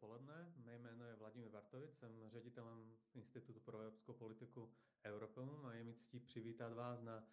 [0.00, 0.52] odpoledne.
[0.64, 4.72] Mé jméno je Vladimír Bartovic, jsem ředitelem Institutu pro evropskou politiku
[5.06, 7.24] Europeum a je mi ctí přivítat vás na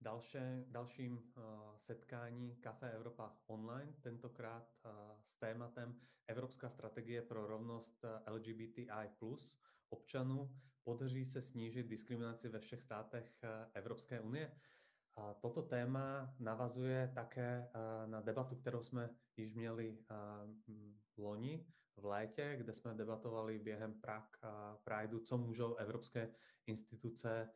[0.00, 0.38] další,
[0.68, 1.42] dalším uh,
[1.76, 4.90] setkání Café Evropa online, tentokrát uh,
[5.22, 10.50] s tématem Evropská strategie pro rovnost eh, LGBTI plus občanů.
[10.84, 13.40] Podaří se snížit diskriminaci ve všech státech
[13.74, 14.56] Evropské unie?
[15.16, 17.70] A toto téma navazuje také
[18.06, 19.98] na debatu, kterou jsme již měli
[21.16, 21.66] loni
[22.00, 24.28] v létě, kde jsme debatovali během Prague
[24.84, 26.34] Prideu, co můžou evropské
[26.66, 27.50] instituce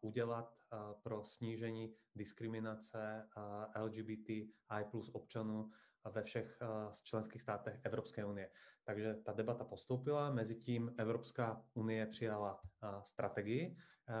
[0.00, 0.54] udělat
[1.02, 3.28] pro snížení diskriminace
[3.76, 4.52] LGBTI
[4.90, 5.70] plus občanů
[6.10, 6.58] ve všech
[7.02, 8.50] členských státech Evropské unie.
[8.84, 12.60] Takže ta debata postoupila, mezi tím Evropská unie přijala
[13.02, 13.76] strategii,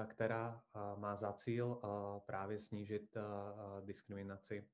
[0.06, 0.62] která
[0.96, 1.80] má za cíl
[2.26, 3.16] právě snížit
[3.84, 4.68] diskriminaci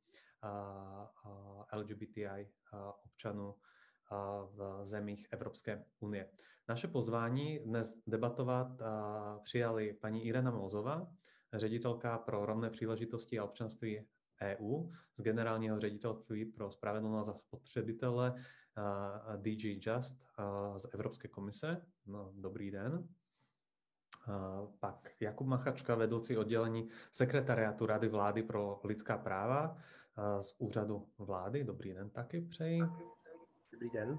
[1.73, 2.53] LGBTI
[3.05, 3.55] občanů
[4.55, 6.29] v zemích Evropské unie.
[6.69, 8.69] Naše pozvání dnes debatovat
[9.43, 11.13] přijali paní Irena Mozová,
[11.53, 14.07] ředitelka pro rovné příležitosti a občanství
[14.43, 14.87] EU
[15.19, 18.35] z generálního ředitelství pro spravedlnost a spotřebitele
[19.37, 20.25] DG Just
[20.79, 21.87] z Evropské komise.
[22.07, 23.09] No, dobrý den.
[24.81, 29.77] Pak Jakub Machačka, vedoucí oddělení sekretariátu Rady vlády pro lidská práva
[30.41, 31.65] z úřadu vlády.
[31.65, 32.83] Dobrý den taky přeji.
[33.83, 34.19] Dobrý den.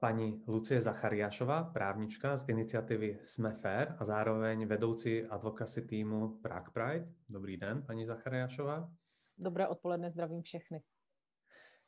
[0.00, 7.12] Paní Lucie Zachariášová, právnička z iniciativy Jsme fair a zároveň vedoucí advokacy týmu Prague Pride.
[7.28, 8.90] Dobrý den, paní Zachariášová.
[9.38, 10.82] Dobré odpoledne, zdravím všechny.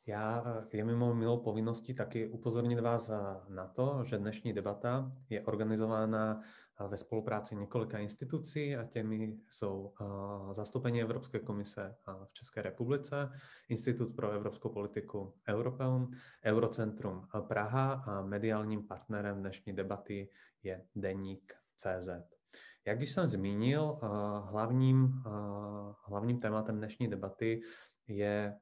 [0.05, 3.15] Já eh, je mimo milou povinností taky upozornit vás eh,
[3.49, 6.41] na to, že dnešní debata je organizována
[6.87, 9.93] ve spolupráci několika institucí a těmi jsou
[10.51, 13.29] zastoupení Evropské komise v České republice,
[13.69, 16.11] Institut pro evropskou politiku Europeum,
[16.45, 20.29] Eurocentrum Praha a mediálním partnerem dnešní debaty
[20.63, 22.09] je Deník CZ.
[22.85, 23.99] Jak již jsem zmínil,
[24.43, 25.23] hlavním,
[26.05, 27.61] hlavním tématem dnešní debaty
[28.07, 28.57] je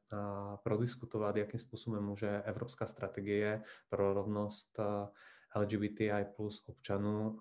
[0.64, 4.80] prodiskutovat, jakým způsobem může evropská strategie pro rovnost
[5.56, 7.40] LGBTI plus občanů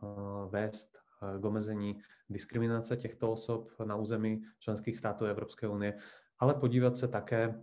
[0.50, 0.98] vést
[1.40, 5.98] k omezení diskriminace těchto osob na území členských států Evropské unie,
[6.38, 7.60] ale podívat se také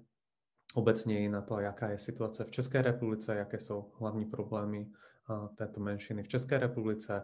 [0.76, 4.92] obecněji na to, jaká je situace v České republice, jaké jsou hlavní problémy
[5.56, 7.24] této menšiny v České republice,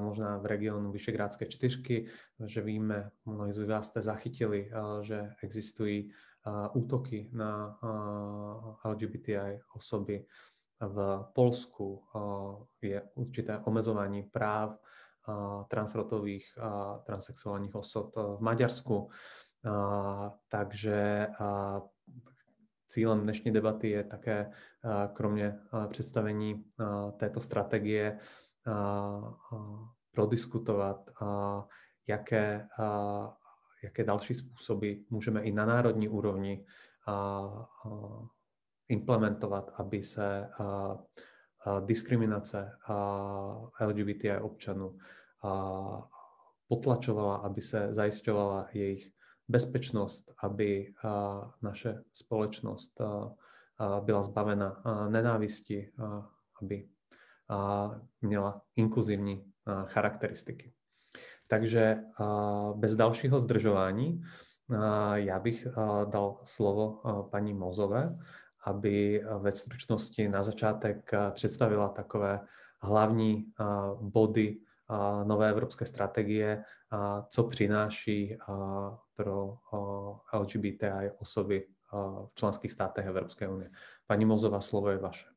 [0.00, 2.06] možná v regionu Vyšegrádské čtyřky,
[2.46, 4.70] že víme, mnozí z vás jste zachytili,
[5.02, 6.10] že existují
[6.74, 7.78] útoky na
[8.84, 10.26] LGBTI osoby.
[10.88, 12.02] V Polsku
[12.82, 14.78] je určité omezování práv
[15.68, 19.10] transrotových a transsexuálních osob v Maďarsku.
[20.48, 21.28] Takže
[22.88, 24.52] cílem dnešní debaty je také
[25.12, 25.58] kromě
[25.88, 26.64] představení
[27.16, 28.18] této strategie
[30.12, 31.10] prodiskutovat,
[32.06, 32.68] jaké
[33.84, 36.66] jaké další způsoby můžeme i na národní úrovni
[38.88, 40.48] implementovat, aby se
[41.84, 42.78] diskriminace
[43.80, 44.96] LGBTI občanů
[46.68, 49.12] potlačovala, aby se zajišťovala jejich
[49.48, 50.92] bezpečnost, aby
[51.62, 53.00] naše společnost
[54.00, 55.92] byla zbavena nenávisti,
[56.62, 56.88] aby
[58.20, 59.52] měla inkluzivní
[59.84, 60.72] charakteristiky.
[61.48, 61.98] Takže
[62.74, 64.22] bez dalšího zdržování
[65.14, 65.66] já bych
[66.04, 68.18] dal slovo paní Mozové,
[68.66, 72.40] aby ve stručnosti na začátek představila takové
[72.82, 73.52] hlavní
[74.00, 74.58] body
[75.24, 76.64] nové evropské strategie,
[77.28, 78.38] co přináší
[79.16, 79.54] pro
[80.32, 81.66] LGBTI osoby
[82.26, 83.70] v členských státech Evropské unie.
[84.06, 85.33] Paní Mozová, slovo je vaše.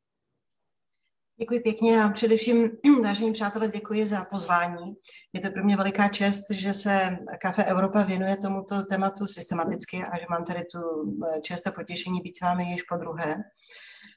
[1.39, 2.69] Děkuji pěkně a především,
[3.03, 4.95] vážení přátelé, děkuji za pozvání.
[5.33, 10.17] Je to pro mě veliká čest, že se Kafe Evropa věnuje tomuto tématu systematicky a
[10.17, 13.35] že mám tady tu eh, čest a potěšení být s vámi již po druhé.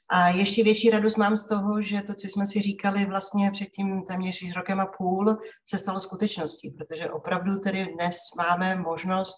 [0.09, 3.69] A ještě větší radost mám z toho, že to, co jsme si říkali vlastně před
[3.69, 9.37] tím téměř rokem a půl, se stalo skutečností, protože opravdu tedy dnes máme možnost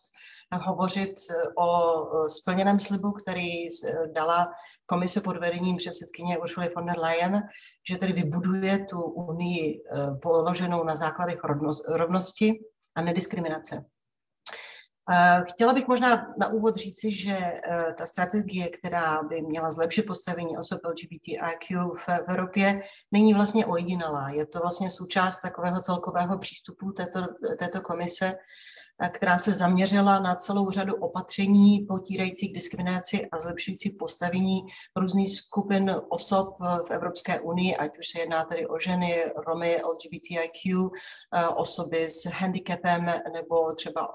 [0.62, 4.52] hovořit eh, o splněném slibu, který eh, dala
[4.86, 7.42] komise pod vedením předsedkyně Uršuly von der Leyen,
[7.90, 11.40] že tedy vybuduje tu unii eh, položenou na základech
[11.88, 12.60] rovnosti
[12.96, 13.86] a nediskriminace.
[15.44, 17.38] Chtěla bych možná na úvod říci, že
[17.98, 24.30] ta strategie, která by měla zlepšit postavení osob LGBTIQ v Evropě, není vlastně ojedinělá.
[24.30, 27.20] Je to vlastně součást takového celkového přístupu této,
[27.60, 28.34] této komise,
[29.10, 34.62] která se zaměřila na celou řadu opatření potírajících diskriminaci a zlepšující postavení
[34.96, 36.58] různých skupin osob
[36.88, 40.90] v Evropské unii, ať už se jedná tedy o ženy, Romy, LGBTIQ,
[41.56, 44.14] osoby s handicapem nebo třeba,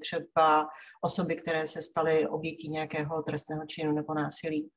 [0.00, 0.68] třeba
[1.00, 4.70] osoby, které se staly obětí nějakého trestného činu nebo násilí.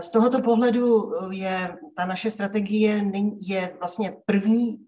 [0.00, 3.04] Z tohoto pohledu je ta naše strategie
[3.40, 4.86] je vlastně první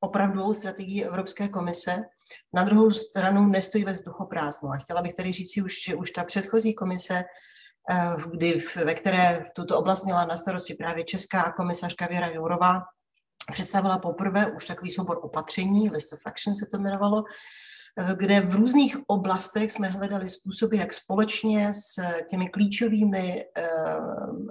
[0.00, 2.04] opravdovou strategii Evropské komise.
[2.54, 4.70] Na druhou stranu nestojí ve vzduchoprázdnu.
[4.70, 7.24] A chtěla bych tady říct už, že už ta předchozí komise,
[7.90, 12.82] eh, kdy, ve které v tuto oblast měla na starosti právě česká komisařka Věra Jourová,
[13.52, 17.24] představila poprvé už takový soubor opatření, List of Action se to jmenovalo,
[18.16, 21.94] kde v různých oblastech jsme hledali způsoby, jak společně s
[22.30, 23.68] těmi klíčovými eh,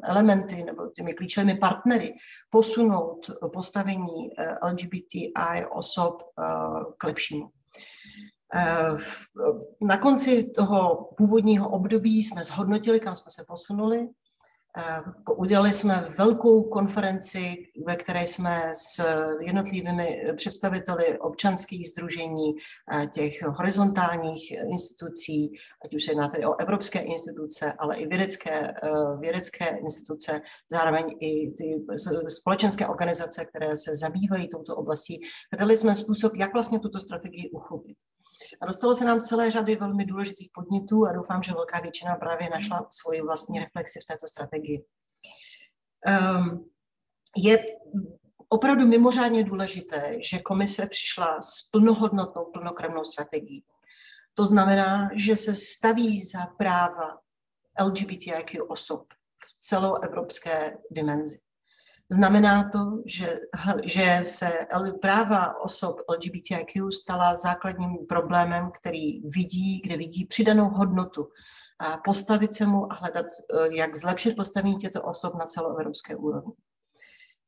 [0.04, 2.16] elementy nebo těmi klíčovými partnery
[2.50, 6.44] posunout postavení eh, LGBTI osob eh,
[6.98, 7.52] k lepšímu.
[9.82, 14.00] Na konci toho původního období jsme zhodnotili, kam jsme se posunuli.
[14.00, 14.25] Eh,
[15.38, 17.56] udělali jsme velkou konferenci,
[17.88, 19.04] ve které jsme s
[19.40, 22.56] jednotlivými představiteli občanských združení,
[22.92, 25.52] eh, těch horizontálních institucí,
[25.86, 28.90] ať už se jedná tedy o evropské instituce, ale i vědecké, eh,
[29.20, 30.42] vědecké instituce,
[30.72, 31.86] zároveň i ty
[32.28, 35.22] společenské organizace, které se zabývají touto oblastí,
[35.52, 37.98] hledali jsme způsob, jak vlastně tuto strategii uchopit.
[38.62, 42.50] A dostalo se nám celé řady velmi důležitých podnětů a doufám, že velká většina právě
[42.50, 44.86] našla svoji vlastní reflexi v této strategii.
[46.08, 46.70] Um,
[47.38, 47.66] je
[48.50, 53.64] opravdu mimořádně důležité, že komise přišla s plnohodnotnou, plnokrevnou strategií.
[54.34, 57.20] To znamená, že se staví za práva
[57.82, 59.14] LGBTIQ osob
[59.46, 61.40] v celoevropské dimenzi.
[62.12, 63.36] Znamená to, že,
[63.84, 64.50] že se
[65.02, 71.30] práva osob LGBTIQ stala základním problémem, který vidí, kde vidí přidanou hodnotu
[71.80, 76.54] a postavit se mu a hledat, eh, jak zlepšit postavení těchto osob na celoevropské úrovni.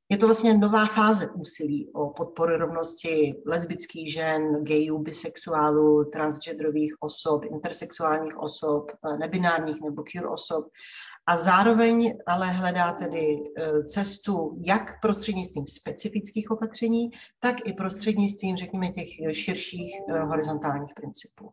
[0.09, 7.45] Je to vlastně nová fáze úsilí o podporu rovnosti lesbických žen, gayů, bisexuálů, transgenderových osob,
[7.45, 10.68] intersexuálních osob, eh, nebinárních nebo queer osob
[11.27, 18.89] a zároveň ale hledá tedy e, cestu jak prostřednictvím specifických opatření, tak i prostřednictvím, řekněme,
[18.89, 21.51] těch širších e, horizontálních principů.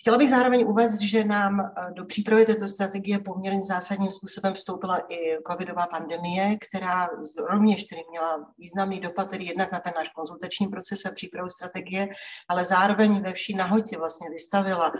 [0.00, 4.98] Chtěla bych zároveň uvést, že nám e, do přípravy této strategie poměrně zásadním způsobem vstoupila
[5.08, 7.08] i covidová pandemie, která
[7.50, 12.08] rovněž tedy měla významný dopad tedy jednak na ten náš konzultační proces a přípravu strategie,
[12.48, 14.92] ale zároveň ve vší nahotě vlastně vystavila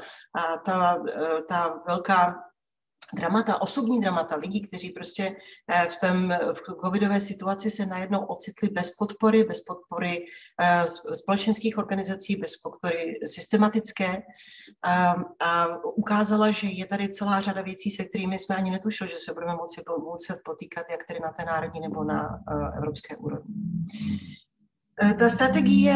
[0.65, 0.99] ta,
[1.49, 2.35] ta velká
[3.15, 5.37] dramata, osobní dramata lidí, kteří prostě
[5.69, 10.27] eh, v, tom, v covidové situaci se najednou ocitli bez podpory, bez podpory
[10.63, 14.23] eh, společenských organizací, bez podpory systematické
[14.83, 19.19] a, a ukázala, že je tady celá řada věcí, se kterými jsme ani netušili, že
[19.19, 19.83] se budeme moci
[20.13, 23.55] muset potýkat, jak tedy na té národní nebo na eh, evropské úrovni.
[25.19, 25.95] Ta strategie,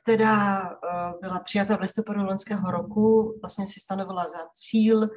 [0.00, 0.70] která
[1.20, 5.08] byla přijata v listopadu loňského roku, vlastně si stanovila za cíl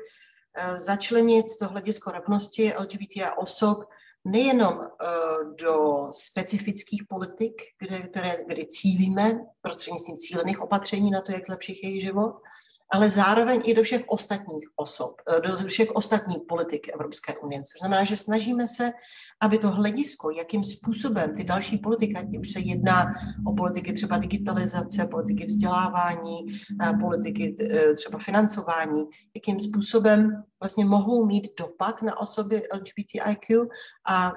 [0.75, 3.77] začlenit to hledisko rovnosti LGBTI osob
[4.25, 5.07] nejenom eh,
[5.55, 12.03] do specifických politik, kde, které, kde cílíme prostřednictvím cílených opatření na to, jak zlepšit jejich
[12.03, 12.35] život,
[12.93, 17.63] ale zároveň i do všech ostatních osob, eh, do všech ostatních politik Evropské unie.
[17.63, 18.91] Což znamená, že snažíme se,
[19.41, 23.11] aby to hledisko, jakým způsobem ty další politiky, ať už se jedná
[23.47, 26.45] o politiky třeba digitalizace, politiky vzdělávání,
[26.83, 29.03] eh, politiky eh, třeba financování,
[29.35, 33.67] jakým způsobem vlastně mohou mít dopad na osoby LGBTIQ
[34.07, 34.33] a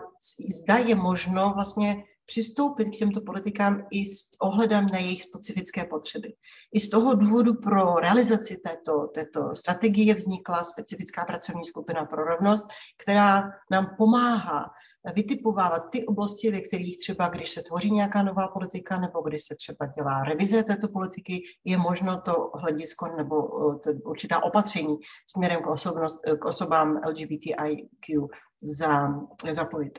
[0.51, 6.35] zda je možno vlastně přistoupit k těmto politikám i s ohledem na jejich specifické potřeby.
[6.75, 12.67] I z toho důvodu pro realizaci této, této strategie vznikla specifická pracovní skupina pro rovnost,
[13.03, 14.71] která nám pomáhá
[15.15, 19.55] vytipovávat ty oblasti, ve kterých třeba, když se tvoří nějaká nová politika nebo když se
[19.57, 23.43] třeba dělá revize této politiky, je možno to hledisko nebo
[23.79, 24.97] to určitá opatření
[25.27, 28.29] směrem k, osobnost, k osobám LGBTIQ
[28.63, 29.09] za,
[29.53, 29.99] zapojit.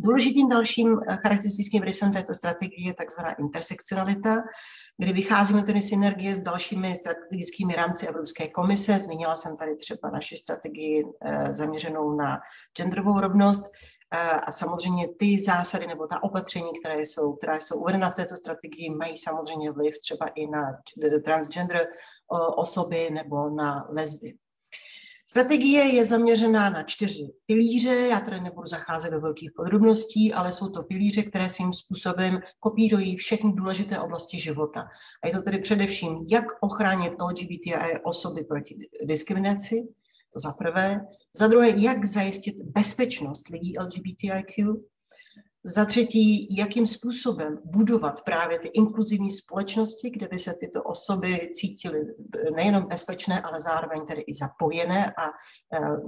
[0.00, 4.36] Důležitým dalším eh, charakteristickým rysem této strategie je takzvaná intersekcionalita,
[4.98, 8.98] kdy vycházíme tedy synergie s dalšími strategickými rámci Evropské komise.
[8.98, 12.40] Zmínila jsem tady třeba naši strategii eh, zaměřenou na
[12.76, 13.72] genderovou rovnost,
[14.14, 18.36] eh, a samozřejmě ty zásady nebo ta opatření, které jsou, která jsou uvedena v této
[18.36, 20.78] strategii, mají samozřejmě vliv třeba i na
[21.24, 21.86] transgender
[22.56, 24.34] osoby nebo na lesby.
[25.30, 30.68] Strategie je zaměřená na čtyři pilíře, já tady nebudu zacházet do velkých podrobností, ale jsou
[30.68, 34.88] to pilíře, které svým způsobem kopírují všechny důležité oblasti života.
[35.24, 39.88] A je to tedy především, jak ochránit LGBTI osoby proti diskriminaci,
[40.32, 41.06] to za prvé.
[41.36, 44.74] Za druhé, jak zajistit bezpečnost lidí LGBTIQ.
[45.64, 52.00] Za třetí, jakým způsobem budovat právě ty inkluzivní společnosti, kde by se tyto osoby cítily
[52.56, 55.32] nejenom bezpečné, ale zároveň tedy i zapojené a e,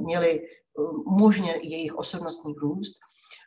[0.01, 0.43] měly e,
[1.07, 2.95] možně jejich osobnostní růst.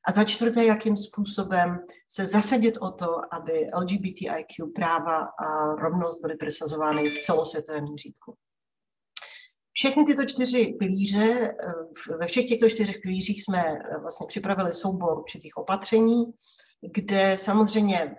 [0.07, 1.79] A za čtvrté, jakým způsobem
[2.09, 8.35] se zasadit o to, aby LGBTIQ práva a rovnost byly presazovány v celosvětovém měřítku.
[9.73, 15.19] Všechny tyto čtyři pilíře, eh, ve všech těchto čtyřech pilířích jsme eh, vlastně připravili soubor
[15.19, 16.25] určitých opatření,
[16.93, 18.17] kde samozřejmě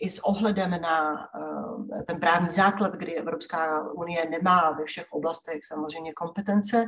[0.00, 1.28] i s ohledem na
[1.98, 6.86] eh, ten právní základ, kdy Evropská unie nemá ve všech oblastech samozřejmě kompetence,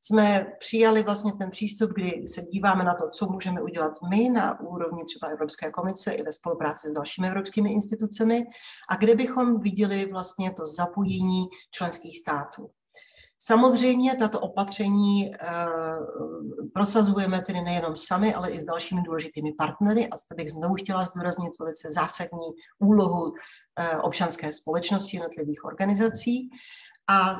[0.00, 4.60] jsme přijali vlastně ten přístup, kdy se díváme na to, co můžeme udělat my na
[4.60, 8.46] úrovni třeba Evropské komise i ve spolupráci s dalšími evropskými institucemi
[8.88, 12.70] a kde bychom viděli vlastně to zapojení členských států.
[13.46, 15.38] Samozřejmě tato opatření eh,
[16.72, 21.04] prosazujeme tedy nejenom sami, ale i s dalšími důležitými partnery a zde bych znovu chtěla
[21.04, 22.46] zdůraznit velice zásadní
[22.78, 23.32] úlohu
[23.78, 26.50] eh, občanské společnosti jednotlivých organizací.
[27.08, 27.36] A e,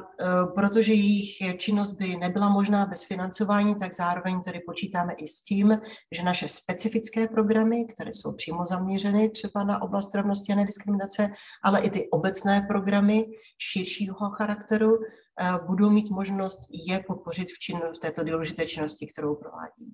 [0.54, 5.80] protože jejich činnost by nebyla možná bez financování, tak zároveň tedy počítáme i s tím,
[6.12, 11.28] že naše specifické programy, které jsou přímo zaměřeny třeba na oblast rovnosti a nediskriminace,
[11.62, 13.26] ale i ty obecné programy
[13.58, 15.04] širšího charakteru, e,
[15.66, 19.92] budou mít možnost je podpořit v, činu, v této důležité činnosti, kterou provádí.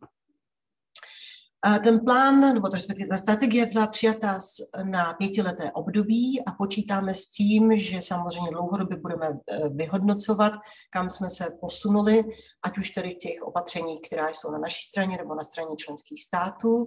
[1.85, 4.39] Ten plán, nebo respektive ta strategie byla přijata
[4.83, 10.53] na pětileté období a počítáme s tím, že samozřejmě dlouhodobě budeme eh, vyhodnocovat,
[10.91, 12.25] kam jsme se posunuli,
[12.63, 16.87] ať už tedy těch opatřeních, která jsou na naší straně nebo na straně členských států,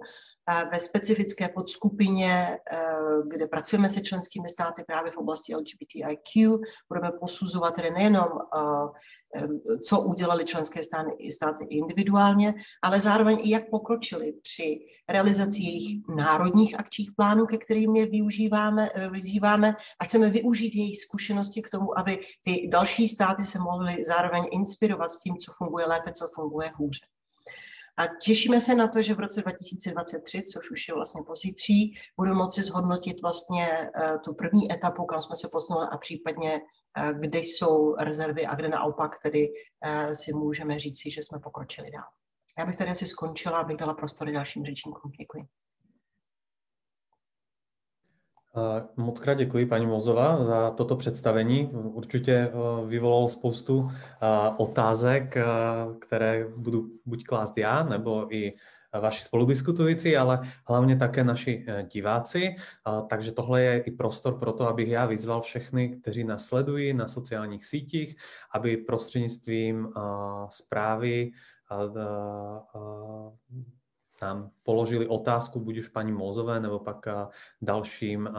[0.71, 2.77] ve specifické podskupině, eh,
[3.27, 6.59] kde pracujeme se členskými státy právě v oblasti LGBTIQ,
[6.89, 8.27] budeme posuzovat tedy nejenom,
[9.35, 9.47] eh,
[9.77, 16.79] co udělali členské státy, státy individuálně, ale zároveň i jak pokročili při realizaci jejich národních
[16.79, 21.99] akčních plánů, ke kterým je využíváme, eh, vyzýváme a chceme využít jejich zkušenosti k tomu,
[21.99, 26.71] aby ty další státy se mohly zároveň inspirovat s tím, co funguje lépe, co funguje
[26.75, 27.12] hůře.
[27.97, 32.37] A těšíme se na to, že v roce 2023, což už je vlastně pozítří, budeme
[32.37, 36.61] moci zhodnotit vlastně eh, tu první etapu, kam jsme se posunuli a případně
[36.97, 39.53] eh, kde jsou rezervy a kde naopak tedy
[39.85, 42.09] eh, si můžeme říci, že jsme pokročili dál.
[42.59, 45.11] Já bych tady asi skončila, abych dala prostory dalším řečníkům.
[45.19, 45.43] Děkuji.
[48.95, 51.69] Moc krát děkuji, paní Mozová, za toto představení.
[51.73, 52.51] Určitě eh,
[52.87, 55.43] vyvolalo spoustu eh, otázek, eh,
[55.99, 58.53] které budu buď klást já, nebo i
[59.01, 62.55] vaši spoludiskutující, ale hlavně také naši diváci.
[63.09, 67.07] Takže tohle je i prostor pro to, abych já vyzval všechny, kteří nás sledují na
[67.07, 68.15] sociálních sítích,
[68.53, 69.89] aby prostřednictvím
[70.49, 71.31] zprávy
[74.23, 77.05] nám položili otázku buď už paní Mozové nebo pak
[77.61, 78.29] dalším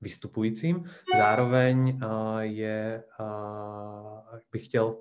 [0.00, 0.84] vystupujícím.
[1.16, 2.00] Zároveň
[2.40, 3.04] je,
[4.52, 4.96] bych chtěl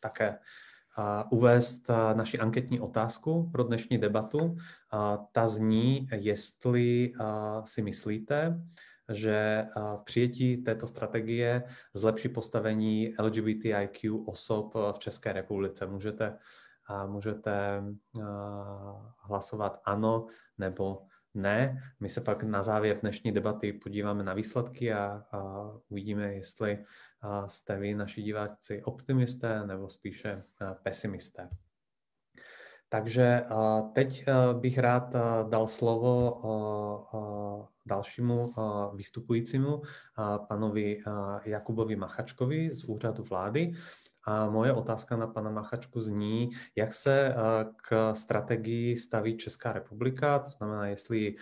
[0.00, 0.38] také
[1.30, 4.56] uvést naši anketní otázku pro dnešní debatu.
[5.32, 7.12] Ta zní, jestli
[7.64, 8.62] si myslíte,
[9.12, 9.66] že
[10.04, 11.62] přijetí této strategie
[11.94, 15.86] zlepší postavení LGBTIQ osob v České republice.
[15.86, 16.38] Můžete
[16.88, 17.82] a můžete
[19.18, 20.26] hlasovat ano
[20.58, 21.02] nebo
[21.34, 21.82] ne.
[22.00, 26.84] My se pak na závěr dnešní debaty podíváme na výsledky a, a uvidíme, jestli
[27.46, 30.44] jste vy, naši diváci, optimisté nebo spíše
[30.82, 31.48] pesimisté.
[32.88, 33.44] Takže
[33.94, 35.12] teď bych rád
[35.48, 36.40] dal slovo
[37.86, 38.50] dalšímu
[38.94, 39.82] vystupujícímu,
[40.48, 41.02] panovi
[41.44, 43.72] Jakubovi Machačkovi z úřadu vlády.
[44.28, 47.34] A moje otázka na pana Machačku zní, jak se
[47.76, 51.34] k strategii staví Česká republika, to znamená, jestli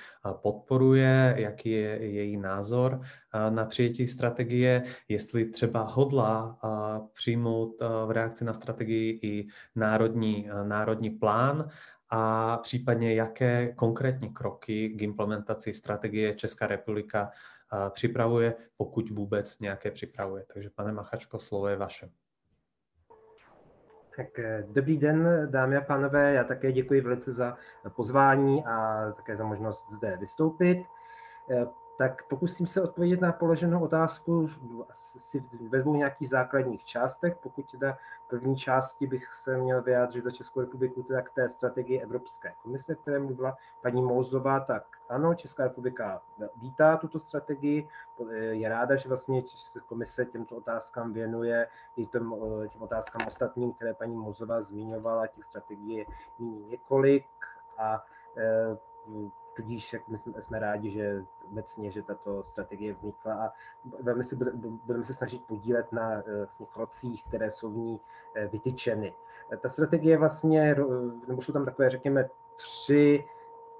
[0.42, 3.00] podporuje, jaký je její názor
[3.50, 6.58] na přijetí strategie, jestli třeba hodlá
[7.12, 7.76] přijmout
[8.06, 11.68] v reakci na strategii i národní, národní plán
[12.10, 17.30] a případně jaké konkrétní kroky k implementaci strategie Česká republika
[17.90, 20.44] připravuje, pokud vůbec nějaké připravuje.
[20.54, 22.10] Takže pane Machačko, slovo je vaše.
[24.16, 26.32] Tak eh, dobrý den, dámy a pánové.
[26.32, 27.56] Já také děkuji velice za
[27.96, 30.84] pozvání a také za možnost zde vystoupit.
[31.98, 34.48] Tak pokusím se odpovědět na položenou otázku
[34.90, 37.36] asi ve dvou nějakých základních částech.
[37.42, 37.98] Pokud teda
[38.28, 42.94] první části bych se měl vyjádřit za Českou republiku teda k té strategii Evropské komise,
[42.94, 46.22] které mluvila paní Mouzová, tak ano, Česká republika
[46.56, 47.88] vítá tuto strategii,
[48.50, 49.42] je ráda, že vlastně
[49.86, 52.34] komise těmto otázkám věnuje i těm,
[52.68, 56.06] těm otázkám ostatním, které paní Mouzová zmiňovala, těch strategií je
[56.68, 57.26] několik
[57.78, 58.04] a
[58.36, 58.76] e,
[59.56, 63.52] tudíž jak my jsme, jsme rádi, že obecně, že tato strategie vznikla a
[64.02, 64.36] velmi se,
[64.84, 66.22] budeme se snažit podílet na eh,
[66.58, 68.00] vlastně, krocích, které jsou v ní
[68.34, 69.14] eh, vytyčeny.
[69.60, 70.76] Ta strategie vlastně,
[71.28, 73.24] nebo jsou tam takové, řekněme, tři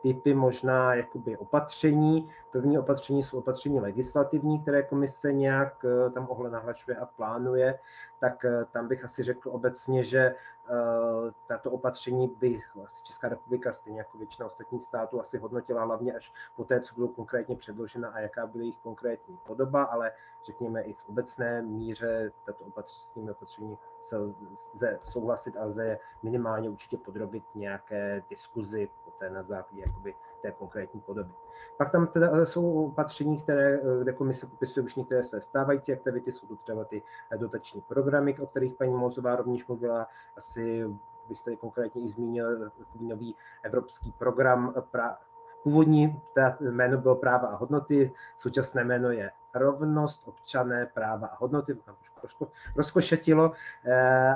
[0.03, 2.31] typy možná jakoby opatření.
[2.53, 7.79] První opatření jsou opatření legislativní, které komise nějak eh, tam ohle nahlačuje a plánuje,
[8.21, 10.35] tak tam bych asi řekl obecně, že
[10.69, 16.13] Eh, tato opatření by asi Česká republika, stejně jako většina ostatních států, asi hodnotila hlavně
[16.13, 20.13] až po té, co budou konkrétně předložena a jaká byla jejich konkrétní podoba, ale
[20.47, 26.97] řekněme i v obecné míře tato opatření, opatření se lze souhlasit a lze minimálně určitě
[26.97, 31.33] podrobit nějaké diskuzi poté na základě jakoby té konkrétní podoby.
[31.77, 35.93] Pak tam teda eh, jsou opatření, které, eh, kde komise popisuje už některé své stávající
[35.93, 40.09] aktivity, jsou to třeba ty eh, dotační programy, o kterých paní Mozová rovněž mluvila.
[40.37, 40.85] Asi
[41.29, 42.71] bych tady konkrétně i zmínil
[43.01, 45.19] nový evropský program pra,
[45.67, 46.23] Původní
[46.61, 51.79] jméno bylo práva a hodnoty, současné jméno je rovnost, občané, práva a hodnoty,
[52.21, 53.53] trošku rozkošetilo,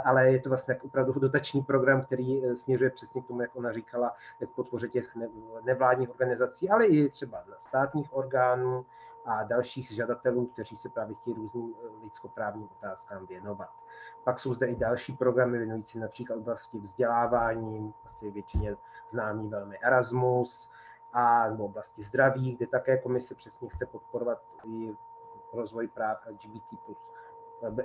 [0.05, 4.13] ale je to vlastně opravdu dotační program, který směřuje přesně k tomu, jak ona říkala,
[4.39, 5.17] k podpoře těch
[5.65, 8.85] nevládních organizací, ale i třeba státních orgánů
[9.27, 13.69] a dalších žadatelů, kteří se právě chtějí různým lidskoprávním otázkám věnovat.
[14.25, 18.77] Pak jsou zde i další programy věnující například oblasti vzdělávání, asi většině
[19.11, 20.70] známý velmi Erasmus,
[21.13, 24.95] a nebo oblasti zdraví, kde také komise přesně chce podporovat i
[25.53, 26.97] rozvoj práv LGBT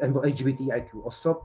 [0.01, 1.43] nebo LGBTIQ osob,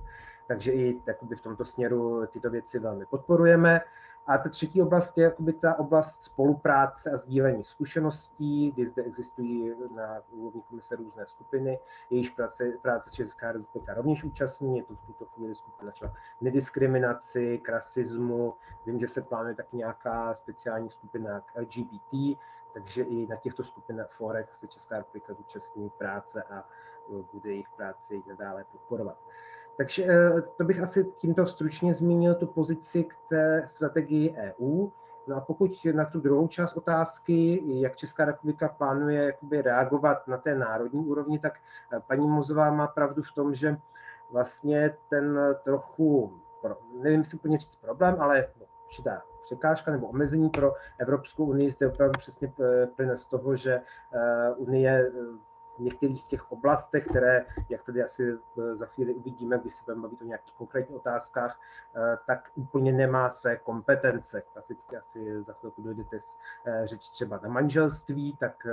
[0.48, 1.00] takže i
[1.36, 3.80] v tomto směru tyto věci velmi podporujeme.
[4.26, 9.74] A ta třetí oblast je jakoby ta oblast spolupráce a sdílení zkušeností, kdy zde existují
[9.94, 11.78] na úrovni komise různé skupiny,
[12.10, 17.58] jejíž práce, práce Česká republika rovněž účastní, je to v tuto chvíli skupina třeba nediskriminaci,
[17.58, 18.54] k rasismu,
[18.86, 22.38] vím, že se plánuje tak nějaká speciální skupina k LGBT,
[22.74, 26.68] takže i na těchto skupinách forech se Česká republika zúčastní práce a
[27.32, 29.18] bude jejich práci nadále podporovat.
[29.76, 34.88] Takže eh, to bych asi tímto stručně zmínil tu pozici k té strategii EU.
[35.26, 40.38] No a pokud na tu druhou část otázky, jak Česká republika plánuje jakoby reagovat na
[40.38, 41.52] té národní úrovni, tak
[41.92, 43.76] eh, paní Mozová má pravdu v tom, že
[44.30, 46.40] vlastně ten trochu,
[47.02, 48.48] nevím si úplně říct problém, ale
[48.86, 53.80] určitá překážka nebo omezení pro Evropskou unii zde opravdu přesně eh, plyne z toho, že
[54.56, 55.12] Unie
[55.80, 60.02] v některých těch oblastech, které, jak tady asi eh, za chvíli uvidíme, když se budeme
[60.02, 61.60] bavit o nějakých konkrétních otázkách,
[61.96, 64.42] eh, tak úplně nemá své kompetence.
[64.52, 68.66] Klasicky asi za chvilku dojdete s eh, řeč třeba na manželství, tak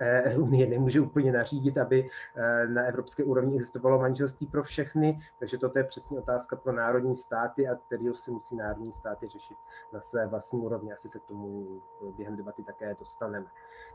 [0.36, 2.10] Unie nemůže úplně nařídit, aby
[2.68, 7.68] na evropské úrovni existovalo manželství pro všechny, takže toto je přesně otázka pro národní státy
[7.68, 9.56] a kterou si musí národní státy řešit
[9.92, 10.92] na své vlastní úrovni.
[10.92, 11.66] Asi se k tomu
[12.16, 13.46] během debaty také dostaneme.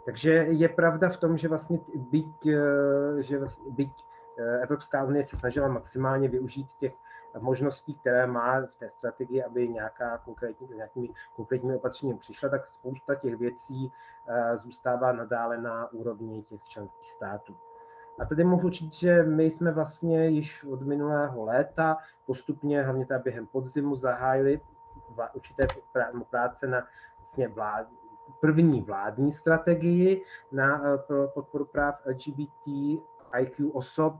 [0.05, 4.05] Takže je pravda v tom, že vlastně byť, eh, že vlastně, byť
[4.37, 6.93] eh, Evropská unie se snažila maximálně využít těch
[7.39, 13.15] možností, které má v té strategii, aby nějaká konkrétní, nějakými konkrétními opatřeními přišla, tak spousta
[13.15, 13.91] těch věcí
[14.27, 17.55] eh, zůstává nadále na úrovni těch členských států.
[18.19, 23.23] A tady mohu říct, že my jsme vlastně již od minulého léta postupně, hlavně tady
[23.23, 24.61] během podzimu, zahájili
[25.33, 25.67] určité
[26.29, 27.87] práce na vlastně vlád,
[28.41, 32.67] první vládní strategii na eh, pro podporu práv LGBT
[33.39, 34.13] IQ osob,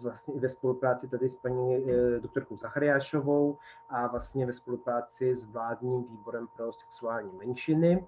[0.00, 5.44] vlastně i ve spolupráci tady s paní eh, doktorkou Zachariášovou a vlastně ve spolupráci s
[5.44, 8.06] vládním výborem pro sexuální menšiny,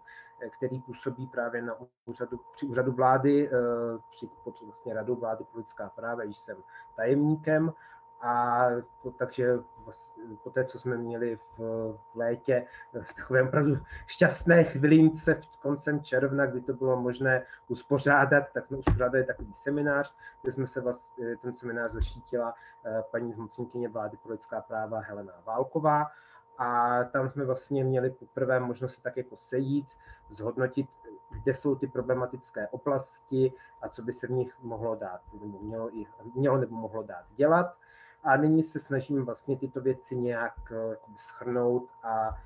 [0.56, 1.74] který působí právě na
[2.06, 3.50] úřadu, při úřadu vlády,
[4.16, 6.56] při pod vlastně radou vlády pro lidská práva, již jsem
[6.96, 7.72] tajemníkem
[8.22, 8.66] a
[9.02, 9.58] to, takže
[10.42, 12.66] po té, co jsme měli v, v létě,
[13.02, 18.76] v takové opravdu šťastné chvilince v koncem června, kdy to bylo možné uspořádat, tak jsme
[18.76, 22.54] uspořádali takový seminář, kde jsme se vlastně, ten seminář zaštítila
[22.86, 26.06] eh, paní zmocněnkyně vlády pro lidská práva Helena Válková.
[26.58, 29.86] A tam jsme vlastně měli poprvé možnost se tak jako sejít,
[30.28, 30.86] zhodnotit,
[31.30, 35.96] kde jsou ty problematické oblasti a co by se v nich mohlo dát, nebo mělo,
[35.96, 37.76] i, mělo nebo mohlo dát dělat
[38.24, 42.36] a nyní se snažím vlastně tyto věci nějak eh, schrnout a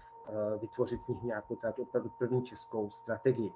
[0.59, 3.53] vytvořit z nich nějakou tato opravdu první českou strategii.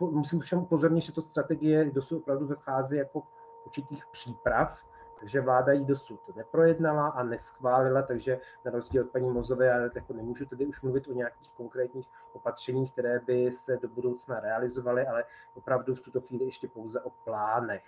[0.00, 3.22] Musím všem upozornit, že to strategie je dosud opravdu ve fázi jako
[3.66, 4.78] určitých příprav,
[5.20, 10.12] takže vláda ji dosud neprojednala a neschválila, takže na rozdíl od paní Mozové já jako
[10.12, 15.24] nemůžu tedy už mluvit o nějakých konkrétních opatřeních, které by se do budoucna realizovaly, ale
[15.54, 17.84] opravdu v tuto chvíli ještě pouze o plánech.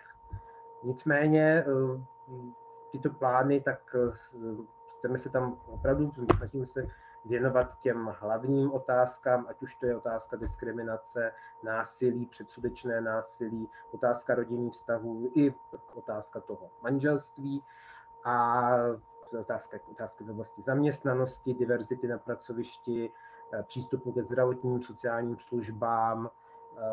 [0.82, 2.00] Nicméně eh,
[2.92, 4.12] tyto plány, tak eh,
[4.98, 6.86] chceme se tam opravdu, snažíme se
[7.24, 11.32] věnovat těm hlavním otázkám, ať už to je otázka diskriminace,
[11.64, 15.54] násilí, předsudečné násilí, otázka rodinných vztahů i
[15.94, 17.64] otázka toho manželství
[18.24, 18.68] a
[19.40, 23.12] otázka, otázka v oblasti zaměstnanosti, diverzity na pracovišti,
[23.52, 26.30] eh, přístupu ke zdravotním, sociálním službám,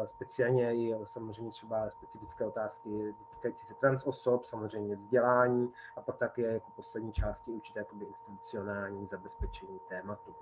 [0.06, 6.42] speciálně i samozřejmě třeba specifické otázky týkající se trans osob, samozřejmě vzdělání a pak také
[6.42, 10.36] jako poslední části určité jakoby institucionální zabezpečení tématu.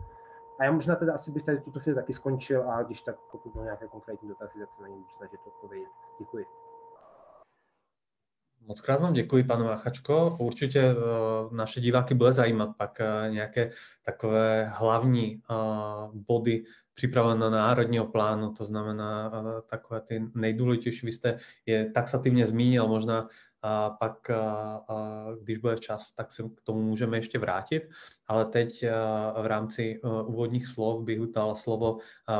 [0.60, 3.52] A já možná teda asi bych tady tuto chvíli taky skončil a když tak, pokud
[3.52, 5.90] budou nějaké konkrétní dotazy, tak se na ně budu snažit odpovědět.
[6.20, 6.46] Děkuji.
[8.68, 10.38] Moc krát vám děkuji, pane Máchačko.
[10.40, 13.72] Určitě uh, naše diváky bude zajímat pak uh, nějaké
[14.06, 16.64] takové hlavní uh, body
[16.96, 19.32] připravené na národního plánu, to znamená
[19.70, 21.06] takové ty nejdůležitější.
[21.06, 23.28] Vy jste je taxativně zmínil, možná
[23.68, 24.32] a pak,
[25.42, 27.90] když bude čas, tak se k tomu můžeme ještě vrátit.
[28.28, 28.86] Ale teď
[29.42, 31.98] v rámci úvodních slov bych dal slovo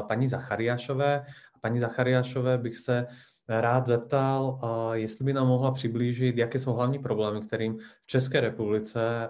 [0.08, 1.26] paní Zachariášové.
[1.62, 3.08] Paní Zachariášové bych se
[3.48, 4.60] rád zeptal,
[4.94, 9.30] jestli by nám mohla přiblížit, jaké jsou hlavní problémy, kterým v České republice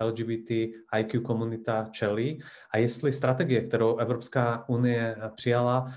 [0.00, 0.50] LGBT
[0.98, 5.92] IQ komunita čelí a jestli strategie, kterou Evropská unie přijala,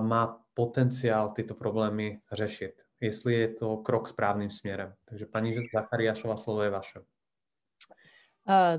[0.00, 4.94] má potenciál tyto problémy řešit jestli je to krok správným směrem.
[5.04, 7.00] Takže paní Zachariášová, slovo je vaše.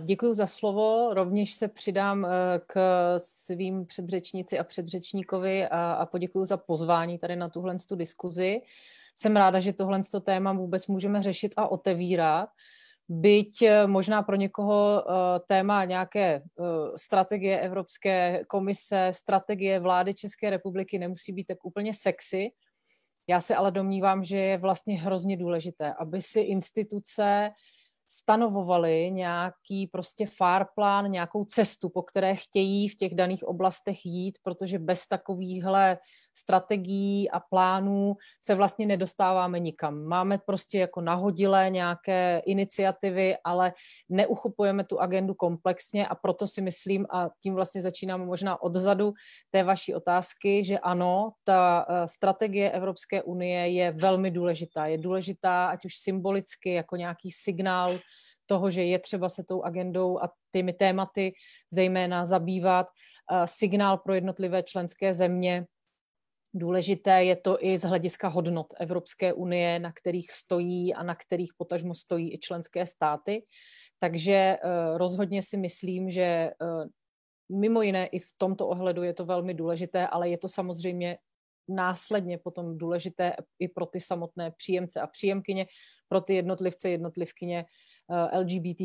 [0.03, 1.13] Děkuji za slovo.
[1.13, 2.29] Rovněž se přidám e,
[2.67, 2.79] k
[3.17, 8.61] svým předřečnici a předřečníkovi a, a poděkuji za pozvání tady na tuhle tu diskuzi.
[9.15, 12.49] Jsem ráda, že tohle téma vůbec můžeme řešit a otevírat.
[13.09, 15.05] Byť e, možná pro někoho
[15.47, 16.41] téma nějaké
[16.95, 22.51] strategie Evropské komise, strategie vlády České republiky nemusí být tak úplně sexy,
[23.29, 27.51] já se ale domnívám, že je vlastně hrozně důležité, aby si instituce
[28.11, 34.37] stanovovali nějaký prostě far plán, nějakou cestu, po které chtějí v těch daných oblastech jít,
[34.43, 35.97] protože bez takovýchhle
[36.33, 40.03] strategií a plánů se vlastně nedostáváme nikam.
[40.03, 43.73] Máme prostě jako nahodilé nějaké iniciativy, ale
[44.09, 49.13] neuchopujeme tu agendu komplexně a proto si myslím, a tím vlastně začínáme možná odzadu
[49.49, 54.85] té vaší otázky, že ano, ta eh, strategie Evropské unie je velmi důležitá.
[54.85, 57.99] Je důležitá ať už symbolicky, jako nějaký signál
[58.45, 61.33] toho, že je třeba se tou agendou a těmi tématy
[61.71, 65.65] zejména zabývat, eh, signál pro jednotlivé členské země,
[66.53, 71.53] Důležité je to i z hlediska hodnot Evropské unie, na kterých stojí a na kterých
[71.57, 73.45] potažmo stojí i členské státy.
[73.99, 74.59] Takže eh,
[74.97, 76.53] rozhodně si myslím, že eh,
[77.51, 81.17] mimo jiné i v tomto ohledu je to velmi důležité, ale je to samozřejmě
[81.67, 85.65] následně potom důležité i pro ty samotné příjemce a příjemkyně,
[86.07, 87.65] pro ty jednotlivce, jednotlivkyně
[88.11, 88.81] eh, LGBT,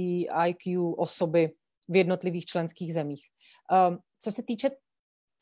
[0.47, 1.51] IQ osoby
[1.89, 3.25] v jednotlivých členských zemích.
[4.19, 4.71] Co se týče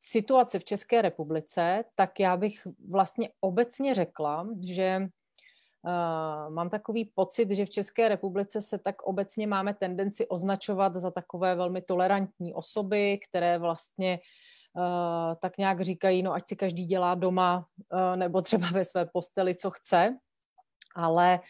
[0.04, 5.08] situace v České republice, tak já bych vlastně obecně řekla, že
[5.82, 11.10] uh, mám takový pocit, že v České republice se tak obecně máme tendenci označovat za
[11.10, 14.18] takové velmi tolerantní osoby, které vlastně
[14.76, 19.06] uh, tak nějak říkají, no ať si každý dělá doma uh, nebo třeba ve své
[19.06, 20.18] posteli, co chce,
[20.94, 21.40] ale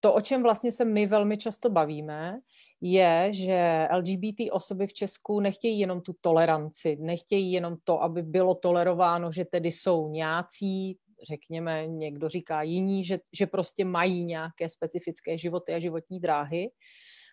[0.00, 2.38] to, o čem vlastně se my velmi často bavíme,
[2.80, 8.54] je, že LGBT osoby v Česku nechtějí jenom tu toleranci, nechtějí jenom to, aby bylo
[8.54, 15.38] tolerováno, že tedy jsou nějací, řekněme, někdo říká jiní, že, že prostě mají nějaké specifické
[15.38, 16.70] životy a životní dráhy,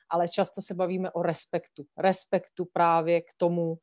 [0.10, 1.86] ale často se bavíme o respektu.
[1.98, 3.76] Respektu právě k tomu,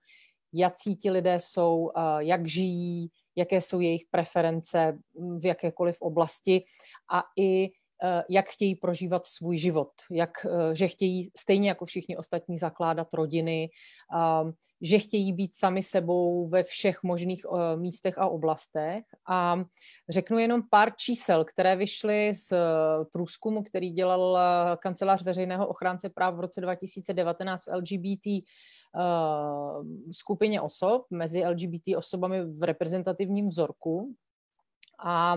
[0.52, 4.98] jaký ti lidé jsou, jak žijí, jaké jsou jejich preference
[5.38, 6.64] v jakékoliv oblasti
[7.12, 7.68] a i Eh,
[8.28, 13.70] jak chtějí prožívat svůj život, jak, eh, že chtějí stejně jako všichni ostatní zakládat rodiny,
[14.80, 19.04] že chtějí být sami sebou ve všech možných eh, místech a oblastech.
[19.28, 19.64] A
[20.08, 22.52] řeknu jenom pár čísel, které vyšly z
[23.12, 24.38] průzkumu, který dělal
[24.76, 28.44] kancelář veřejného ochránce práv v roce 2019 v LGBT
[30.12, 34.14] skupině osob, mezi LGBT osobami v reprezentativním vzorku.
[35.04, 35.36] A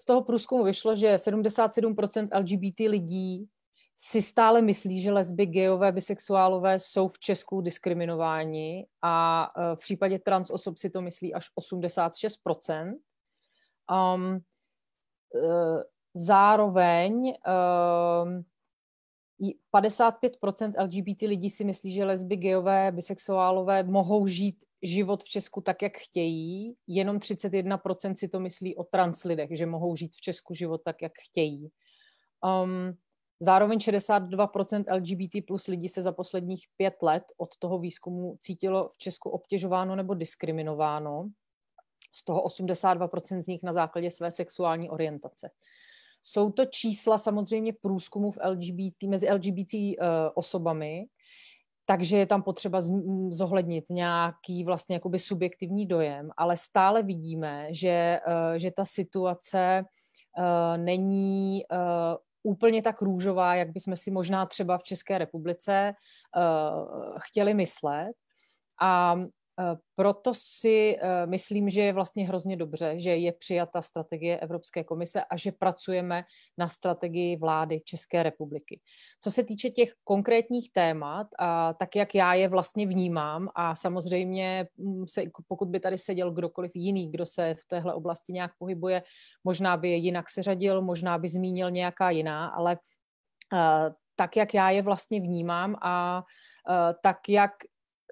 [0.00, 3.48] z toho průzkumu vyšlo, že 77% LGBT lidí
[3.96, 10.50] si stále myslí, že lesby, gejové, bisexuálové jsou v Česku diskriminováni a v případě trans
[10.50, 12.96] osob si to myslí až 86%.
[13.90, 14.40] Um,
[16.14, 17.34] zároveň
[18.24, 18.44] um,
[19.74, 25.82] 55% LGBT lidí si myslí, že lesby, gejové, bisexuálové mohou žít život v Česku tak,
[25.82, 26.74] jak chtějí.
[26.86, 31.02] Jenom 31% si to myslí o trans lidech, že mohou žít v Česku život tak,
[31.02, 31.70] jak chtějí.
[32.62, 32.96] Um,
[33.40, 38.98] zároveň 62% LGBT plus lidí se za posledních pět let od toho výzkumu cítilo v
[38.98, 41.30] Česku obtěžováno nebo diskriminováno.
[42.12, 45.50] Z toho 82% z nich na základě své sexuální orientace.
[46.22, 51.06] Jsou to čísla samozřejmě průzkumu v LGBT, mezi LGBT uh, osobami,
[51.90, 52.80] takže je tam potřeba
[53.28, 59.84] zohlednit nějaký vlastně jakoby subjektivní dojem, ale stále vidíme, že, uh, že ta situace
[60.38, 61.78] uh, není uh,
[62.42, 65.92] úplně tak růžová, jak bychom si možná třeba v České republice
[67.18, 68.12] chtěli myslet.
[68.82, 69.39] A Eh,
[69.96, 75.24] proto si eh, myslím, že je vlastně hrozně dobře, že je přijata strategie Evropské komise
[75.24, 76.24] a že pracujeme
[76.58, 78.80] na strategii vlády České republiky.
[79.20, 84.66] Co se týče těch konkrétních témat, a tak jak já je vlastně vnímám a samozřejmě
[84.76, 89.02] mm, se, pokud by tady seděl kdokoliv jiný, kdo se v téhle oblasti nějak pohybuje,
[89.44, 92.78] možná by je jinak seřadil, možná by zmínil nějaká jiná, ale
[93.52, 96.24] uh, tak, jak já je vlastně vnímám a
[97.02, 97.50] tak, jak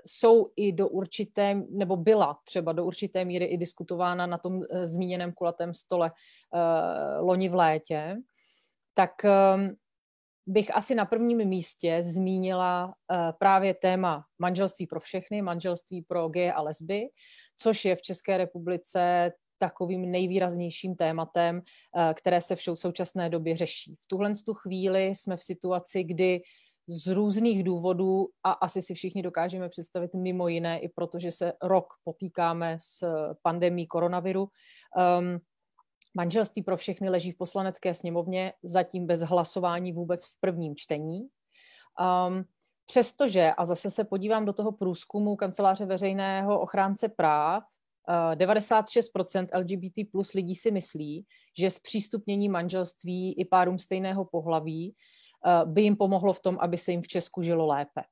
[0.06, 4.86] jsou i do určité, nebo byla třeba do určité míry i diskutována na tom eh,
[4.86, 8.16] zmíněném kulatém stole uh, loni v létě,
[8.94, 9.76] tak um,
[10.46, 12.92] bych asi na prvním místě zmínila uh,
[13.38, 17.08] právě téma manželství pro všechny, manželství pro geje a lesby,
[17.56, 21.62] což je v České republice takovým nejvýraznějším tématem,
[22.14, 23.96] které se v současné době řeší.
[24.00, 26.40] V tuhle tu chvíli jsme v situaci, kdy
[26.88, 31.86] z různých důvodů a asi si všichni dokážeme představit mimo jiné i protože se rok
[32.04, 33.06] potýkáme s
[33.42, 34.42] pandemí koronaviru.
[34.42, 35.38] Um,
[36.14, 41.20] manželství pro všechny leží v poslanecké sněmovně, zatím bez hlasování vůbec v prvním čtení.
[41.20, 42.44] Um,
[42.86, 47.64] přestože, a zase se podívám do toho průzkumu kanceláře veřejného ochránce práv,
[48.34, 51.26] 96% uh, LGBT plus lidí si myslí,
[51.58, 55.17] že zpřístupnění manželství i párům stejného pohlaví Eh,
[55.64, 58.02] by jim pomohlo v tom, aby se jim v Česku žilo lépe.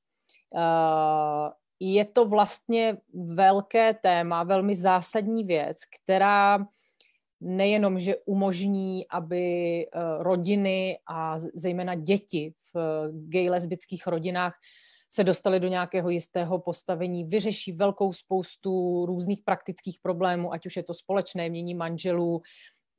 [0.54, 6.66] Eh, je to vlastně velké téma, velmi zásadní věc, která
[7.40, 14.54] nejenom, že umožní, aby eh, rodiny a zejména děti v gay lesbických rodinách
[15.08, 20.82] se dostali do nějakého jistého postavení, vyřeší velkou spoustu různých praktických problémů, ať už je
[20.82, 22.42] to společné mění manželů,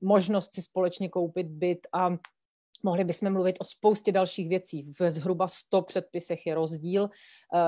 [0.01, 2.09] možnost si společně koupit byt a
[2.83, 4.91] Mohli bychom mluvit o spoustě dalších věcí.
[4.99, 7.09] V zhruba 100 předpisech je rozdíl uh,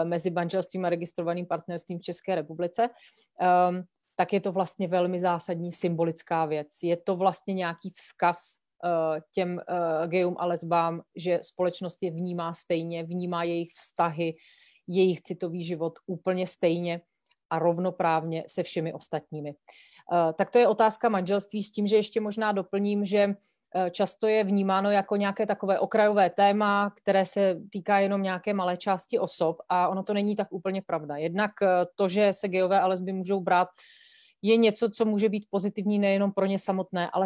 [0.03, 2.89] mezi manželstvím a registrovaným partnerstvím v České republice.
[3.69, 3.83] Um,
[4.15, 6.67] tak je to vlastně velmi zásadní symbolická věc.
[6.83, 12.53] Je to vlastně nějaký vzkaz uh, těm uh, gejům a lesbám, že společnost je vnímá
[12.53, 14.35] stejně, vnímá jejich vztahy,
[14.87, 17.01] jejich citový život úplně stejně
[17.49, 19.53] a rovnoprávně se všemi ostatními.
[20.37, 23.35] Tak to je otázka manželství s tím, že ještě možná doplním, že Eh,
[23.91, 29.19] často je vnímáno jako nějaké takové okrajové téma, které se týká jenom nějaké malé části
[29.19, 31.17] osob a ono to není tak úplně pravda.
[31.17, 33.67] Jednak eh, to, že se geové a lesby můžou brát,
[34.41, 37.25] je něco, co může být pozitivní nejenom pro ně samotné, ale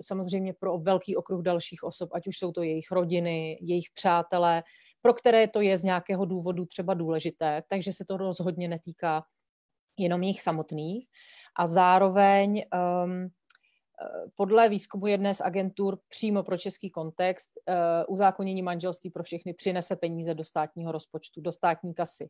[0.00, 4.62] samozřejmě pro velký okruh dalších osob, ať už jsou to jejich rodiny, jejich přátelé,
[5.02, 9.22] pro které to je z nějakého důvodu třeba důležité, takže se to rozhodně netýká
[9.98, 11.06] jenom jich samotných.
[11.58, 12.62] A zároveň
[13.04, 13.28] um,
[14.34, 19.96] podle výzkumu jedné z agentur přímo pro český kontext eh, uzákonění manželství pro všechny přinese
[19.96, 22.28] peníze do státního rozpočtu, do státní kasy.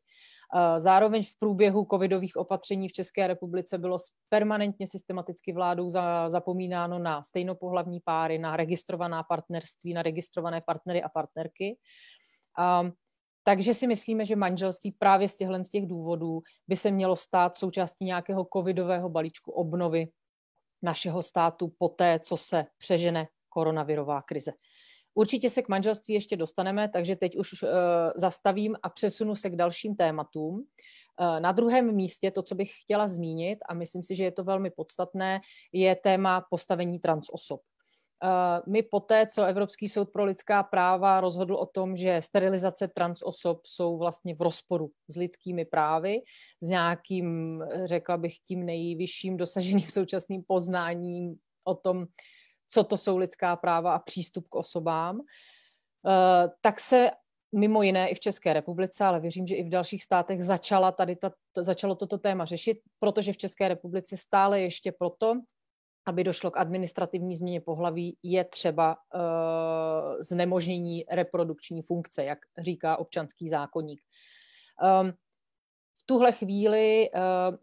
[0.56, 3.96] Eh, zároveň v průběhu covidových opatření v České republice bylo
[4.28, 5.90] permanentně systematicky vládou
[6.28, 11.76] zapomínáno na stejnopohlavní páry, na registrovaná partnerství, na registrované partnery a partnerky.
[13.44, 17.56] Takže si myslíme, že manželství právě z těchto z těch důvodů by se mělo stát
[17.56, 20.08] součástí nějakého covidového balíčku obnovy
[20.86, 24.52] našeho státu poté, co se přežene koronavirová krize.
[25.14, 27.68] Určitě se k manželství ještě dostaneme, takže teď už uh,
[28.16, 30.54] zastavím a přesunu se k dalším tématům.
[30.54, 34.44] Uh, na druhém místě to, co bych chtěla zmínit, a myslím si, že je to
[34.44, 35.40] velmi podstatné,
[35.72, 37.60] je téma postavení trans osob.
[37.60, 37.75] Eh,
[38.66, 43.66] my poté, co Evropský soud pro lidská práva rozhodl o tom, že sterilizace trans osob
[43.66, 46.18] jsou vlastně v rozporu s lidskými právy,
[46.62, 52.06] s nějakým, řekla bych, tím nejvyšším dosaženým současným poznáním o tom,
[52.68, 55.20] co to jsou lidská práva a přístup k osobám,
[56.60, 57.10] tak se
[57.52, 61.16] mimo jiné i v České republice, ale věřím, že i v dalších státech začala tady
[61.16, 65.34] ta, to, začalo toto téma řešit, protože v České republice stále ještě proto,
[66.06, 69.20] aby došlo k administrativní změně pohlaví, je třeba uh,
[70.20, 74.00] znemožnění reprodukční funkce, jak říká občanský zákonník.
[75.02, 75.12] Um,
[75.98, 77.10] v tuhle chvíli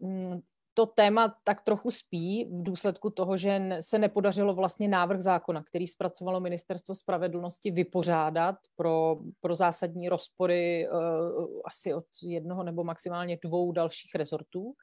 [0.00, 0.40] uh,
[0.74, 5.86] to téma tak trochu spí v důsledku toho, že se nepodařilo vlastně návrh zákona, který
[5.86, 13.72] zpracovalo Ministerstvo spravedlnosti, vypořádat pro, pro zásadní rozpory uh, asi od jednoho nebo maximálně dvou
[13.72, 14.62] dalších rezortů.
[14.62, 14.74] Uh,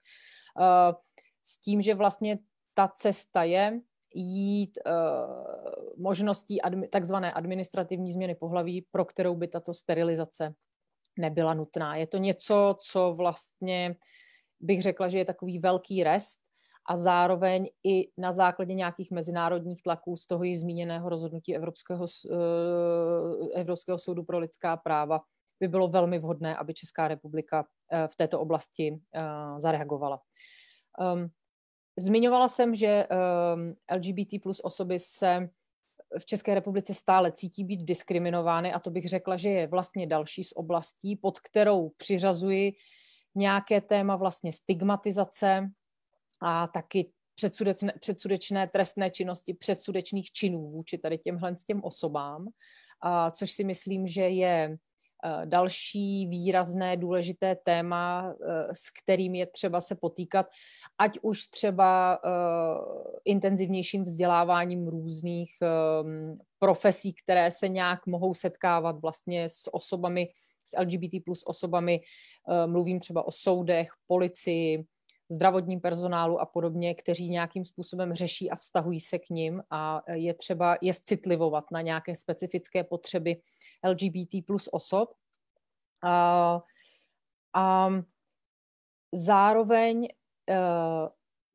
[1.44, 2.40] s tím, že vlastně
[2.82, 3.80] ta cesta je
[4.16, 10.54] jít uh, možností admi, takzvané administrativní změny pohlaví, pro kterou by tato sterilizace
[11.20, 11.96] nebyla nutná.
[11.96, 13.96] Je to něco, co vlastně
[14.60, 16.40] bych řekla, že je takový velký rest
[16.90, 22.40] a zároveň i na základě nějakých mezinárodních tlaků z toho již zmíněného rozhodnutí Evropského, uh,
[23.56, 25.22] Evropského soudu pro lidská práva
[25.60, 29.00] by bylo velmi vhodné, aby Česká republika uh, v této oblasti
[29.58, 30.20] zareagovala.
[32.00, 35.50] Zmiňovala jsem, že um, LGBT plus osoby se
[36.20, 40.44] v České republice stále cítí být diskriminovány a to bych řekla, že je vlastně další
[40.44, 42.74] z oblastí, pod kterou přiřazuji
[43.36, 45.70] nějaké téma vlastně stigmatizace
[46.42, 52.48] a taky předsudečné, předsudečné trestné činnosti, předsudečných činů vůči tady těmhle s těm osobám,
[53.02, 54.78] a což si myslím, že je
[55.26, 60.46] eh, další výrazné důležité téma, eh, s kterým je třeba se potýkat
[61.02, 69.50] ať už třeba uh, intenzivnějším vzděláváním různých um, profesí, které se nějak mohou setkávat vlastně
[69.50, 70.30] s osobami,
[70.66, 72.02] s LGBT plus osobami,
[72.48, 74.86] uh, mluvím třeba o soudech, policii,
[75.30, 80.34] zdravotním personálu a podobně, kteří nějakým způsobem řeší a vztahují se k ním a je
[80.34, 83.42] třeba je citlivovat na nějaké specifické potřeby
[83.88, 85.10] LGBT plus osob.
[86.04, 86.62] Uh,
[87.54, 87.90] a
[89.14, 90.08] zároveň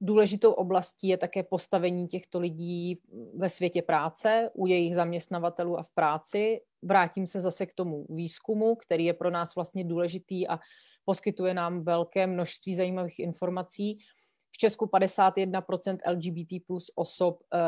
[0.00, 3.00] důležitou oblastí je také postavení těchto lidí
[3.34, 6.60] ve světě práce, u jejich zaměstnavatelů a v práci.
[6.82, 10.58] Vrátím se zase k tomu výzkumu, který je pro nás vlastně důležitý a
[11.04, 13.98] poskytuje nám velké množství zajímavých informací.
[14.50, 17.60] V Česku 51% LGBT plus osob uh,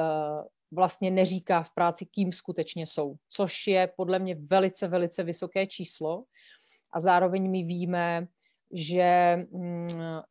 [0.72, 6.24] vlastně neříká v práci, kým skutečně jsou, což je podle mě velice, velice vysoké číslo.
[6.92, 8.28] A zároveň my víme,
[8.72, 9.88] že mm,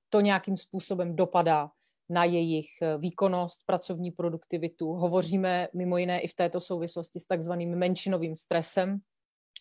[0.10, 1.70] to nějakým způsobem dopadá
[2.10, 4.94] na jejich eh, výkonnost, pracovní produktivitu.
[4.94, 9.00] Hovoříme mimo jiné i v této souvislosti s takzvaným menšinovým stresem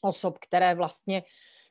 [0.02, 1.22] osob, které vlastně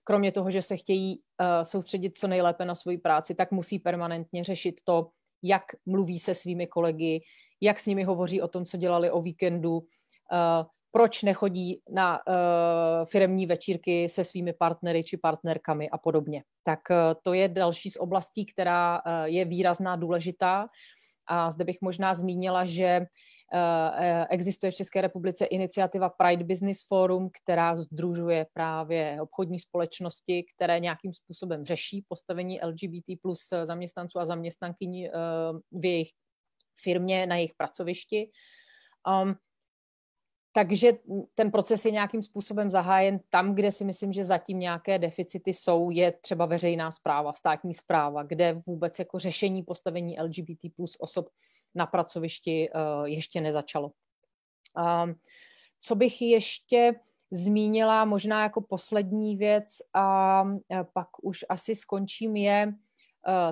[0.03, 4.43] kromě toho, že se chtějí uh, soustředit co nejlépe na svoji práci, tak musí permanentně
[4.43, 5.09] řešit to,
[5.43, 7.21] jak mluví se svými kolegy,
[7.61, 9.85] jak s nimi hovoří o tom, co dělali o víkendu, uh,
[10.95, 16.43] proč nechodí na uh, firemní večírky se svými partnery či partnerkami a podobně.
[16.63, 20.67] Tak uh, to je další z oblastí, která uh, je výrazná, důležitá.
[21.27, 23.05] A zde bych možná zmínila, že
[24.29, 31.13] existuje v České republice iniciativa Pride Business Forum, která združuje právě obchodní společnosti, které nějakým
[31.13, 35.07] způsobem řeší postavení LGBT plus zaměstnanců a zaměstnankyní
[35.71, 36.09] v jejich
[36.83, 38.29] firmě, na jejich pracovišti.
[40.55, 40.91] Takže
[41.35, 45.89] ten proces je nějakým způsobem zahájen tam, kde si myslím, že zatím nějaké deficity jsou,
[45.89, 51.29] je třeba veřejná zpráva, státní zpráva, kde vůbec jako řešení postavení LGBT plus osob
[51.75, 53.91] na pracovišti uh, ještě nezačalo.
[54.77, 55.15] Um,
[55.79, 56.95] co bych ještě
[57.31, 60.43] zmínila, možná jako poslední věc a
[60.93, 62.73] pak už asi skončím, je uh,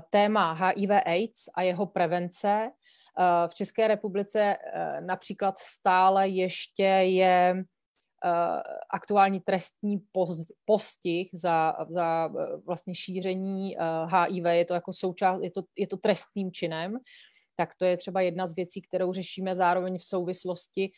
[0.09, 2.71] téma HIV AIDS a jeho prevence.
[3.19, 7.55] Eh, v České republice eh, například stále ještě je
[8.25, 10.01] eh, aktuální trestní
[10.65, 12.29] postih za, za
[12.65, 16.97] vlastně šíření HIV, je to jako součást, je to, je to trestným činem,
[17.55, 20.91] tak to je třeba jedna z věcí, kterou řešíme zároveň v souvislosti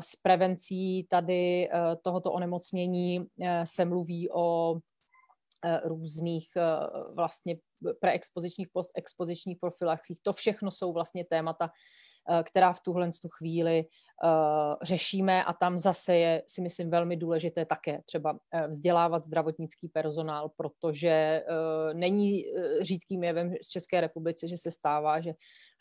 [0.00, 1.68] s prevencí tady
[2.02, 3.26] tohoto onemocnění.
[3.64, 4.76] Se mluví o
[5.84, 6.48] různých
[7.14, 7.56] vlastně
[8.00, 10.18] preexpozičních, postexpozičních profilaxích.
[10.22, 11.70] To všechno jsou vlastně témata,
[12.30, 13.84] eh, která v tuhle tu chvíli
[14.82, 20.48] řešíme a tam zase je, si myslím, velmi důležité také třeba eh, vzdělávat zdravotnický personál,
[20.56, 21.42] protože
[21.92, 22.44] není
[22.80, 25.32] řídkým jevem z České republice, že se stává, že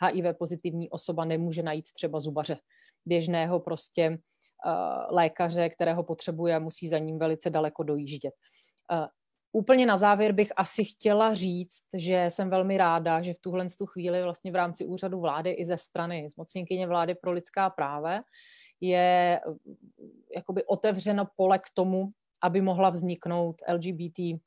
[0.01, 2.57] HIV pozitivní osoba nemůže najít třeba zubaře
[3.05, 4.17] běžného prostě
[5.09, 8.33] lékaře, kterého potřebuje a musí za ním velice daleko dojíždět.
[9.51, 13.85] Úplně na závěr bych asi chtěla říct, že jsem velmi ráda, že v tuhle tu
[13.85, 18.21] chvíli vlastně v rámci úřadu vlády i ze strany zmocněnkyně vlády pro lidská práva
[18.81, 19.39] je
[20.35, 24.41] jakoby otevřeno pole k tomu, aby mohla vzniknout LGBT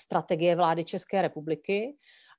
[0.00, 1.96] strategie vlády České republiky.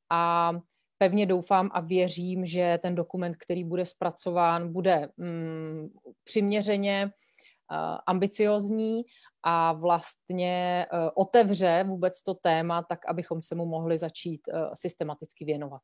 [0.09, 0.51] A
[0.97, 5.89] pevně doufám a věřím, že ten dokument, který bude zpracován, bude mm,
[6.23, 7.11] přiměřeně
[7.71, 9.03] uh, ambiciozní
[9.49, 15.45] a vlastně uh, otevře vůbec to téma tak, abychom se mu mohli začít uh, systematicky
[15.45, 15.81] věnovat.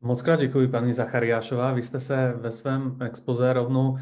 [0.00, 1.72] Moc krát děkuji, paní Zachariášová.
[1.72, 3.96] Vy jste se ve svém expoze rovnou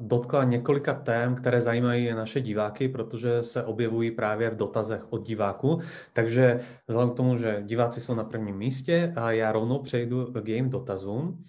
[0.00, 5.80] dotkla několika tém, které zajímají naše diváky, protože se objevují právě v dotazech od diváků.
[6.12, 10.48] Takže vzhledem k tomu, že diváci jsou na prvním místě, a já rovnou přejdu k
[10.48, 11.44] jejím dotazům.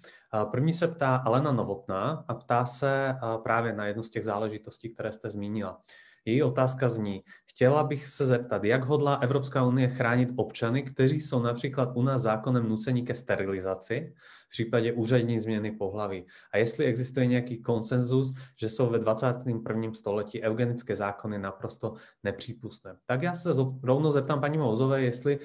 [0.50, 5.12] První se ptá Alena Novotná a ptá se právě na jednu z těch záležitostí, které
[5.12, 5.80] jste zmínila.
[6.24, 11.42] Její otázka zní, chtěla bych se zeptat, jak hodlá Evropská unie chránit občany, kteří jsou
[11.42, 14.14] například u nás zákonem nuceni ke sterilizaci
[14.46, 16.26] v případě úřední změny pohlaví.
[16.52, 19.92] A jestli existuje nějaký konsenzus, že jsou ve 21.
[19.92, 21.94] století eugenické zákony naprosto
[22.24, 22.96] nepřípustné.
[23.06, 23.52] Tak já se
[23.82, 25.38] rovnou zeptám paní Mouzové, jestli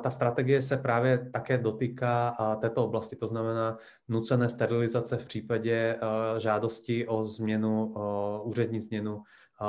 [0.00, 3.78] ta strategie se právě také dotýká této oblasti, to znamená
[4.08, 5.98] nucené sterilizace v případě
[6.38, 7.94] žádosti o změnu,
[8.44, 9.22] úřední změnu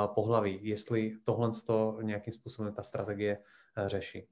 [0.06, 3.38] pohlaví, jestli tohle to nějakým způsobem ta strategie
[3.76, 4.28] eh, řeší.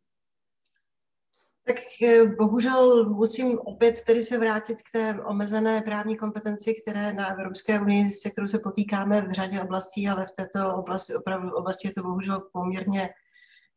[1.67, 7.33] Tak eh, bohužel musím opět tedy se vrátit k té omezené právní kompetenci, které na
[7.33, 11.89] Evropské unii, se kterou se potýkáme v řadě oblastí, ale v této oblasti, opravdu oblasti
[11.89, 13.09] je to bohužel poměrně,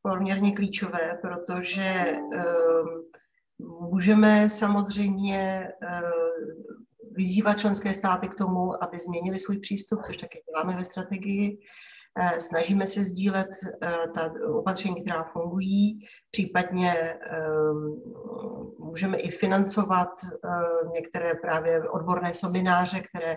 [0.01, 3.05] poměrně klíčové, protože um,
[3.59, 5.71] můžeme samozřejmě
[7.15, 11.59] vyzývat členské státy k tomu, aby změnili svůj přístup, což taky děláme ve strategii.
[12.19, 13.47] Eh, snažíme se sdílet
[13.81, 15.99] eh, ta opatření, která fungují,
[16.31, 18.01] případně ehm,
[18.79, 20.49] můžeme i financovat eh,
[20.93, 23.35] některé právě odborné semináře, které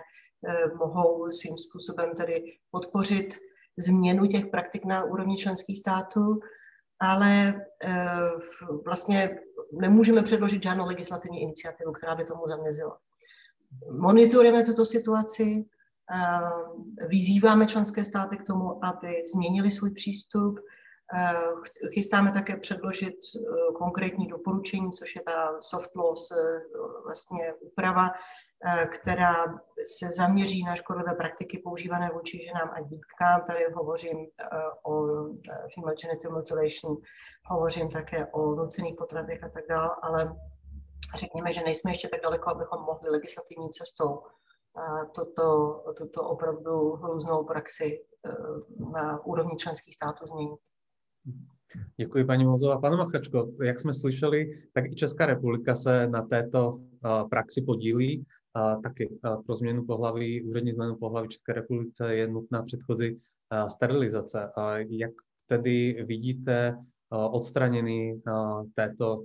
[0.75, 3.37] mohou svým způsobem tedy podpořit
[3.77, 6.39] změnu těch praktik na úrovni členských států,
[6.99, 7.61] ale
[8.85, 9.39] vlastně
[9.73, 12.97] nemůžeme předložit žádnou legislativní iniciativu, která by tomu zamezila
[13.91, 15.65] monitorujeme tuto situaci,
[17.07, 20.59] vyzýváme členské státy k tomu, aby změnili svůj přístup.
[21.93, 26.29] Chystáme také předložit eh, konkrétní doporučení, což je ta soft laws
[27.05, 28.09] vlastně úprava,
[28.91, 29.45] která
[29.85, 33.41] se zaměří na škodlivé praktiky používané vůči ženám a dívkám.
[33.47, 34.17] Tady hovořím
[34.83, 35.07] o
[35.75, 36.97] female genital mutilation,
[37.45, 40.35] hovořím také o nucených potratech a tak dále, ale
[41.15, 44.21] řekněme, že nejsme ještě tak daleko, abychom mohli legislativní cestou
[45.15, 48.31] toto, tuto opravdu hrůznou praxi e,
[48.91, 50.59] na úrovni členských států změnit.
[51.97, 52.79] Děkuji, paní Mozová.
[52.79, 56.79] Pane Machačko, jak jsme slyšeli, tak i Česká republika se na této
[57.29, 58.25] praxi podílí.
[58.83, 63.21] Taky pro změnu pohlaví, úřední změnu pohlaví České republice je nutná předchozí
[63.67, 64.51] sterilizace.
[64.89, 65.11] Jak
[65.47, 66.77] tedy vidíte
[67.09, 68.21] odstranění
[68.75, 69.23] této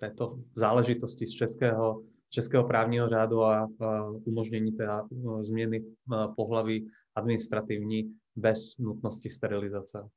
[0.00, 3.68] této záležitosti z českého, českého právního řádu a,
[4.26, 4.88] umožnění té
[5.40, 5.84] změny
[6.36, 10.08] pohlaví administrativní bez nutnosti sterilizace.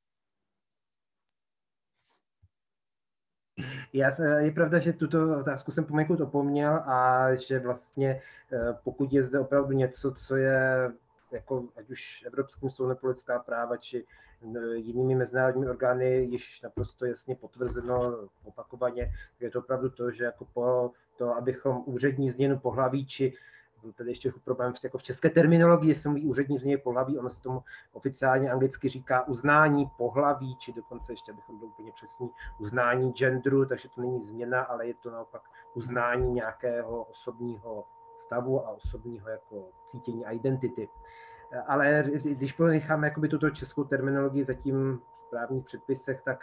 [3.93, 8.21] Já, je pravda, že tuto otázku jsem poměkud opomněl a že vlastně e,
[8.83, 10.91] pokud je zde opravdu něco, co je
[11.31, 14.05] jako ať už Evropským soudem politická práva, či
[14.73, 20.91] jinými mezinárodními orgány již naprosto jasně potvrzeno opakovaně, je to opravdu to, že jako po
[21.17, 23.33] to, abychom úřední změnu pohlaví, či
[23.95, 27.63] tady ještě problém jako v české terminologii se mluví úřední změně pohlaví, ono se tomu
[27.91, 32.29] oficiálně anglicky říká uznání pohlaví, či dokonce ještě, abychom byli úplně přesní,
[32.59, 35.41] uznání genderu, takže to není změna, ale je to naopak
[35.75, 37.85] uznání nějakého osobního
[38.17, 40.89] stavu a osobního jako cítění identity
[41.67, 46.39] ale když ponecháme jakoby tuto českou terminologii zatím v právních předpisech, tak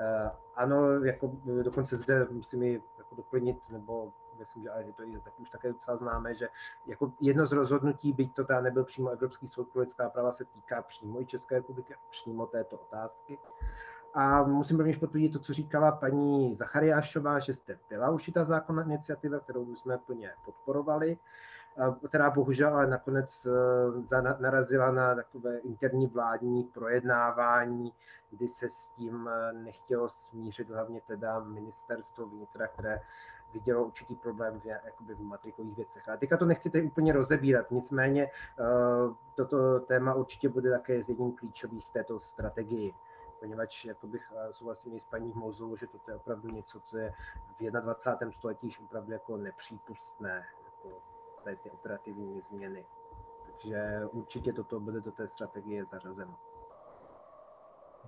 [0.00, 1.32] uh, ano, jako
[1.62, 5.68] dokonce zde musím ji jako doplnit, nebo myslím, že je to je tak už také
[5.68, 6.48] docela známé, že
[6.86, 10.44] jako jedno z rozhodnutí, byť to teda nebyl přímo Evropský soud pro lidská práva, se
[10.44, 13.38] týká přímo i České republiky, přímo této otázky.
[14.14, 19.40] A musím rovněž potvrdit to, co říkala paní Zachariášová, že jste byla určitá zákonná iniciativa,
[19.40, 21.18] kterou jsme plně podporovali
[22.08, 27.92] která bohužel ale nakonec eh, narazila na takové interní vládní projednávání,
[28.30, 33.00] kdy se s tím eh, nechtělo smířit hlavně teda ministerstvo vnitra, které
[33.52, 36.08] vidělo určitý problém v, jakoby v matrikových věcech.
[36.08, 38.64] A teďka to nechci tady úplně rozebírat, nicméně eh,
[39.34, 42.94] toto téma určitě bude také z jedním klíčových v této strategii
[43.40, 47.14] poněvadž jako bych souhlasím s paní Mouzou, že toto je opravdu něco, co je
[47.60, 48.32] v 21.
[48.32, 50.44] století již opravdu jako nepřípustné.
[51.44, 52.84] Tady ty operativní změny.
[53.44, 56.34] Takže určitě toto bude do té strategie zařazeno.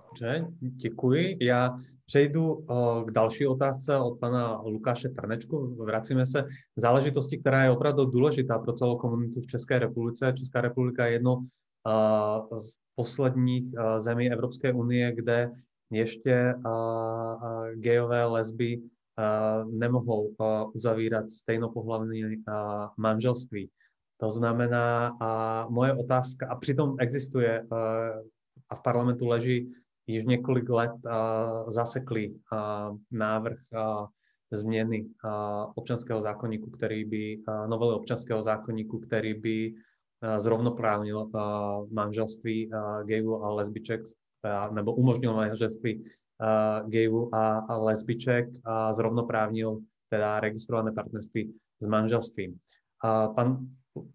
[0.09, 1.37] Dobře, děkuji.
[1.41, 1.75] Já
[2.05, 5.75] přejdu uh, k další otázce od pana Lukáše Trnečku.
[5.85, 6.43] Vracíme se
[6.75, 10.33] k záležitosti, která je opravdu důležitá pro celou komunitu v České republice.
[10.37, 15.51] Česká republika je jedno uh, z posledních uh, zemí Evropské unie, kde
[15.91, 16.53] ještě
[17.75, 18.81] gejové, lesby
[19.71, 20.35] nemohou
[20.73, 22.23] uzavírat stejnopohlavní
[22.97, 23.69] manželství.
[24.17, 25.17] To znamená,
[25.69, 27.67] moje otázka, a přitom existuje
[28.69, 29.71] a v parlamentu leží
[30.07, 30.91] již několik let
[31.67, 32.41] zaseklý
[33.11, 33.57] návrh
[34.51, 35.07] změny
[35.75, 37.37] občanského zákonníku, který by,
[37.67, 39.73] novely občanského zákonníku, který by
[40.37, 41.29] zrovnoprávnil
[41.91, 42.69] manželství
[43.03, 44.01] gejů a lesbiček
[44.71, 46.03] nebo umožnil manželství
[46.87, 49.79] gejů a, a lesbiček a zrovnoprávnil
[50.09, 52.57] teda registrované partnerství s manželstvím.
[53.03, 53.67] A pan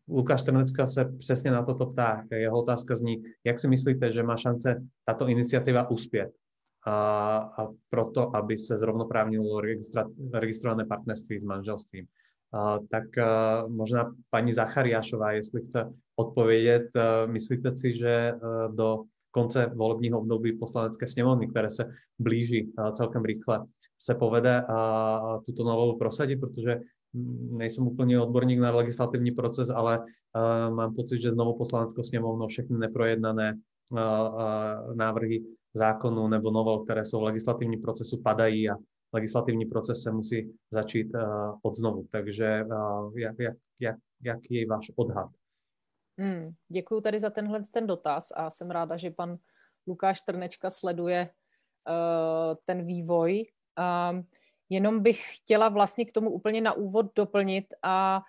[0.09, 2.25] Lukáš Trnecka se přesně na toto ptá.
[2.31, 6.31] Jeho otázka zní, jak si myslíte, že má šance tato iniciativa uspět
[6.87, 9.61] a, a proto, aby se zrovnoprávnilo
[10.33, 12.07] registrované partnerství s manželstvím.
[12.53, 19.03] A, tak a, možná paní Zachariášová, jestli chce odpovědět, a, myslíte si, že a, do
[19.31, 23.67] konce volebního období poslanecké sněmovny, které se blíží celkem rychle,
[23.99, 26.81] se povede a tuto novelu prosadit, protože
[27.51, 32.79] nejsem úplně odborník na legislativní proces, ale uh, mám pocit, že znovu poslaneckou sněmovnou všechny
[32.79, 33.55] neprojednané
[33.91, 38.75] uh, uh, návrhy zákonů nebo novel, které jsou v legislativním procesu, padají a
[39.13, 41.09] legislativní proces se musí začít
[41.63, 42.07] od znovu.
[42.11, 42.65] Takže
[43.17, 45.29] jak, jak, jak, jak je váš odhad?
[46.19, 49.39] Hmm, děkuji tady za tenhle ten dotaz a jsem ráda, že pan
[49.87, 51.31] Lukáš Trnečka sleduje
[51.89, 53.45] uh, ten vývoj.
[53.79, 54.23] Uh,
[54.69, 58.23] Jenom bych chtěla vlastně k tomu úplně na úvod doplnit a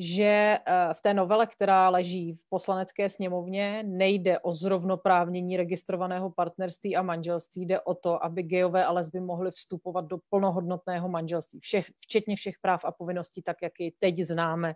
[0.00, 6.96] že eh, v té novele, která leží v poslanecké sněmovně, nejde o zrovnoprávnění registrovaného partnerství
[6.96, 11.86] a manželství, jde o to, aby gejové a lesby mohly vstupovat do plnohodnotného manželství, všech,
[11.98, 14.74] včetně všech práv a povinností, tak jak ji teď známe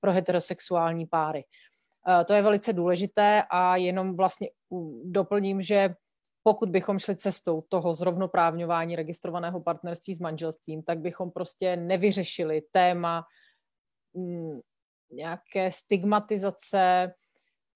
[0.00, 1.44] pro heterosexuální páry.
[2.08, 4.50] Eh, to je velice důležité a jenom vlastně
[5.04, 5.94] doplním, že
[6.42, 13.24] pokud bychom šli cestou toho zrovnoprávňování registrovaného partnerství s manželstvím, tak bychom prostě nevyřešili téma
[14.14, 14.60] mm,
[15.12, 17.14] nějaké stigmatizace,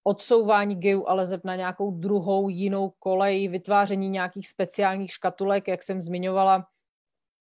[0.04, 6.00] odsouvání gejů a lezeb na nějakou druhou jinou kolej, vytváření nějakých speciálních škatulek, jak jsem
[6.00, 6.66] zmiňovala,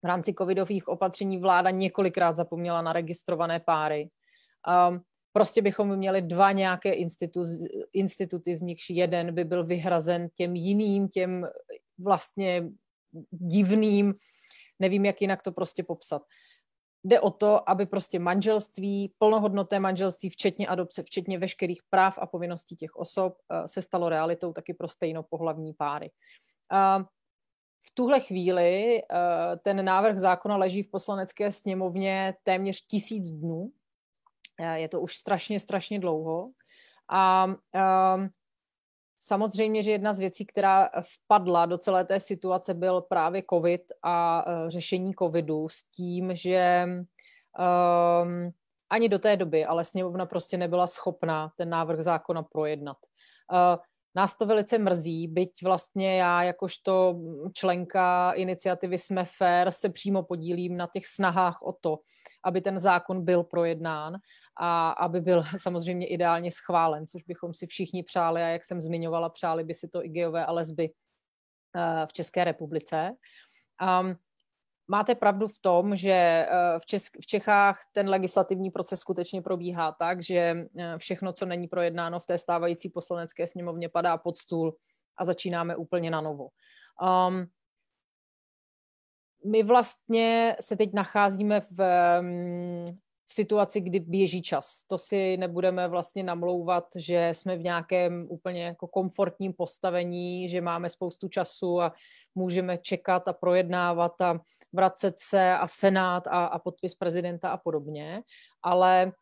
[0.02, 4.10] v rámci covidových opatření vláda několikrát zapomněla na registrované páry.
[4.88, 5.02] Um,
[5.36, 7.44] Prostě bychom měli dva nějaké institu,
[7.92, 11.46] instituty, z nichž jeden by byl vyhrazen těm jiným, těm
[11.98, 12.68] vlastně
[13.30, 14.14] divným,
[14.78, 16.22] nevím, jak jinak to prostě popsat.
[17.04, 22.76] Jde o to, aby prostě manželství, plnohodnotné manželství, včetně adopce, včetně veškerých práv a povinností
[22.76, 26.10] těch osob, eh, se stalo realitou taky pro stejnopohlavní páry.
[27.86, 33.83] V tuhle chvíli eh, ten návrh zákona leží v poslanecké sněmovně téměř tisíc dnů, Eh,
[34.74, 36.50] je to už strašně, strašně dlouho.
[37.08, 38.28] A um,
[39.18, 44.46] samozřejmě, že jedna z věcí, která vpadla do celé té situace, byl právě COVID a
[44.46, 48.50] uh, řešení COVIDu s tím, že um,
[48.90, 52.96] ani do té doby, ale sněmovna prostě nebyla schopná ten návrh zákona projednat.
[53.52, 53.82] Uh,
[54.16, 57.18] Nás to velice mrzí, byť vlastně já jakožto
[57.52, 61.98] členka iniciativy Jsme fair se přímo podílím na těch snahách o to,
[62.44, 64.16] aby ten zákon byl projednán
[64.56, 69.28] a aby byl samozřejmě ideálně schválen, což bychom si všichni přáli a jak jsem zmiňovala,
[69.28, 70.90] přáli by si to i geové a lesby
[71.76, 73.12] eh, v České republice.
[74.00, 74.16] Um,
[74.88, 76.48] máte pravdu v tom, že eh,
[76.78, 81.68] v, Česk- v Čechách ten legislativní proces skutečně probíhá tak, že eh, všechno, co není
[81.68, 84.76] projednáno v té stávající poslanecké sněmovně, padá pod stůl
[85.16, 86.48] a začínáme úplně na novo.
[87.02, 87.46] Um,
[89.46, 91.82] my vlastně se teď nacházíme v,
[92.20, 92.84] mm,
[93.26, 94.84] v situaci, kdy běží čas.
[94.86, 100.88] To si nebudeme vlastně namlouvat, že jsme v nějakém úplně jako komfortním postavení, že máme
[100.88, 101.92] spoustu času a
[102.34, 104.40] můžeme čekat a projednávat a
[104.72, 108.22] vracet se a senát a, a podpis prezidenta a podobně,
[108.62, 109.12] ale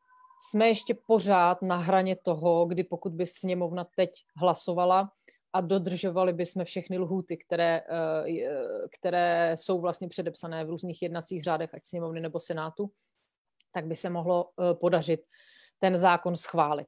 [0.50, 5.12] jsme ještě pořád na hraně toho, kdy pokud by sněmovna teď hlasovala
[5.52, 8.48] a dodržovali bychom všechny lhůty, které, eh,
[8.98, 12.90] které jsou vlastně předepsané v různých jednacích řádech, ať sněmovny nebo senátu,
[13.72, 15.20] tak by se mohlo eh, podařit
[15.78, 16.86] ten zákon schválit.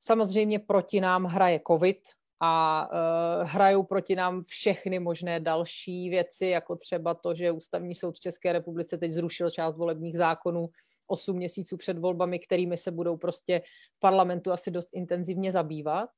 [0.00, 1.98] Samozřejmě proti nám hraje COVID
[2.42, 8.16] a uh, hrajou proti nám všechny možné další věci, jako třeba to, že Ústavní soud
[8.16, 10.68] v České republice teď zrušil část volebních zákonů
[11.06, 13.62] 8 měsíců před volbami, kterými se budou prostě
[13.96, 16.10] v parlamentu asi dost intenzivně zabývat.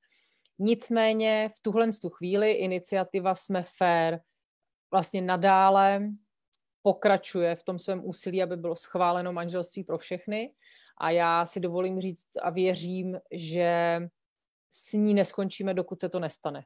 [0.59, 4.19] Nicméně v tuhle tu chvíli iniciativa Jsme fair
[4.91, 6.09] vlastně nadále
[6.83, 10.53] pokračuje v tom svém úsilí, aby bylo schváleno manželství pro všechny.
[10.99, 14.01] A já si dovolím říct a věřím, že
[14.71, 16.65] s ní neskončíme, dokud se to nestane.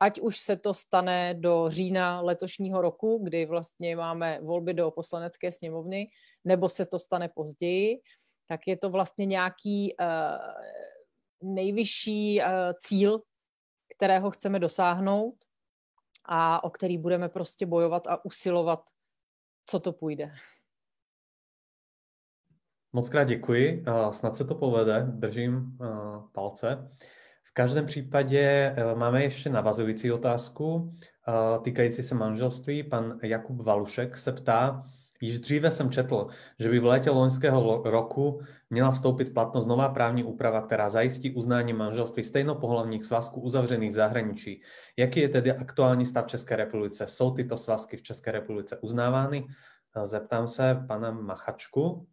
[0.00, 5.52] Ať už se to stane do října letošního roku, kdy vlastně máme volby do poslanecké
[5.52, 6.10] sněmovny,
[6.44, 8.00] nebo se to stane později,
[8.48, 12.46] tak je to vlastně nějaký uh, nejvyšší uh,
[12.78, 13.22] cíl,
[13.96, 15.34] kterého chceme dosáhnout
[16.24, 18.80] a o který budeme prostě bojovat a usilovat,
[19.68, 20.32] co to půjde.
[22.92, 25.78] Moc krát děkuji, snad se to povede, držím
[26.32, 26.90] palce.
[27.42, 30.98] V každém případě e, máme ještě navazující otázku
[31.62, 32.82] týkající se manželství.
[32.82, 34.86] Pan Jakub Valušek se ptá,
[35.20, 38.40] Již dříve jsem četl, že by v létě loňského roku
[38.70, 43.94] měla vstoupit v platnost nová právní úprava, která zajistí uznání manželství stejnopohlavních svazků uzavřených v
[43.94, 44.62] zahraničí.
[44.96, 47.06] Jaký je tedy aktuální stav České republice?
[47.06, 49.46] Jsou tyto svazky v České republice uznávány?
[50.04, 52.06] Zeptám se pana Machačku.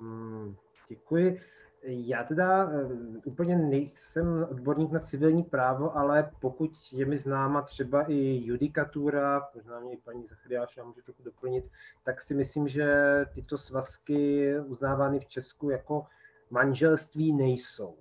[0.00, 0.56] Hmm,
[0.88, 1.40] děkuji.
[1.84, 2.92] Já teda uh,
[3.24, 9.80] úplně nejsem odborník na civilní právo, ale pokud je mi známa třeba i judikatura, možná
[9.80, 11.64] mě i paní Zachariáša může trochu doplnit,
[12.04, 12.86] tak si myslím, že
[13.34, 16.06] tyto svazky uznávány v Česku jako
[16.50, 17.96] manželství nejsou.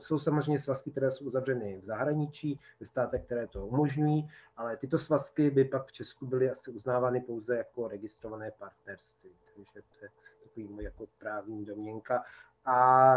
[0.00, 4.98] Jsou samozřejmě svazky, které jsou uzavřeny v zahraničí, ve státech, které to umožňují, ale tyto
[4.98, 9.30] svazky by pak v Česku byly asi uznávány pouze jako registrované partnerství.
[9.54, 10.10] Takže to je
[10.44, 12.24] takový jako právní domněnka.
[12.66, 13.16] A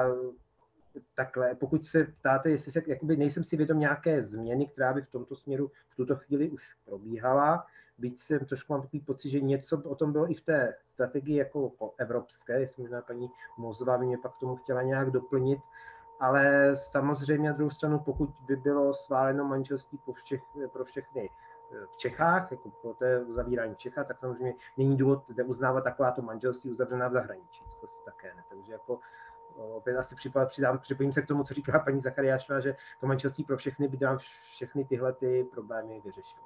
[1.15, 5.11] takhle, pokud se ptáte, jestli se, jakoby nejsem si vědom nějaké změny, která by v
[5.11, 7.65] tomto směru v tuto chvíli už probíhala,
[7.97, 11.35] byť jsem trošku mám takový pocit, že něco o tom bylo i v té strategii
[11.35, 15.59] jako evropské, jestli možná paní Mozová by mě pak tomu chtěla nějak doplnit,
[16.19, 20.41] ale samozřejmě na druhou stranu, pokud by bylo sváleno manželství pro, všech,
[20.73, 21.29] pro všechny
[21.93, 27.07] v Čechách, jako pro té uzavírání Čecha, tak samozřejmě není důvod uznávat takováto manželství uzavřená
[27.07, 27.63] v zahraničí.
[27.63, 28.43] To asi také ne.
[28.49, 28.99] Takže jako
[29.57, 30.15] opět asi
[30.49, 33.97] přidám, připojím se k tomu, co říká paní Zachariášová, že to manželství pro všechny by
[34.01, 34.17] nám
[34.55, 36.41] všechny tyhle ty problémy vyřešilo.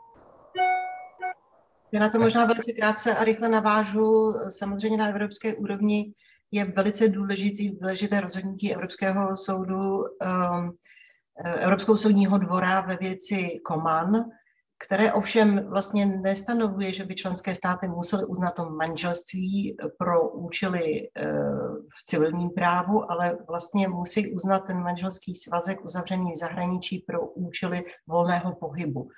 [1.94, 4.34] Já na to možná velice krátce a rychle navážu.
[4.50, 6.14] Samozřejmě na evropské úrovni
[6.52, 10.78] je velice důležitý, důležité rozhodnutí Evropského soudu, um,
[11.46, 14.26] Evropskou soudního dvora ve věci Koman,
[14.86, 21.32] které ovšem vlastně nestanovuje, že by členské státy musely uznat to manželství pro účely eh,
[21.98, 27.84] v civilním právu, ale vlastně musí uznat ten manželský svazek uzavřený v zahraničí pro účely
[28.08, 29.10] volného pohybu.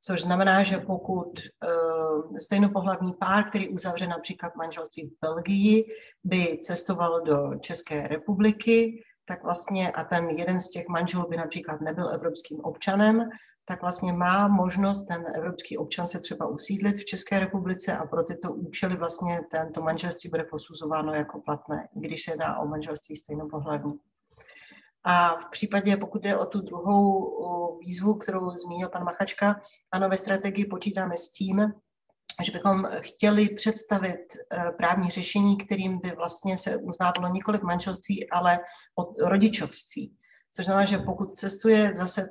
[0.00, 5.84] Což znamená, že pokud uh, stejnopohlavní pár, který uzavře například manželství v Belgii,
[6.24, 11.80] by cestoval do České republiky, tak vlastně a ten jeden z těch manželů by například
[11.80, 13.28] nebyl evropským občanem,
[13.68, 18.24] tak vlastně má možnost ten evropský občan se třeba usídlit v České republice a pro
[18.24, 24.00] tyto účely vlastně tento manželství bude posuzováno jako platné, když se jedná o manželství stejnopohlavní.
[25.04, 29.60] A v případě, pokud jde o tu druhou výzvu, kterou zmínil pan Machačka,
[29.92, 31.72] ano, ve strategii počítáme s tím,
[32.44, 38.58] že bychom chtěli představit eh, právní řešení, kterým by vlastně se uznávalo několik manželství, ale
[38.94, 40.16] od rodičovství.
[40.52, 42.30] Což znamená, že pokud cestuje zase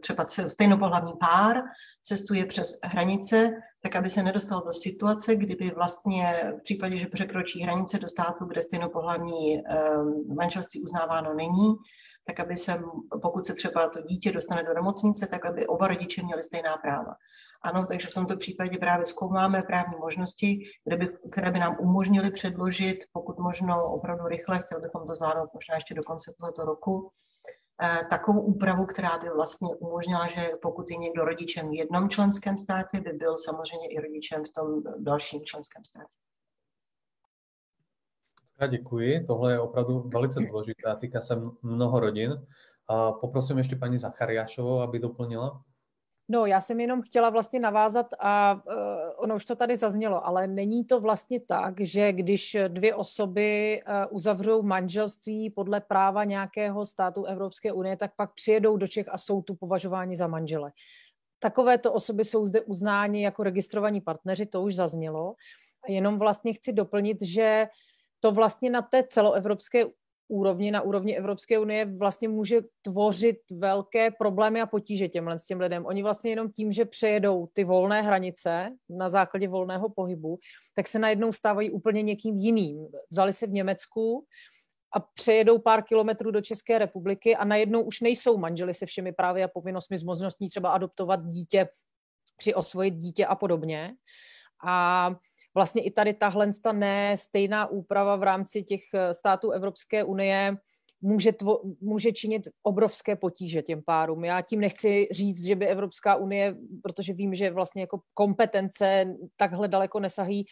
[0.00, 1.62] třeba stejnopohlavní pár,
[2.02, 3.50] cestuje přes hranice,
[3.82, 8.44] tak aby se nedostal do situace, kdyby vlastně v případě, že překročí hranice do státu,
[8.44, 11.74] kde stejnopohlavní ehm, manželství uznáváno není,
[12.26, 12.82] tak aby se,
[13.22, 17.14] pokud se třeba to dítě dostane do nemocnice, tak aby oba rodiče měli stejná práva.
[17.62, 22.30] Ano, takže v tomto případě právě zkoumáme právní možnosti, které by, které by nám umožnily
[22.30, 27.10] předložit, pokud možno opravdu rychle, chtěli bychom to zvládnout možná ještě do konce tohoto roku,
[28.10, 33.00] takovou úpravu, která by vlastně umožnila, že pokud je někdo rodičem v jednom členském státě,
[33.00, 36.16] by byl samozřejmě i rodičem v tom dalším členském státě.
[38.60, 42.46] Já děkuji, tohle je opravdu velice důležité a týká se mnoho rodin.
[42.88, 45.64] A poprosím ještě paní Zachariášovou, aby doplnila.
[46.28, 48.72] No, já jsem jenom chtěla vlastně navázat a uh,
[49.16, 54.16] ono už to tady zaznělo, ale není to vlastně tak, že když dvě osoby uh,
[54.16, 59.42] uzavřou manželství podle práva nějakého státu Evropské unie, tak pak přijedou do Čech a jsou
[59.42, 60.72] tu považováni za manžele.
[61.38, 65.34] Takovéto osoby jsou zde uznáni jako registrovaní partneři, to už zaznělo.
[65.88, 67.66] A jenom vlastně chci doplnit, že
[68.20, 69.84] to vlastně na té celoevropské
[70.32, 75.60] úrovni, na úrovni Evropské unie vlastně může tvořit velké problémy a potíže těmhle s těm
[75.60, 75.86] lidem.
[75.86, 80.38] Oni vlastně jenom tím, že přejedou ty volné hranice na základě volného pohybu,
[80.74, 82.88] tak se najednou stávají úplně někým jiným.
[83.10, 84.24] Vzali se v Německu,
[84.94, 89.42] a přejedou pár kilometrů do České republiky a najednou už nejsou manželi se všemi právy
[89.42, 91.68] a povinnostmi s možností třeba adoptovat dítě,
[92.36, 93.94] při osvojit dítě a podobně.
[94.64, 95.10] A
[95.54, 100.56] vlastně i tady tahle ne stejná úprava v rámci těch eh, států Evropské unie
[101.00, 104.24] může, tvo, může činit obrovské potíže těm párům.
[104.24, 109.68] Já tím nechci říct, že by Evropská unie, protože vím, že vlastně jako kompetence takhle
[109.68, 110.44] daleko nesahají,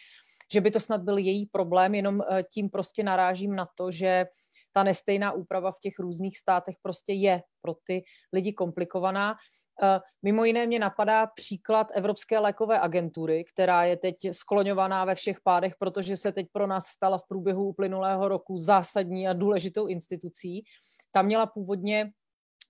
[0.53, 4.25] že by to snad byl její problém, jenom eh, tím prostě narážím na to, že
[4.73, 9.35] ta nestejná úprava v těch různých státech prostě je pro ty lidi komplikovaná.
[9.83, 15.41] Eh, mimo jiné mě napadá příklad Evropské lékové agentury, která je teď skloňovaná ve všech
[15.41, 20.63] pádech, protože se teď pro nás stala v průběhu uplynulého roku zásadní a důležitou institucí.
[21.11, 22.11] Tam měla původně,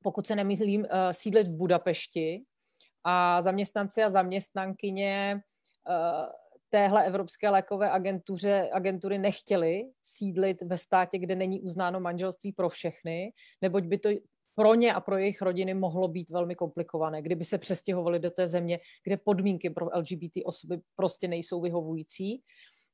[0.03, 2.43] pokud se nemyslím, eh, sídlit v Budapešti
[3.03, 5.41] a zaměstnanci a zaměstnankyně
[6.69, 13.33] téhle Evropské lékové agentuře, agentury nechtěli sídlit ve státě, kde není uznáno manželství pro všechny,
[13.61, 14.09] neboť by to
[14.55, 18.47] pro ně a pro jejich rodiny mohlo být velmi komplikované, kdyby se přestěhovali do té
[18.47, 22.43] země, kde podmínky pro LGBT osoby prostě nejsou vyhovující.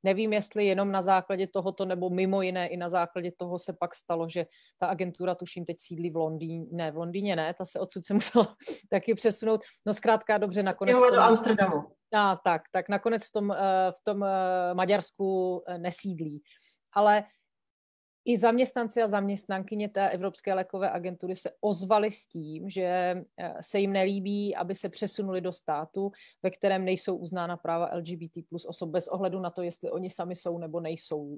[0.04, 3.96] Nevím, jestli jenom na základě tohoto, nebo mimo jiné i na základě toho se pak
[3.96, 4.46] stalo, že
[4.78, 8.14] ta agentura, tuším, teď sídlí v Londýně, ne, v Londýně ne, ta se odsud se
[8.14, 8.56] musela
[8.90, 9.62] taky přesunout.
[9.86, 10.94] No zkrátka dobře, nakonec...
[10.94, 11.84] Jo, do Amsterdamu.
[12.14, 16.42] A, tak, tak nakonec v tom, eh, v tom eh, Maďarsku eh, nesídlí.
[16.94, 17.24] Ale
[18.28, 23.16] i zaměstnanci a zaměstnankyně té Evropské lékové agentury se ozvali s tím, že
[23.62, 26.12] se jim nelíbí, aby se přesunuli do státu,
[26.44, 30.36] ve kterém nejsou uznána práva LGBT plus osob bez ohledu na to, jestli oni sami
[30.36, 31.38] jsou nebo nejsou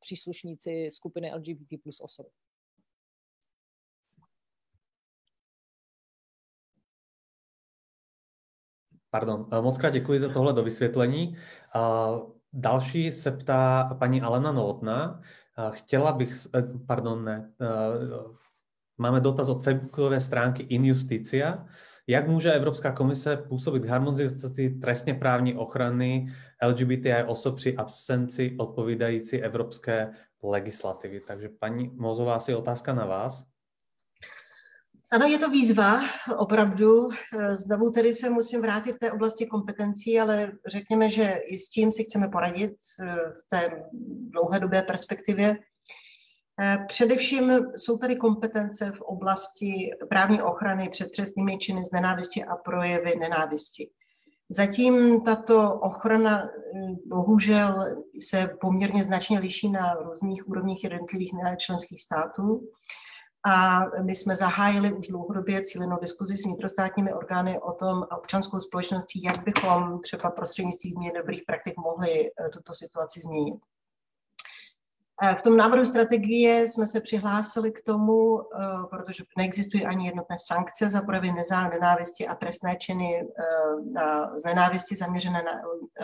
[0.00, 2.26] příslušníci skupiny LGBT plus osob.
[9.10, 11.36] Pardon, eh, moc krát děkuji za tohle do vysvětlení.
[12.52, 15.22] Další se ptá paní Alena Novotná.
[15.70, 17.66] Chtěla bych, eh, pardon, ne, eh,
[18.98, 21.66] máme dotaz od facebookové stránky Injusticia.
[22.06, 26.32] Jak může Evropská komise působit k harmonizaci trestně právní ochrany
[26.62, 31.20] LGBTI osob při absenci odpovídající evropské legislativy?
[31.20, 33.49] Takže paní Mozová, asi otázka na vás.
[35.12, 36.00] Ano, je to výzva,
[36.38, 37.08] opravdu.
[37.52, 42.04] Znovu tedy se musím vrátit té oblasti kompetencí, ale řekněme, že i s tím si
[42.04, 42.72] chceme poradit
[43.32, 43.84] v té
[44.30, 45.58] dlouhodobé perspektivě.
[46.88, 53.16] Především jsou tady kompetence v oblasti právní ochrany před trestnými činy z nenávisti a projevy
[53.16, 53.90] nenávisti.
[54.50, 56.48] Zatím tato ochrana
[57.06, 57.96] bohužel
[58.28, 62.68] se poměrně značně liší na různých úrovních jednotlivých členských států.
[63.44, 68.60] A my jsme zahájili už dlouhodobě cílenou diskuzi s vnitrostátními orgány o tom a občanskou
[68.60, 73.60] společností, jak bychom třeba prostřednictvím dobrých praktik mohli eh, tuto situaci změnit.
[75.36, 78.46] V tom návrhu strategie jsme se přihlásili k tomu, eh,
[78.90, 81.32] protože neexistují ani jednotné sankce za projevy
[81.70, 85.52] nenávisti a trestné činy eh, z nenávisti zaměřené na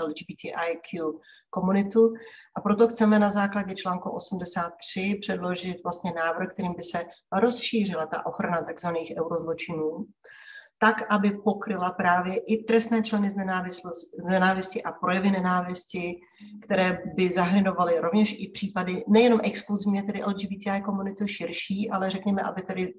[0.02, 1.12] LGBTIQ
[1.50, 2.14] komunitu.
[2.56, 8.26] A proto chceme na základě článku 83 předložit vlastně návrh, kterým by se rozšířila ta
[8.26, 8.88] ochrana tzv.
[9.20, 10.06] eurozločinů
[10.78, 13.34] tak, aby pokryla právě i trestné členy z
[14.24, 16.20] nenávisti a projevy nenávisti,
[16.62, 22.62] které by zahrnovaly rovněž i případy nejenom exkluzivně tedy LGBTI komunitu širší, ale řekněme, aby
[22.62, 22.94] tedy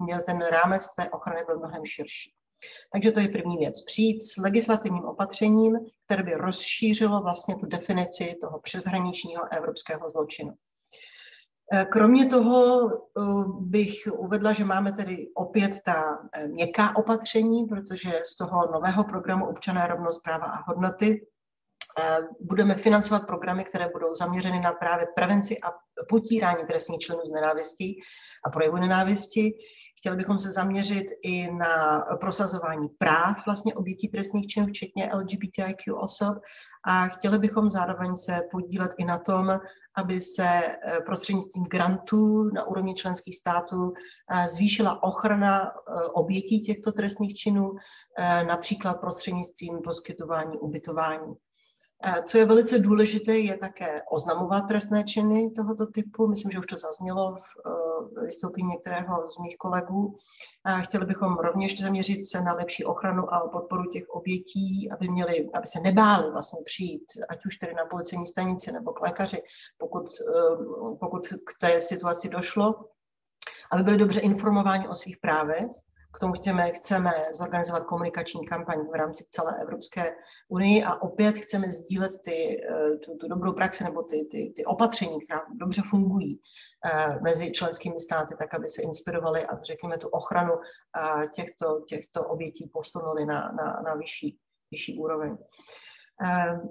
[0.00, 2.32] měl ten rámec té ochrany byl mnohem širší.
[2.92, 3.84] Takže to je první věc.
[3.84, 10.52] Přijít s legislativním opatřením, které by rozšířilo vlastně tu definici toho přeshraničního evropského zločinu.
[11.72, 13.20] Eh, kromě toho eh,
[13.60, 19.46] bych uvedla, že máme tedy opět ta eh, měkká opatření, protože z toho nového programu
[19.46, 21.26] Občané rovnost práva a hodnoty
[22.40, 25.72] budeme financovat programy, které budou zaměřeny na právě prevenci a
[26.08, 28.00] potírání trestních členů z nenávistí
[28.44, 29.52] a projevu nenávisti.
[30.02, 36.38] Chtěli bychom se zaměřit i na prosazování práv vlastně obětí trestných činů, včetně LGBTIQ osob
[36.84, 39.60] a chtěli bychom zároveň se podílet i na tom,
[39.96, 43.92] aby se eh, prostřednictvím grantů na úrovni členských států
[44.30, 47.72] eh, zvýšila ochrana eh, obětí těchto trestných činů,
[48.46, 51.34] například prostřednictvím poskytování ubytování.
[52.24, 56.26] Co je velice důležité, je také oznamovat trestné činy tohoto typu.
[56.26, 60.16] Myslím, že už to zaznělo v eh, vystoupení některého z mých kolegů.
[60.82, 65.66] Chtěli bychom rovněž zaměřit se na lepší ochranu a podporu těch obětí, aby, měli, aby
[65.66, 69.42] se nebáli vlastně přijít, ať už tedy na policejní stanici nebo k lékaři,
[69.78, 72.74] pokud, eh, pokud k té situaci došlo,
[73.72, 75.66] aby byli dobře informováni o svých právech
[76.12, 80.16] k tomu chceme, chceme zorganizovat komunikační kampaň v rámci celé Evropské
[80.48, 84.64] unie a opět chceme sdílet ty, eh, tu, tu dobrou praxi nebo ty, ty, ty
[84.64, 86.40] opatření, která dobře fungují
[86.86, 90.52] eh, mezi členskými státy, tak aby se inspirovali a řekněme tu ochranu
[91.34, 94.38] těchto, těchto obětí posunuli na, na, na vyšší,
[94.70, 95.36] vyšší úroveň.
[95.40, 95.91] Eh,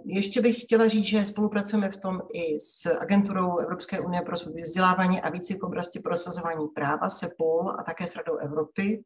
[0.05, 5.21] ještě bych chtěla říct, že spolupracujeme v tom i s agenturou Evropské unie pro vzdělávání
[5.21, 9.03] a více v oblasti prosazování práva, SEPOL a také s Radou Evropy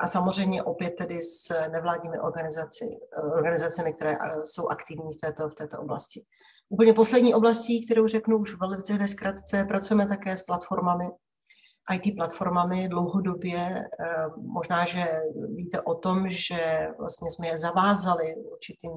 [0.00, 3.00] a samozřejmě opět tedy s nevládními organizaci,
[3.36, 6.24] organizacemi, které eh, jsou aktivní v této, v této oblasti.
[6.68, 11.08] Úplně poslední oblastí, kterou řeknu už velice ve zkratce, pracujeme také s platformami,
[11.94, 13.58] IT platformami dlouhodobě.
[13.58, 15.04] Eh, možná, že
[15.54, 18.90] víte o tom, že vlastně jsme je zavázali určitým,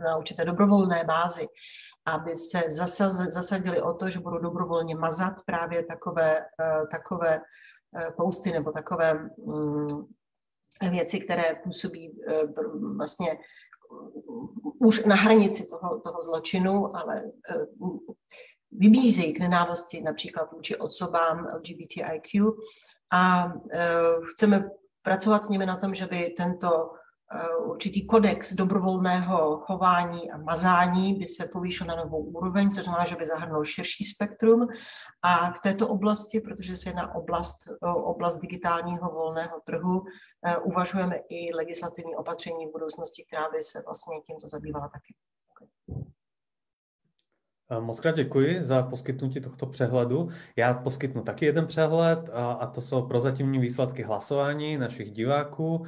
[0.00, 1.46] na určité dobrovolné bázi,
[2.06, 2.62] aby se
[3.30, 7.40] zasadili o to, že budou dobrovolně mazat právě takové, eh, takové
[8.16, 9.88] posty nebo takové mm,
[10.90, 12.42] věci, které působí eh,
[12.96, 13.38] vlastně
[14.80, 17.66] už na hranici toho, toho zločinu, ale eh,
[18.70, 22.52] vybízejí k nenávosti například vůči osobám LGBTIQ
[23.12, 23.88] a eh,
[24.30, 24.70] chceme
[25.02, 26.90] pracovat s nimi na tom, že by tento
[27.32, 33.04] Eh, určitý kodex dobrovolného chování a mazání by se povýšil na novou úroveň, což znamená,
[33.04, 34.66] že by zahrnul širší spektrum.
[35.22, 40.04] A v této oblasti, protože se jedná oblast, oblast digitálního volného trhu,
[40.46, 45.14] eh, uvažujeme i legislativní opatření v budoucnosti, která by se vlastně tímto zabývala taky.
[47.80, 50.28] Moc krát děkuji za poskytnutí tohto přehledu.
[50.56, 55.86] Já poskytnu taky jeden přehled a to jsou prozatímní výsledky hlasování našich diváků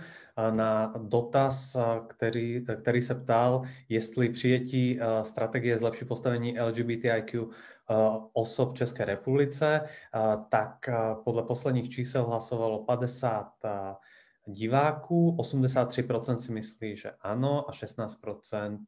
[0.51, 1.77] na dotaz,
[2.09, 7.47] který, který se ptal, jestli přijetí strategie zlepší postavení LGBTIQ
[8.33, 9.81] osob v České republice,
[10.49, 10.89] tak
[11.25, 13.53] podle posledních čísel hlasovalo 50
[14.47, 18.79] diváků, 83% si myslí, že ano a 16%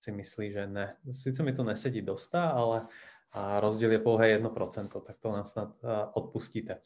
[0.00, 0.96] si myslí, že ne.
[1.10, 2.86] Sice mi to nesedí dosta, ale
[3.32, 5.68] a rozdíl je pouhé 1%, tak to nám snad
[6.12, 6.80] odpustíte.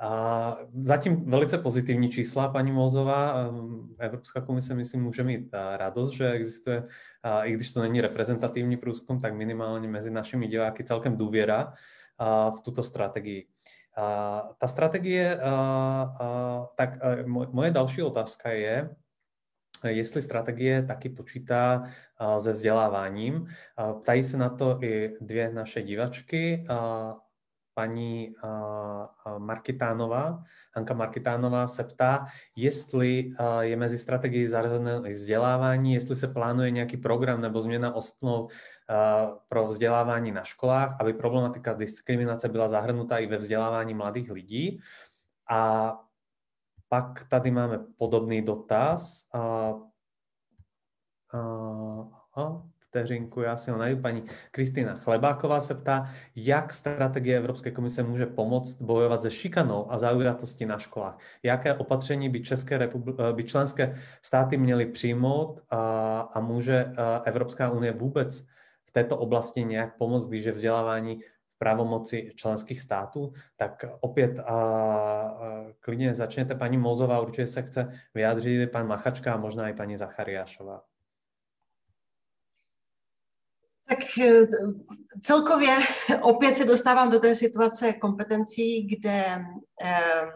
[0.00, 3.34] A zatím velice pozitivní čísla, paní Mozová.
[3.98, 6.84] Evropská komise, myslím, může mít radost, že existuje,
[7.42, 11.72] i když to není reprezentativní průzkum, tak minimálně mezi našimi diváky celkem důvěra
[12.56, 13.46] v tuto strategii.
[14.58, 15.40] Ta strategie,
[16.76, 16.90] tak
[17.26, 18.90] moje další otázka je,
[19.84, 21.84] jestli strategie taky počítá
[22.38, 23.46] se vzděláváním.
[24.02, 26.66] Ptají se na to i dvě naše divačky,
[27.74, 28.34] paní
[29.38, 30.42] Markitánová,
[30.76, 32.26] Hanka Markitánová se ptá,
[32.56, 38.52] jestli je mezi strategií zařazené vzdělávání, jestli se plánuje nějaký program nebo změna osnov
[39.48, 44.80] pro vzdělávání na školách, aby problematika diskriminace byla zahrnuta i ve vzdělávání mladých lidí.
[45.50, 45.92] A
[46.88, 49.24] pak tady máme podobný dotaz.
[49.32, 49.74] A,
[51.32, 51.38] a,
[52.36, 54.02] a, vteřinku, já si ho najdu.
[54.02, 59.98] Paní Kristýna Chlebáková se ptá, jak strategie Evropské komise může pomoct bojovat se šikanou a
[59.98, 61.18] zaujatosti na školách.
[61.42, 66.92] Jaké opatření by, České republi- by členské státy měly přijmout a, a může
[67.24, 68.46] Evropská unie vůbec
[68.84, 71.20] v této oblasti nějak pomoct, když je vzdělávání
[71.58, 78.72] pravomoci členských států, tak opět a, a klidně začněte paní Mozová, určitě se chce vyjádřit
[78.72, 80.82] pan Machačka a možná i paní Zachariášová.
[83.88, 84.46] Tak e,
[85.20, 85.68] celkově
[86.22, 89.24] opět se dostávám do té situace kompetencí, kde
[89.84, 90.26] eh,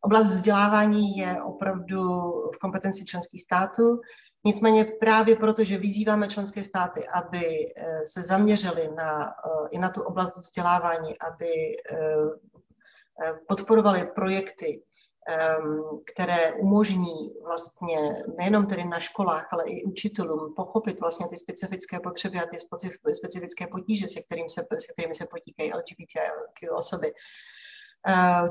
[0.00, 2.02] oblast vzdělávání je opravdu
[2.54, 4.00] v kompetenci členských států.
[4.44, 9.90] Nicméně právě proto, že vyzýváme členské státy, aby eh, se zaměřili na, eh, i na
[9.90, 14.82] tu oblast vzdělávání, aby eh, podporovali projekty,
[15.28, 15.82] ehm,
[16.12, 22.38] které umožní vlastně nejenom tedy na školách, ale i učitelům pochopit vlastně ty specifické potřeby
[22.38, 22.56] a ty
[23.12, 27.12] specifické potíže, se, kterým se, se kterými se potíkají LGBTIQ osoby,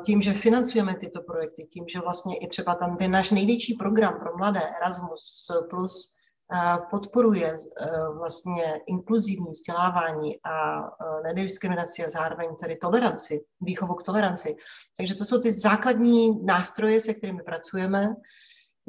[0.06, 4.20] tím, že financujeme tyto projekty, tím, že vlastně i třeba tam ten náš největší program
[4.20, 6.14] pro mladé Erasmus Plus
[6.54, 10.82] eh, podporuje eh, vlastně inkluzivní vzdělávání a
[11.24, 14.56] nediskriminaci a zároveň tedy toleranci, výchovu k toleranci.
[14.98, 18.16] Takže to jsou ty základní nástroje, se kterými pracujeme.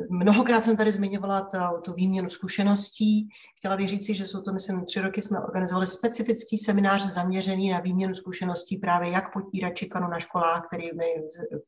[0.09, 3.29] Mnohokrát jsem tady zmiňovala to, tu výměnu zkušeností.
[3.57, 7.81] Chtěla bych říci, že jsou to, myslím, tři roky jsme organizovali specifický seminář zaměřený na
[7.81, 10.91] výměnu zkušeností právě jak potírat čikanu na školách, který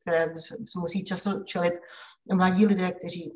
[0.01, 0.35] které
[0.77, 1.75] musí často čelit
[2.35, 3.33] mladí lidé, kteří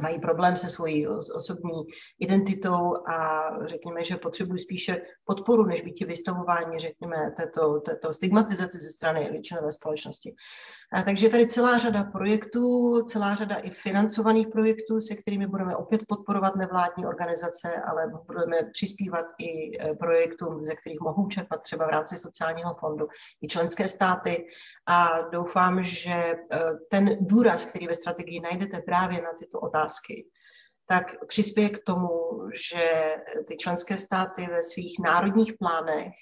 [0.00, 1.86] mají problém se svojí osobní
[2.20, 8.88] identitou a řekněme, že potřebují spíše podporu, než být vystavování, řekněme, této, této stigmatizace ze
[8.88, 10.34] strany většinové společnosti.
[10.92, 16.00] A takže tady celá řada projektů, celá řada i financovaných projektů, se kterými budeme opět
[16.08, 21.90] podporovat nevládní organizace, ale budeme přispívat i e, projektům, ze kterých mohou čerpat třeba v
[21.90, 23.08] rámci sociálního fondu
[23.42, 24.46] i členské státy.
[24.86, 26.36] A doufám, že e,
[26.90, 29.79] ten důraz, který ve strategii najdete právě na tyto otázky,
[30.86, 32.08] tak přispěje k tomu,
[32.72, 33.16] že
[33.48, 36.12] ty členské státy ve svých národních plánech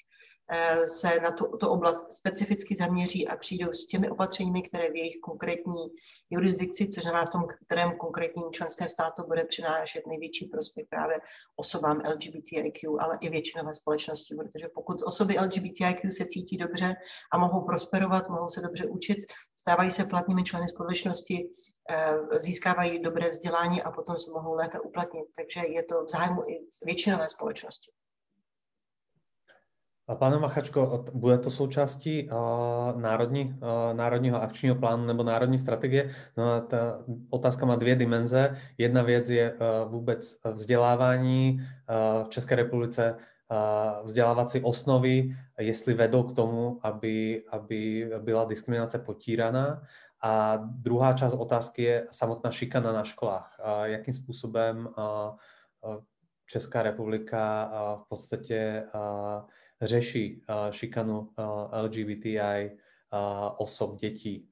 [0.51, 4.97] Eh, se na tu, tu oblast specificky zaměří a přijdou s těmi opatřeními, které v
[4.97, 5.87] jejich konkrétní
[6.31, 11.21] jurisdikci, což znamená v tom kterém konkrétním členském státu bude přinášet největší prospěch právě
[11.57, 16.95] osobám LGBTIQ, ale i většinové společnosti, protože pokud osoby LGBTIQ se cítí dobře
[17.33, 19.19] a mohou prosperovat, mohou se dobře učit,
[19.61, 21.51] stávají se platnými členy společnosti,
[21.91, 25.25] eh, získávají dobré vzdělání a potom se mohou lépe uplatnit.
[25.37, 27.91] Takže je to v zájmu i většinové společnosti.
[30.19, 36.11] Pane Machačko, bude to součástí uh, národní, uh, národního akčního plánu nebo národní strategie?
[36.37, 38.57] No, ta otázka má dvě dimenze.
[38.79, 39.57] Jedna věc je
[39.89, 41.61] vůbec vzdělávání
[42.25, 43.17] v České republice,
[44.03, 49.83] vzdělávací osnovy, jestli vedou k tomu, aby, aby byla diskriminace potíraná.
[50.23, 53.61] A druhá část otázky je samotná šikana na školách.
[53.83, 54.89] Jakým způsobem
[56.47, 57.71] Česká republika
[58.05, 58.87] v podstatě
[59.83, 61.31] řeší šikanu
[61.83, 62.79] LGBTI
[63.57, 64.49] osob, dětí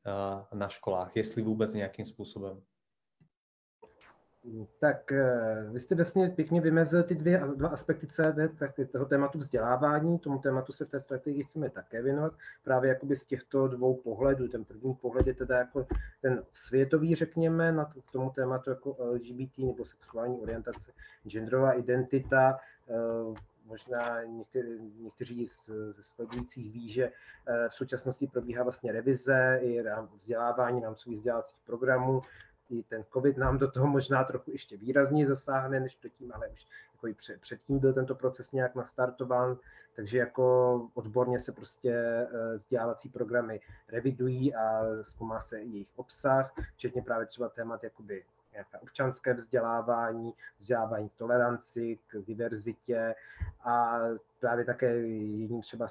[0.54, 2.62] na školách, jestli vůbec nějakým způsobem.
[4.78, 9.38] Tak eh, vy jste vlastně pěkně vymezil ty dvě, dva aspekty CD, tak toho tématu
[9.38, 12.32] vzdělávání, tomu tématu se v té strategii chceme také věnovat,
[12.64, 14.48] právě jakoby z těchto dvou pohledů.
[14.48, 15.86] Ten první pohled je teda jako
[16.22, 20.92] ten světový, řekněme, na k tomu tématu jako LGBT nebo sexuální orientace,
[21.28, 22.94] genderová identita, eh,
[23.66, 25.66] možná někteří, někteří z,
[25.96, 27.04] ze sledujících ví, že
[27.46, 29.82] eh, v současnosti probíhá vlastně revize i
[30.14, 32.22] vzdělávání rámcových vzdělávacích programů.
[32.70, 36.66] I ten COVID nám do toho možná trochu ještě výrazněji zasáhne než předtím, ale už
[36.92, 39.56] jako i před, předtím byl tento proces nějak nastartován,
[39.96, 47.02] takže jako odborně se prostě eh, vzdělávací programy revidují a zkoumá se jejich obsah, včetně
[47.02, 48.24] právě třeba témat jakoby
[48.56, 53.14] nějaké občanské vzdělávání, vzdělávání k toleranci, k diverzitě
[53.64, 54.00] a
[54.40, 55.86] právě také jedním třeba,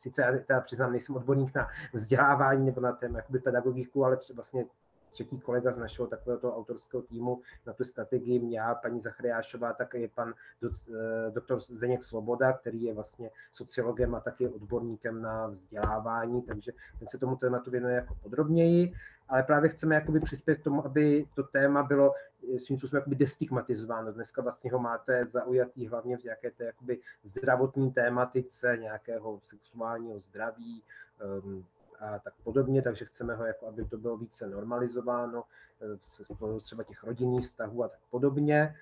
[0.00, 4.64] sice já teda přiznám, nejsem odborník na vzdělávání nebo na téma pedagogiku, ale třeba vlastně
[5.10, 10.08] třetí kolega z našeho takového autorského týmu na tu strategii, já, paní Zachariášová, tak je
[10.08, 10.34] pan
[10.64, 17.08] eh, doktor Zeněk Svoboda, který je vlastně sociologem a taky odborníkem na vzdělávání, takže ten
[17.08, 18.92] se tomu tématu věnuje jako podrobněji,
[19.28, 22.14] ale právě chceme jakoby přispět k tomu, aby to téma bylo
[22.54, 24.12] eh, svým způsobem jakoby destigmatizováno.
[24.12, 30.82] Dneska vlastně ho máte zaujatý hlavně v nějaké té jakoby zdravotní tématice, nějakého sexuálního zdraví,
[31.44, 31.64] um,
[32.00, 35.44] a tak podobně, takže chceme ho, jako aby to bylo více normalizováno,
[36.12, 36.22] se
[36.60, 38.76] třeba těch rodinných vztahů a tak podobně.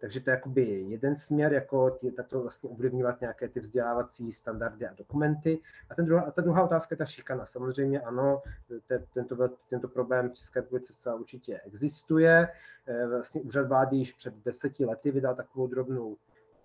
[0.00, 0.40] Takže to je
[0.80, 5.58] jeden směr, jako tě, to vlastně ovlivňovat nějaké ty vzdělávací standardy a dokumenty.
[5.90, 7.46] A, ten druhá, a ta druhá otázka je ta šikana.
[7.46, 8.42] Samozřejmě ano,
[8.86, 12.48] te, tento, tento problém v České republice zcela určitě existuje.
[12.86, 16.16] E, vlastně úřad vlády již před deseti lety vydal takovou drobnou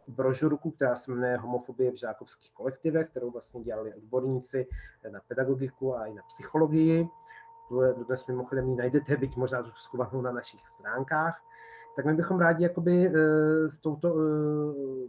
[0.08, 4.68] brožurku, která se jmenuje Homofobie v žákovských kolektivech, kterou vlastně dělali odborníci
[5.12, 7.08] na pedagogiku a i na psychologii.
[7.70, 11.42] Tu dnes mimochodem ji najdete, byť možná schovanou na našich stránkách.
[11.96, 15.08] Tak my bychom rádi jakoby eh, s touto eh,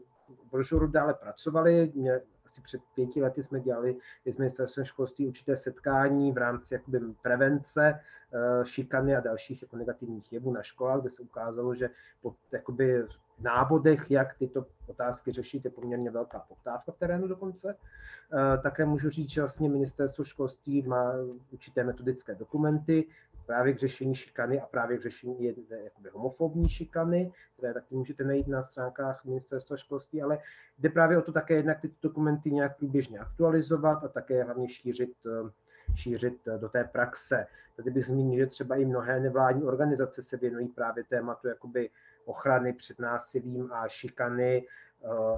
[0.51, 1.93] brožuru dále pracovali.
[1.95, 7.01] Mě, asi před pěti lety jsme dělali s ministerstvem školství určité setkání v rámci jakoby
[7.23, 8.01] prevence
[8.33, 11.91] eh, šikany a dalších jako negativních jevů na školách, kde se ukázalo, že
[12.23, 13.05] po jakoby
[13.41, 17.77] návodech, jak tyto otázky řešit, je poměrně velká poptávka v terénu dokonce.
[17.77, 21.13] Eh, také můžu říct, že vlastně ministerstvo školství má
[21.51, 23.05] určité metodické dokumenty
[23.47, 25.45] právě k řešení šikany a právě k řešení
[25.85, 30.39] jakoby homofobní šikany, které taky můžete najít na stránkách ministerstva školství, ale
[30.79, 35.13] jde právě o to také jednak ty dokumenty nějak průběžně aktualizovat a také hlavně šířit
[35.27, 35.51] eh,
[35.95, 37.47] šířit do té praxe.
[37.77, 41.91] Tady bych zmínil, že třeba i mnohé nevládní organizace se věnují právě tématu jakoby
[42.27, 44.67] ochrany před násilím a šikany.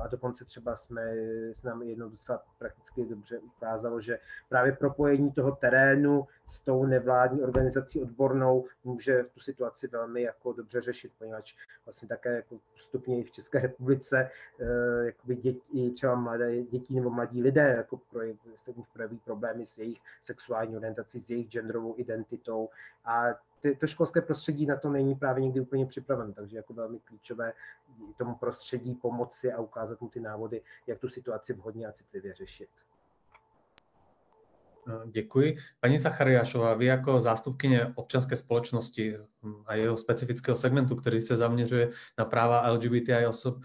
[0.01, 1.03] A dokonce třeba jsme,
[1.53, 4.19] se nám jednou docela prakticky dobře ukázalo, že
[4.49, 10.81] právě propojení toho terénu s tou nevládní organizací odbornou může tu situaci velmi jako dobře
[10.81, 14.31] řešit, poněvadž vlastně také jako postupně i v České republice
[14.61, 18.39] eh, jakoby děti, třeba mladé děti nebo mladí lidé jako projeví,
[18.93, 22.69] projeví problémy s jejich sexuální orientací, s jejich genderovou identitou.
[23.05, 23.25] A
[23.61, 27.53] ty, to školské prostředí na to není právě někdy úplně připraven, takže jako velmi klíčové
[28.19, 32.69] tomu prostředí pomoci a ukázat mu ty návody, jak tu situaci vhodně a citlivě řešit.
[34.87, 35.57] No, děkuji.
[35.81, 39.19] Paní Zachariášová, vy jako zástupkyně občanské společnosti
[39.67, 43.57] a jeho specifického segmentu, který se zaměřuje na práva LGBTI osob,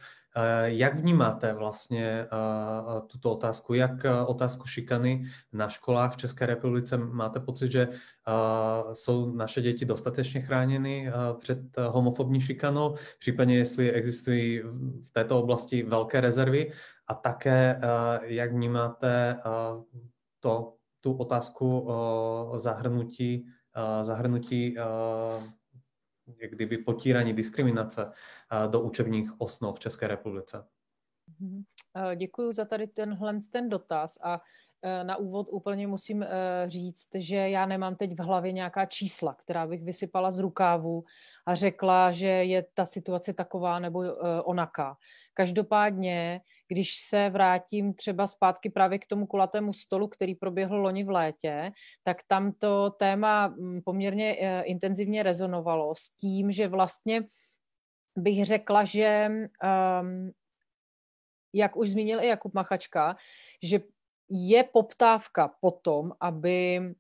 [0.64, 2.28] jak vnímáte vlastně eh,
[3.08, 3.74] tuto otázku?
[3.74, 5.24] Jak eh, otázku šikany
[5.54, 6.98] na školách v České republice?
[6.98, 7.88] Máte pocit, že
[8.94, 11.60] jsou naše děti dostatečně chráněny před
[11.90, 12.96] homofobní šikanou?
[13.20, 14.62] Případně jestli existují
[15.02, 16.72] v této oblasti velké rezervy?
[17.08, 17.80] A také,
[18.22, 19.40] jak vnímáte
[20.40, 21.90] to, tu otázku
[22.56, 23.46] zahrnutí,
[24.04, 24.76] zahrnutí
[26.41, 28.11] jak kdyby potírání diskriminace
[28.67, 30.65] do učebních osnov v České republice.
[31.39, 31.63] Mhm.
[32.15, 34.41] Děkuji za tady tenhle ten dotaz a
[34.82, 36.28] e, na úvod úplně musím e,
[36.65, 41.03] říct, že já nemám teď v hlavě nějaká čísla, která bych vysypala z rukávu
[41.45, 44.97] a řekla, že je ta situace taková nebo e, onaká.
[45.34, 46.41] Každopádně,
[46.74, 51.71] když se vrátím třeba zpátky právě k tomu kulatému stolu, který proběhl loni v létě,
[52.03, 57.21] tak tam to téma mm, poměrně intenzivně rezonovalo s tím, že vlastně
[58.17, 60.32] bych řekla, že um,
[61.53, 63.15] jak už zmínil i Jakub Machačka,
[63.63, 63.80] že
[64.30, 66.93] je poptávka po tom, aby eh,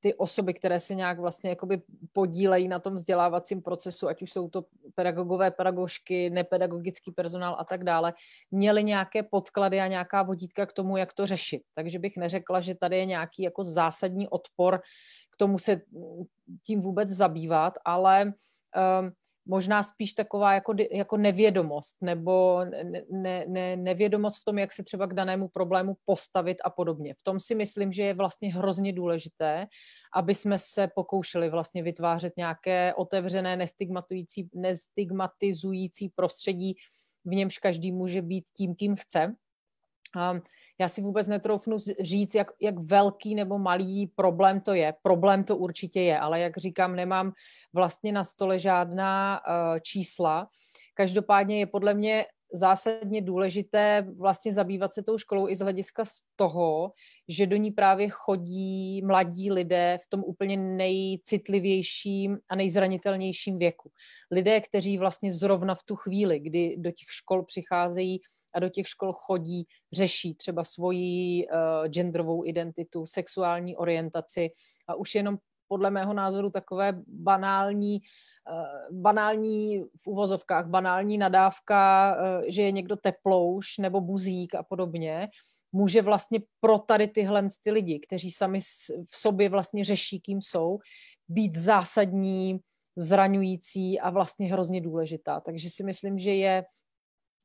[0.00, 1.82] ty osoby, které se nějak vlastně jakoby
[2.12, 7.84] podílejí na tom vzdělávacím procesu, ať už jsou to pedagogové, pedagožky, nepedagogický personál a tak
[7.84, 8.14] dále,
[8.50, 11.62] měly nějaké podklady a nějaká vodítka k tomu, jak to řešit.
[11.74, 14.80] Takže bych neřekla, že tady je nějaký jako zásadní odpor
[15.30, 15.80] k tomu se
[16.62, 19.12] tím vůbec zabývat, ale um,
[19.48, 22.64] možná spíš taková jako, jako nevědomost nebo
[23.10, 27.14] ne, ne, nevědomost v tom, jak se třeba k danému problému postavit a podobně.
[27.14, 29.66] V tom si myslím, že je vlastně hrozně důležité,
[30.14, 33.66] aby jsme se pokoušeli vlastně vytvářet nějaké otevřené,
[34.54, 36.74] nestigmatizující prostředí,
[37.24, 39.34] v němž každý může být tím, kým chce
[40.80, 44.94] já si vůbec netroufnu říct, jak, jak velký nebo malý problém to je.
[45.02, 47.32] Problém to určitě je, ale jak říkám, nemám
[47.72, 50.48] vlastně na stole žádná uh, čísla.
[50.94, 56.20] Každopádně je podle mě zásadně důležité vlastně zabývat se tou školou i z hlediska z
[56.36, 56.92] toho,
[57.28, 63.90] že do ní právě chodí mladí lidé v tom úplně nejcitlivějším a nejzranitelnějším věku.
[64.30, 68.20] Lidé, kteří vlastně zrovna v tu chvíli, kdy do těch škol přicházejí
[68.54, 74.50] a do těch škol chodí, řeší třeba svoji uh, genderovou identitu, sexuální orientaci
[74.88, 78.00] a už jenom podle mého názoru takové banální
[78.50, 85.28] Eh, banální v uvozovkách, banální nadávka, eh, že je někdo teplouš nebo buzík a podobně,
[85.72, 88.60] může vlastně pro tady tyhle ty lidi, kteří sami
[89.10, 90.78] v sobě vlastně řeší, kým jsou,
[91.28, 92.60] být zásadní,
[92.96, 95.40] zraňující a vlastně hrozně důležitá.
[95.40, 96.64] Takže si myslím, že je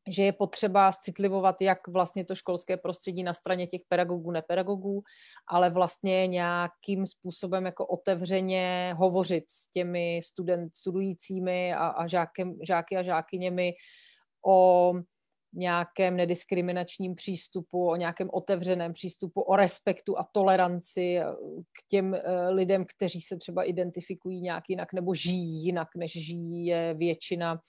[0.08, 5.04] že je potřeba citlivovat jak vlastně to školské prostředí na straně těch pedagogů, nepedagogů,
[5.48, 12.98] ale vlastně nějakým způsobem jako otevřeně hovořit s těmi student, studujícími a, a žákem, žáky
[12.98, 13.74] a žákyněmi
[14.46, 14.94] o
[15.54, 21.20] nějakém nediskriminačním přístupu, o nějakém otevřeném přístupu, o respektu a toleranci
[21.72, 26.66] k těm eh, lidem, kteří se třeba identifikují nějak jinak nebo žijí jinak, než žijí
[26.66, 27.60] je většina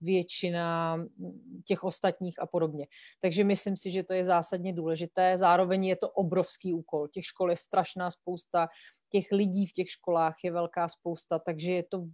[0.00, 2.86] většina mm, těch ostatních a podobně.
[3.20, 5.38] Takže myslím si, že to je zásadně důležité.
[5.38, 7.08] Zároveň je to obrovský úkol.
[7.08, 8.68] Těch škol je strašná spousta,
[9.10, 12.04] těch lidí v těch školách je velká spousta, takže je to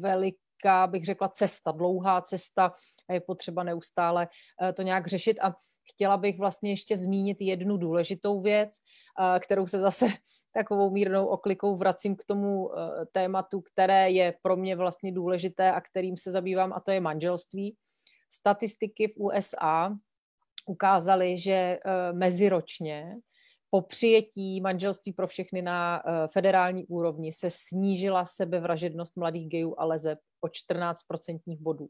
[0.00, 2.72] velik, těžká, bych řekla, cesta, dlouhá cesta
[3.08, 4.28] a je potřeba neustále
[4.62, 5.40] eh, to nějak řešit.
[5.40, 5.54] A
[5.92, 8.70] chtěla bych vlastně ještě zmínit jednu důležitou věc,
[9.20, 10.06] eh, kterou se zase
[10.54, 15.80] takovou mírnou oklikou vracím k tomu eh, tématu, které je pro mě vlastně důležité a
[15.80, 17.76] kterým se zabývám, a to je manželství.
[18.30, 19.96] Statistiky v USA
[20.66, 21.78] ukázaly, že
[22.12, 23.16] meziročně
[23.74, 30.18] po přijetí manželství pro všechny na federální úrovni se snížila sebevražednost mladých gejů a lezeb
[30.40, 31.88] o 14 procentních bodů,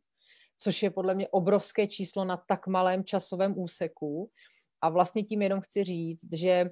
[0.59, 4.31] což je podle mě obrovské číslo na tak malém časovém úseku.
[4.81, 6.71] A vlastně tím jenom chci říct, že eh,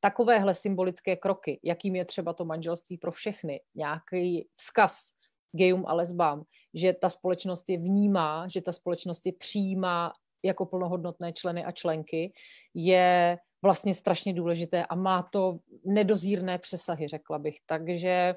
[0.00, 5.10] takovéhle symbolické kroky, jakým je třeba to manželství pro všechny, nějaký vzkaz
[5.56, 6.42] gejům a lesbám,
[6.74, 10.12] že ta společnost je vnímá, že ta společnost je přijímá
[10.44, 12.32] jako plnohodnotné členy a členky,
[12.74, 17.56] je vlastně strašně důležité a má to nedozírné přesahy, řekla bych.
[17.66, 18.34] Takže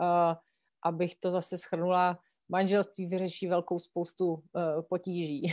[0.00, 0.34] uh,
[0.84, 2.18] abych to zase schrnula,
[2.48, 4.42] manželství vyřeší velkou spoustu uh,
[4.88, 5.52] potíží.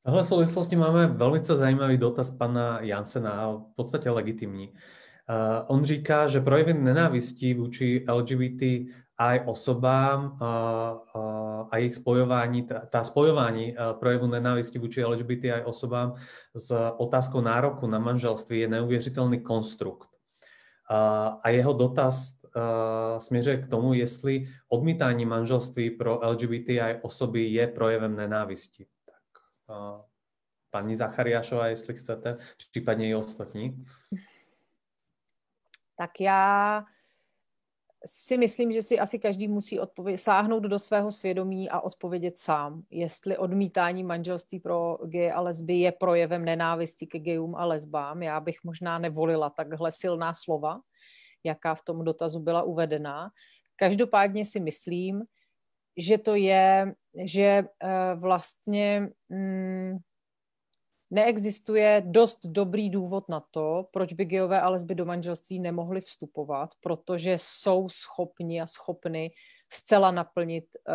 [0.00, 4.68] V téhle souvislosti máme velmi zajímavý dotaz pana Jansena, v podstatě legitimní.
[4.68, 4.74] Uh,
[5.66, 8.04] on říká, že projevy nenávistí vůči
[9.22, 16.14] LGBTI osobám uh, uh, a jejich spojování, ta spojování uh, projevu nenávisti vůči LGBTI osobám
[16.54, 20.08] s otázkou nároku na manželství je neuvěřitelný konstrukt.
[20.90, 22.42] Uh, a jeho dotaz
[23.18, 28.86] směřuje k tomu, jestli odmítání manželství pro LGBTI osoby je projevem nenávisti.
[29.04, 29.42] Tak,
[29.76, 30.00] uh,
[30.70, 32.36] paní Zachariášová, jestli chcete,
[32.70, 33.84] případně i ostatní.
[35.96, 36.84] Tak já
[38.06, 42.82] si myslím, že si asi každý musí odpovědět, sáhnout do svého svědomí a odpovědět sám,
[42.90, 48.22] jestli odmítání manželství pro geje a lesby je projevem nenávisti ke gejům a lesbám.
[48.22, 50.80] Já bych možná nevolila takhle silná slova,
[51.44, 53.30] jaká v tom dotazu byla uvedená.
[53.76, 55.22] Každopádně si myslím,
[55.96, 59.98] že to je, že uh, vlastně mm,
[61.12, 66.74] neexistuje dost dobrý důvod na to, proč by geové a lesby do manželství nemohly vstupovat,
[66.80, 69.30] protože jsou schopni a schopny
[69.72, 70.94] zcela naplnit uh,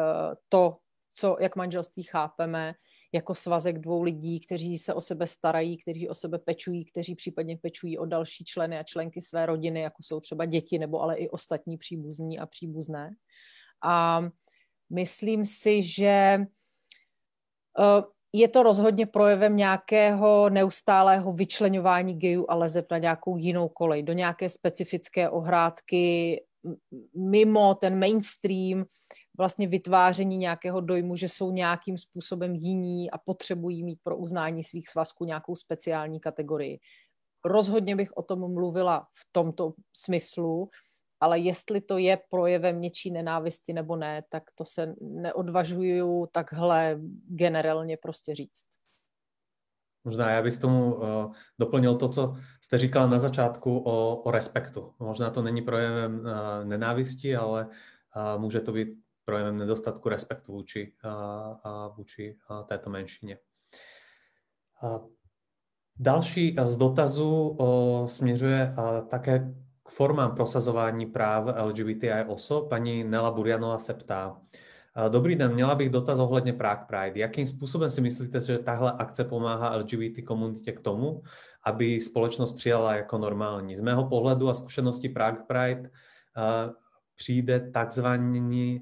[0.50, 0.78] to,
[1.12, 2.74] co, jak manželství chápeme,
[3.14, 7.58] jako svazek dvou lidí, kteří se o sebe starají, kteří o sebe pečují, kteří případně
[7.58, 11.30] pečují o další členy a členky své rodiny, jako jsou třeba děti nebo ale i
[11.30, 13.12] ostatní příbuzní a příbuzné.
[13.84, 14.22] A
[14.90, 16.40] myslím si, že
[17.80, 24.04] uh, je to rozhodně projevem nějakého neustálého vyčlenování gejů a lezeb na nějakou jinou kolej,
[24.04, 26.36] do nějaké specifické ohrádky
[27.16, 28.86] mimo ten mainstream,
[29.38, 34.90] vlastně vytváření nějakého dojmu, že jsou nějakým způsobem jiní a potřebují mít pro uznání svých
[34.90, 36.80] svazků nějakou speciální kategorii.
[37.46, 40.70] Rozhodně bych o tom mluvila v tomto smyslu,
[41.20, 47.00] ale jestli to je projevem něčí nenávisti nebo ne, tak to se neodvažuju takhle
[47.30, 48.66] generálně prostě říct.
[50.04, 54.94] Možná já bych tomu uh, doplnil to, co jste říkala na začátku o, o respektu.
[55.00, 56.26] Možná to není projevem uh,
[56.64, 58.88] nenávisti, ale uh, může to být
[59.26, 61.12] projevem nedostatku respektu vůči, uh,
[61.72, 63.40] uh, vůči uh, této menšině.
[64.84, 65.08] Uh,
[66.00, 69.56] další z dotazů uh, směřuje uh, také
[69.88, 72.70] k formám prosazování práv LGBTI osob.
[72.70, 74.38] Paní Nela Burjanová se ptá,
[75.10, 77.20] Dobrý den, měla bych dotaz ohledně Prague Pride.
[77.20, 81.24] Jakým způsobem si myslíte, že tahle akce pomáhá LGBT komunitě k tomu,
[81.64, 83.76] aby společnost přijala jako normální?
[83.76, 85.90] Z mého pohledu a zkušenosti Prague Pride
[87.16, 88.82] přijde takzvaný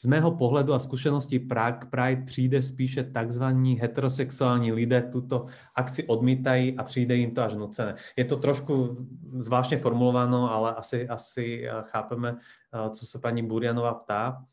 [0.00, 6.76] z mého pohledu a zkušenosti Prague Pride přijde spíše takzvaní heterosexuální lidé tuto akci odmítají
[6.76, 7.94] a přijde jim to až nucené.
[8.16, 9.06] Je to trošku
[9.38, 14.44] zvláštně formulováno, ale asi, asi eh, chápeme, eh, co se paní Burjanova ptá.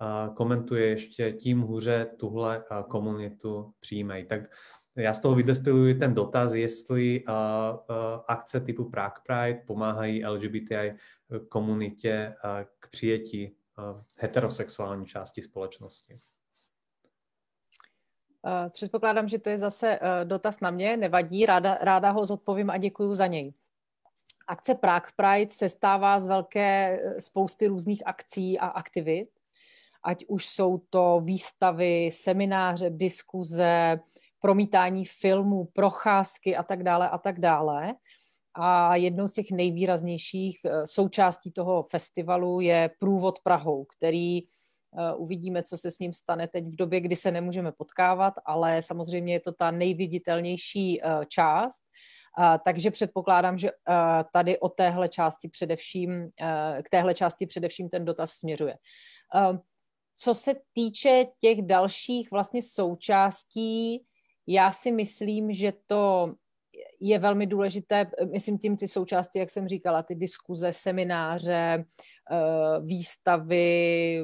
[0.00, 4.24] Eh, komentuje ještě tím hůře tuhle komunitu přijímají.
[4.24, 4.40] Tak
[4.96, 7.24] já z toho vydestiluji ten dotaz, jestli
[8.28, 10.94] akce typu Prague Pride pomáhají LGBTI
[11.48, 12.34] komunitě
[12.78, 13.56] k přijetí
[14.16, 16.20] heterosexuální části společnosti.
[18.70, 22.78] Předpokládám, že to je zase e, dotaz na mě, nevadí, ráda, ráda ho zodpovím a
[22.78, 23.54] děkuji za něj.
[24.46, 29.28] Akce Prague Pride se stává z velké spousty různých akcí a aktivit,
[30.02, 34.00] ať už jsou to výstavy, semináře, diskuze,
[34.40, 37.94] promítání filmů, procházky a tak dále a tak dále.
[38.54, 44.44] A jednou z těch nejvýraznějších eh, součástí toho festivalu je průvod Prahou, který eh,
[45.16, 49.32] uvidíme, co se s ním stane teď v době, kdy se nemůžeme potkávat, ale samozřejmě
[49.32, 51.82] je to ta nejviditelnější eh, část.
[52.64, 53.70] Takže předpokládám, že
[54.32, 56.30] tady o téhle části především,
[56.82, 58.76] k téhle části především ten dotaz směřuje.
[60.16, 64.04] Co se týče těch dalších vlastně součástí,
[64.46, 66.34] já si myslím, že to
[67.04, 74.18] je velmi důležité, myslím tím ty součásti, jak jsem říkala, ty diskuze, semináře, eh, výstavy,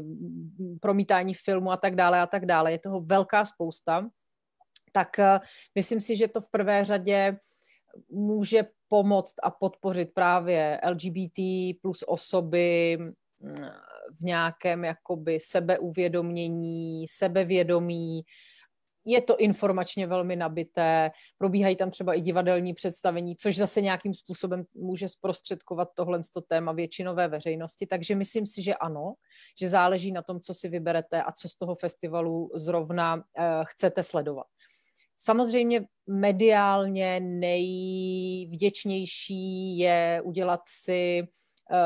[0.80, 2.72] promítání filmu a tak dále a tak dále.
[2.72, 4.06] Je toho velká spousta.
[4.92, 5.40] Tak eh,
[5.74, 7.36] myslím si, že to v prvé řadě
[8.10, 11.38] může pomoct a podpořit právě LGBT
[11.82, 13.56] plus osoby mm,
[14.20, 18.22] v nějakém jakoby sebeuvědomění, sebevědomí,
[19.08, 24.64] je to informačně velmi nabité, probíhají tam třeba i divadelní představení, což zase nějakým způsobem
[24.74, 29.14] může zprostředkovat tohle téma většinové veřejnosti, takže myslím si, že ano,
[29.60, 33.22] že záleží na tom, co si vyberete a co z toho festivalu zrovna uh,
[33.64, 34.46] chcete sledovat.
[35.16, 41.22] Samozřejmě mediálně nejvděčnější je udělat si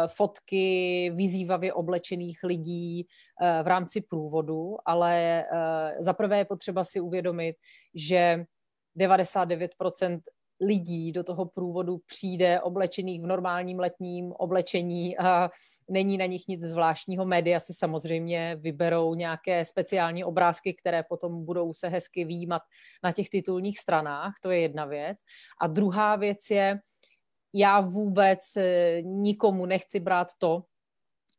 [0.07, 3.07] fotky vyzývavě oblečených lidí
[3.43, 5.47] eh, v rámci průvodu, ale eh,
[5.99, 7.57] zaprvé je potřeba si uvědomit,
[7.95, 8.45] že
[8.99, 10.21] 99%
[10.63, 15.51] lidí do toho průvodu přijde oblečených v normálním letním oblečení a
[15.91, 17.25] není na nich nic zvláštního.
[17.25, 22.63] Média si samozřejmě vyberou nějaké speciální obrázky, které potom budou se hezky výjímat
[23.05, 25.19] na těch titulních stranách, to je jedna věc.
[25.61, 26.79] A druhá věc je,
[27.53, 30.65] já vůbec eh, nikomu nechci brát to,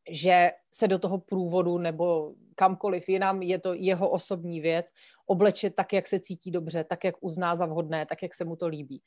[0.09, 4.85] že se do toho průvodu nebo kamkoliv jinam, je to jeho osobní věc,
[5.27, 8.55] obleče tak, jak se cítí dobře, tak, jak uzná za vhodné, tak, jak se mu
[8.55, 9.01] to líbí.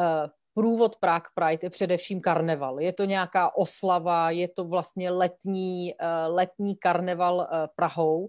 [0.00, 2.80] Eh, průvod Prague Pride je především karneval.
[2.80, 8.28] Je to nějaká oslava, je to vlastně letní, eh, letní karneval Prahou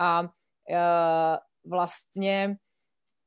[0.00, 0.28] a
[1.64, 2.56] vlastně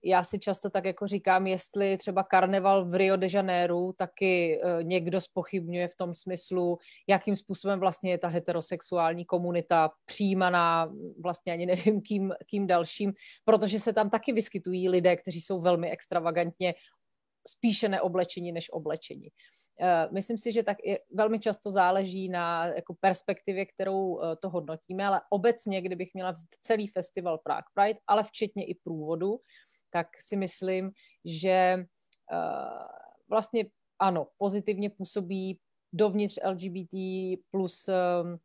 [0.03, 4.83] já si často tak jako říkám, jestli třeba karneval v Rio de Janeiro taky uh,
[4.83, 11.65] někdo spochybňuje v tom smyslu, jakým způsobem vlastně je ta heterosexuální komunita přijímaná, vlastně ani
[11.65, 13.13] nevím kým, kým dalším,
[13.45, 16.73] protože se tam taky vyskytují lidé, kteří jsou velmi extravagantně
[17.47, 19.27] spíše neoblečení než oblečení.
[19.81, 24.49] Uh, myslím si, že tak je, velmi často záleží na jako perspektivě, kterou uh, to
[24.49, 29.39] hodnotíme, ale obecně, kdybych měla vzít celý festival Prague Pride, ale včetně i průvodu,
[29.93, 30.91] tak si myslím,
[31.25, 32.87] že uh,
[33.29, 33.65] vlastně
[33.99, 35.59] ano, pozitivně působí
[35.93, 36.93] dovnitř LGBT
[37.51, 38.37] plus um,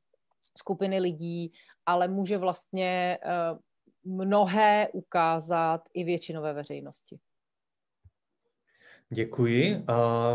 [0.59, 1.52] skupiny lidí,
[1.86, 3.59] ale může vlastně uh,
[4.06, 7.18] mnohé ukázat i většinové veřejnosti.
[9.12, 9.85] Děkuji.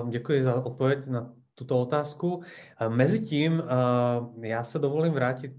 [0.10, 2.42] Děkuji za odpověď na tuto otázku.
[2.88, 3.64] Mezitím
[4.42, 5.54] já se dovolím vrátit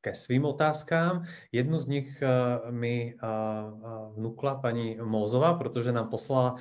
[0.00, 1.24] ke svým otázkám.
[1.52, 6.56] Jednu z nich uh, mi uh, vnukla paní Mózová, protože nám poslala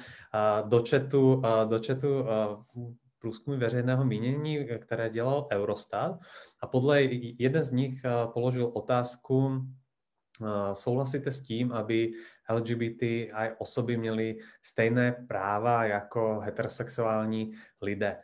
[0.67, 0.83] do
[1.23, 1.79] uh, do
[2.21, 6.19] uh, průzkumy veřejného mínění, které dělal Eurostat.
[6.61, 7.01] A podle
[7.39, 8.01] jeden z nich
[8.33, 12.11] položil otázku, uh, souhlasíte s tím, aby
[12.49, 17.51] LGBTI osoby měly stejné práva jako heterosexuální
[17.81, 18.17] lidé?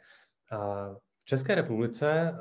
[1.26, 2.36] V České republice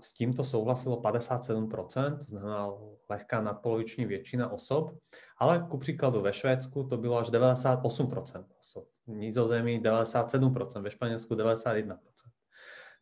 [0.00, 2.68] s tímto souhlasilo 57%, to znamená
[3.10, 4.98] lehká nadpoloviční většina osob,
[5.38, 11.34] ale ku příkladu ve Švédsku to bylo až 98% osob, v Nizozemí 97%, ve Španělsku
[11.34, 11.96] 91%.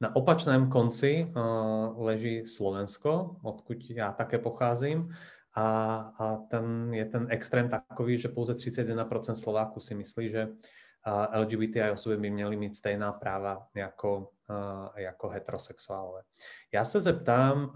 [0.00, 1.32] Na opačném konci
[1.96, 5.08] leží Slovensko, odkud já také pocházím,
[5.54, 10.48] a, a ten je ten extrém takový, že pouze 31% Slováků si myslí, že
[11.34, 14.33] LGBTI osoby by měly mít stejná práva jako,
[14.96, 16.22] jako heterosexuálové.
[16.72, 17.72] Já se zeptám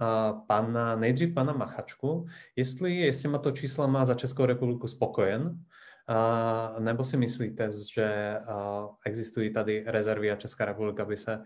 [0.46, 2.26] pana, nejdřív pana Machačku,
[2.56, 5.58] jestli, jestli má to čísla má za Českou republiku spokojen,
[6.78, 8.38] nebo si myslíte, že
[9.04, 11.44] existují tady rezervy a Česká republika by se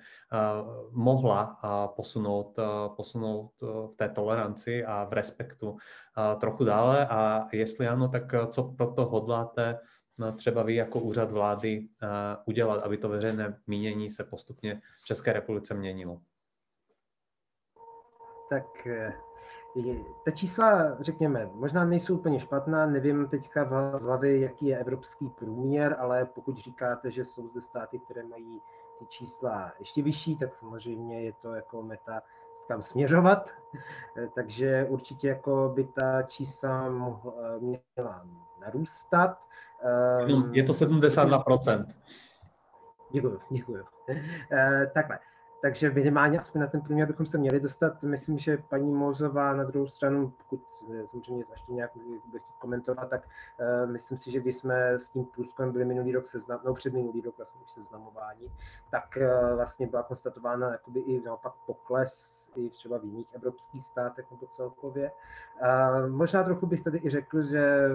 [0.91, 1.61] mohla
[1.97, 2.59] posunout,
[2.97, 5.77] posunout v té toleranci a v respektu
[6.41, 9.79] trochu dále a jestli ano, tak co proto hodláte
[10.37, 11.89] Třeba vy jako úřad vlády
[12.47, 16.21] udělat, aby to veřejné mínění se postupně v České republice měnilo?
[18.51, 19.13] Tak eh,
[20.25, 25.97] ta čísla, řekněme, možná nejsou úplně špatná, nevím teďka v hlavě, jaký je evropský průměr,
[25.99, 28.61] ale pokud říkáte, že jsou zde státy, které mají
[28.99, 32.23] ty čísla ještě vyšší, tak samozřejmě je to jako meta
[32.69, 33.51] kam směřovat,
[34.17, 36.89] eh, takže určitě jako by ta čísla
[37.59, 38.27] měla
[38.61, 39.39] narůstat.
[40.29, 41.87] Um, je to 72%.
[43.13, 43.85] Děkuji, děkuji.
[44.95, 45.19] Takhle.
[45.63, 48.03] Takže minimálně aspoň na ten průměr bychom se měli dostat.
[48.03, 50.61] Myslím, že paní Mozová na druhou stranu, pokud
[50.95, 51.91] eh, samozřejmě ještě nějak
[52.27, 56.13] bude chtít komentovat, tak uh, myslím si, že když jsme s tím průzkumem byli minulý
[56.13, 58.53] rok seznam, no před minulý rok vlastně už seznamování,
[58.91, 64.31] tak uh, vlastně byla konstatována jakoby i naopak pokles i třeba v jiných evropských státech
[64.31, 65.11] nebo celkově.
[65.63, 67.89] Uh, možná trochu bych tady i řekl, že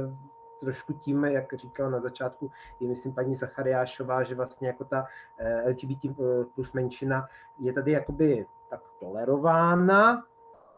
[0.59, 5.07] trošku tím, jak říkala na začátku, je myslím paní Zachariášová, že vlastně jako ta
[5.37, 6.13] eh, LGBT eh,
[6.55, 7.27] plus menšina
[7.59, 10.23] je tady jakoby tak tolerována,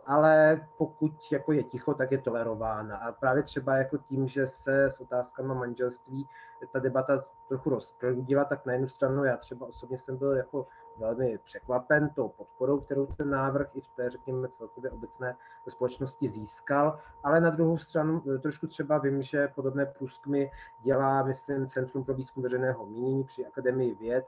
[0.06, 2.98] ale pokud jako je ticho, tak je tolerována.
[2.98, 6.28] A právě třeba jako tím, že se s otázkama manželství
[6.72, 11.38] ta debata trochu rozproudila, tak na jednu stranu já třeba osobně jsem byl jako velmi
[11.38, 15.36] překvapen tou podporou, kterou ten návrh i v té, řekněme, celkově obecné
[15.70, 20.46] společnosti získal, ale na druhou stranu eh, trošku třeba vím, že podobné průzkumy
[20.80, 24.26] dělá, myslím, Centrum pro výzkum veřejného mínění při Akademii věd,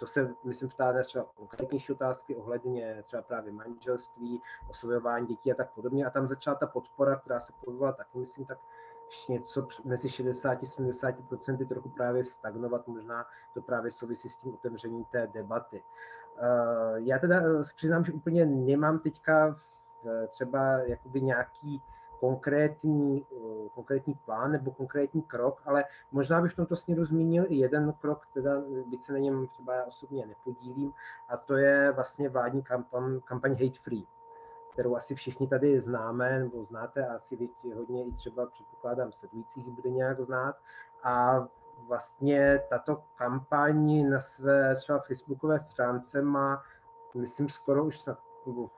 [0.00, 5.72] to se, myslím, ptá třeba konkrétnější otázky ohledně třeba právě manželství, osvojování dětí a tak
[5.74, 6.06] podobně.
[6.06, 8.58] A tam začala ta podpora, která se pohybovala taky, myslím, tak
[9.28, 15.82] něco mezi 60-70% trochu právě stagnovat, možná to právě souvisí s tím otevřením té debaty.
[16.38, 17.42] Eh, já teda
[17.76, 19.60] přiznám, že úplně nemám teďka
[20.28, 21.82] třeba jakoby nějaký
[22.20, 27.54] konkrétní, eh, konkrétní plán nebo konkrétní krok, ale možná bych v tomto směru zmínil i
[27.54, 28.50] jeden krok, teda
[28.86, 30.92] byť se na něm třeba já osobně nepodílím,
[31.28, 34.06] a to je vlastně vládní kampaň, kampaň Hate Free,
[34.80, 39.90] kterou asi všichni tady známe, nebo znáte, a asi hodně i třeba předpokládám sledujících bude
[39.90, 40.56] nějak znát.
[41.02, 41.46] A
[41.88, 46.62] vlastně tato kampaň na své třeba facebookové stránce má,
[47.14, 48.18] myslím, skoro už snad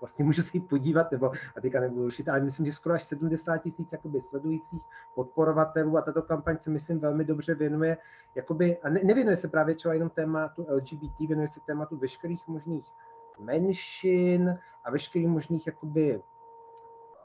[0.00, 3.02] vlastně můžu se jít podívat, nebo a teďka nebudu rušit, ale myslím, že skoro až
[3.02, 4.82] 70 tisíc jakoby sledujících
[5.14, 7.96] podporovatelů a tato kampaň se myslím velmi dobře věnuje,
[8.34, 12.86] jakoby, a ne, nevěnuje se právě třeba jenom tématu LGBT, věnuje se tématu veškerých možných
[13.40, 16.20] menšin a veškerých možných jakoby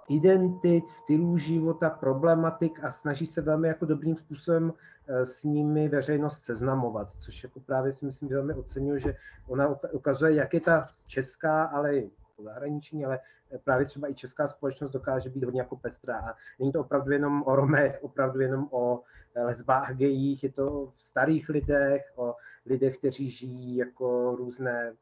[0.09, 4.73] identit, stylů života, problematik a snaží se velmi jako dobrým způsobem
[5.07, 9.15] eh, s nimi veřejnost seznamovat, což jako právě si myslím velmi oceňuji, že
[9.47, 12.11] ona ukazuje, jak je ta česká, ale i
[12.43, 13.19] zahraniční, ale
[13.63, 16.19] právě třeba i česká společnost dokáže být hodně jako pestrá.
[16.19, 19.01] A není to opravdu jenom o Romech, opravdu jenom o
[19.35, 22.35] lesbách, gejích, je to o starých lidech, o
[22.65, 24.93] lidech, kteří žijí jako různé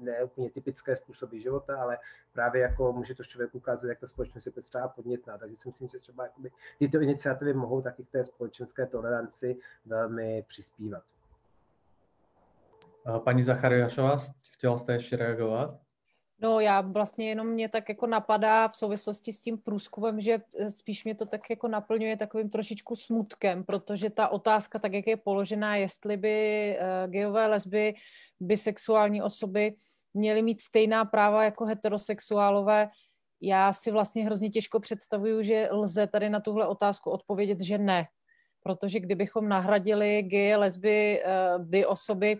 [0.00, 1.98] ne úplně typické způsoby života, ale
[2.32, 5.38] právě jako může to člověk ukázat, jak ta společnost je pestrá a podnětná.
[5.38, 9.56] Takže si myslím, že třeba jakoby, tyto iniciativy mohou taky k té společenské toleranci
[9.86, 11.02] velmi přispívat.
[13.24, 14.16] Paní Zachariašová,
[14.52, 15.70] chtěla jste ještě reagovat?
[16.38, 20.70] No já vlastně jenom mě tak jako napadá v souvislosti s tím průzkumem, že eh,
[20.70, 25.16] spíš mě to tak jako naplňuje takovým trošičku smutkem, protože ta otázka, tak jak je
[25.16, 27.94] položená, jestli by uh, geové, lesby,
[28.40, 29.74] bisexuální osoby
[30.14, 32.88] měly mít stejná práva jako heterosexuálové,
[33.40, 38.06] já si vlastně hrozně těžko představuju, že lze tady na tuhle otázku odpovědět, že ne.
[38.62, 42.38] Protože kdybychom nahradili geje, lesby, uh, by osoby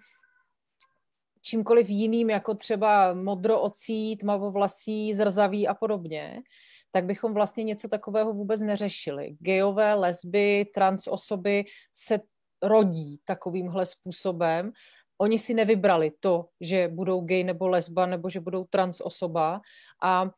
[1.45, 6.43] čímkoliv jiným, jako třeba modroocí, tmavovlasí, zrzaví a podobně,
[6.91, 9.37] tak bychom vlastně něco takového vůbec neřešili.
[9.41, 12.21] Gejové, lesby, trans osoby se
[12.63, 14.73] rodí takovýmhle způsobem.
[15.19, 19.61] Oni si nevybrali to, že budou gay nebo lesba, nebo že budou trans osoba
[20.03, 20.31] a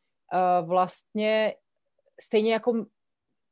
[0.62, 1.55] vlastně
[2.20, 2.87] stejně jako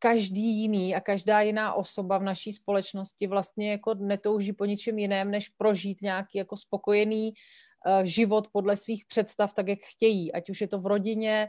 [0.05, 5.31] každý jiný a každá jiná osoba v naší společnosti vlastně jako netouží po ničem jiném,
[5.31, 10.33] než prožít nějaký jako spokojený uh, život podle svých představ, tak jak chtějí.
[10.33, 11.49] Ať už je to v rodině,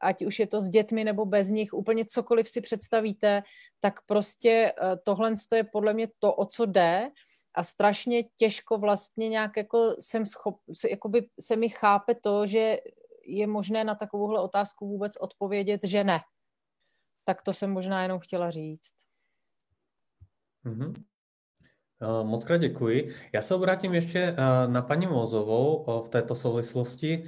[0.00, 3.42] ať už je to s dětmi nebo bez nich, úplně cokoliv si představíte,
[3.80, 7.08] tak prostě uh, tohle je podle mě to, o co jde
[7.54, 10.60] a strašně těžko vlastně nějak jako jsem schop,
[10.90, 12.78] jakoby se mi chápe to, že
[13.26, 16.20] je možné na takovouhle otázku vůbec odpovědět, že ne
[17.24, 18.94] tak to jsem možná jenom chtěla říct.
[20.64, 21.04] Mm-hmm.
[22.22, 23.14] Moc krát děkuji.
[23.32, 24.36] Já se obrátím ještě eh,
[24.68, 27.24] na paní Mozovou v této souvislosti.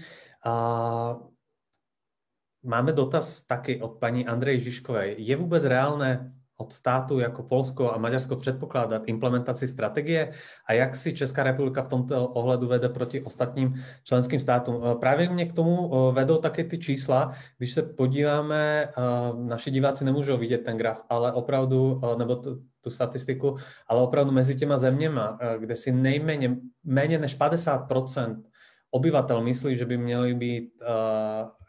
[2.62, 5.08] Máme dotaz taky od paní Andreje Žižkové.
[5.08, 10.32] Je vůbec reálné od státu jako Polsko a Maďarsko předpokládat implementaci strategie
[10.66, 13.74] a jak si Česká republika v tomto ohledu vede proti ostatním
[14.04, 14.82] členským státům.
[14.84, 18.92] Eh, právě mě k tomu eh, vedou také ty čísla, když se podíváme, eh,
[19.34, 23.56] naši diváci nemůžou vidět ten graf, ale opravdu, nebo tu, tu statistiku,
[23.88, 28.42] ale opravdu mezi těma zeměma, kde si nejméně, méně než 50%
[28.90, 30.72] obyvatel myslí, že by měli být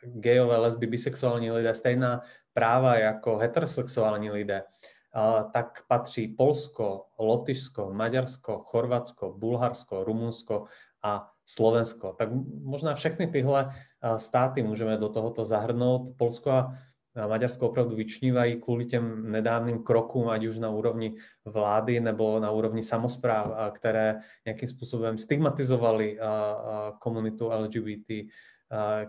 [0.03, 2.22] gejové, lesby, bisexuální lidé stejná
[2.53, 4.64] práva jako heterosexuální lidé,
[5.53, 10.65] tak patří Polsko, Lotyšsko, Maďarsko, Chorvatsko, Bulharsko, Rumunsko
[11.03, 12.14] a Slovensko.
[12.18, 12.30] Tak
[12.64, 13.69] možná všechny tyhle
[14.18, 16.10] státy můžeme do tohoto zahrnout.
[16.18, 16.73] Polsko a
[17.27, 21.15] Maďarsko opravdu vyčnívají kvůli těm nedávným krokům, ať už na úrovni
[21.45, 26.19] vlády nebo na úrovni samozpráv, které nějakým způsobem stigmatizovali
[26.99, 28.30] komunitu LGBT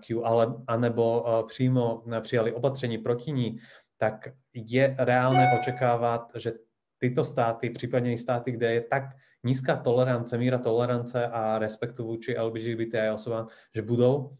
[0.07, 3.59] Q, ale, anebo přímo přijali opatření proti ní,
[3.99, 6.53] tak je reálné očekávat, že
[6.99, 9.03] tyto státy, případně i státy, kde je tak
[9.45, 14.37] nízká tolerance, míra tolerance a respektu vůči LGBTI osobám, že budou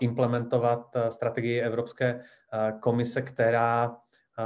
[0.00, 2.22] implementovat strategii Evropské
[2.80, 3.96] komise, která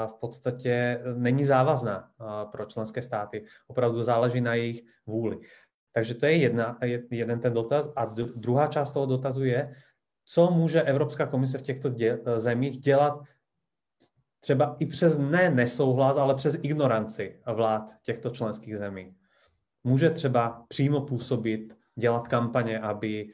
[0.06, 2.10] v podstatě není závazná
[2.52, 3.44] pro členské státy.
[3.66, 5.38] Opravdu záleží na jejich vůli.
[5.92, 6.78] Takže to je jedna,
[7.10, 7.92] jeden ten dotaz.
[7.96, 8.04] A
[8.36, 9.74] druhá část toho dotazu je,
[10.24, 13.20] co může Evropská komise v těchto dě, zemích dělat
[14.46, 19.16] třeba i přes ne nesouhlas, ale přes ignoranci vlád těchto členských zemí.
[19.84, 23.32] Může třeba přímo působit, dělat kampaně, aby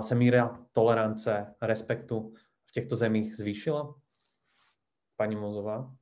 [0.00, 2.34] se míra tolerance, respektu
[2.64, 3.94] v těchto zemích zvýšila?
[5.16, 5.94] Paní Mozová?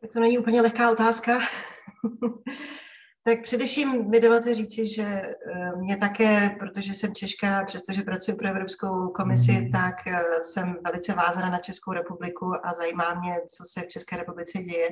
[0.00, 1.38] Tak to není úplně lehká otázka.
[3.22, 5.36] tak především mi dovolte říci, že eh,
[5.76, 9.70] mě také, protože jsem Češka, přestože pracuji pro Evropskou komisi, mm.
[9.70, 14.16] tak eh, jsem velice vázána na Českou republiku a zajímá mě, co se v České
[14.16, 14.88] republice děje.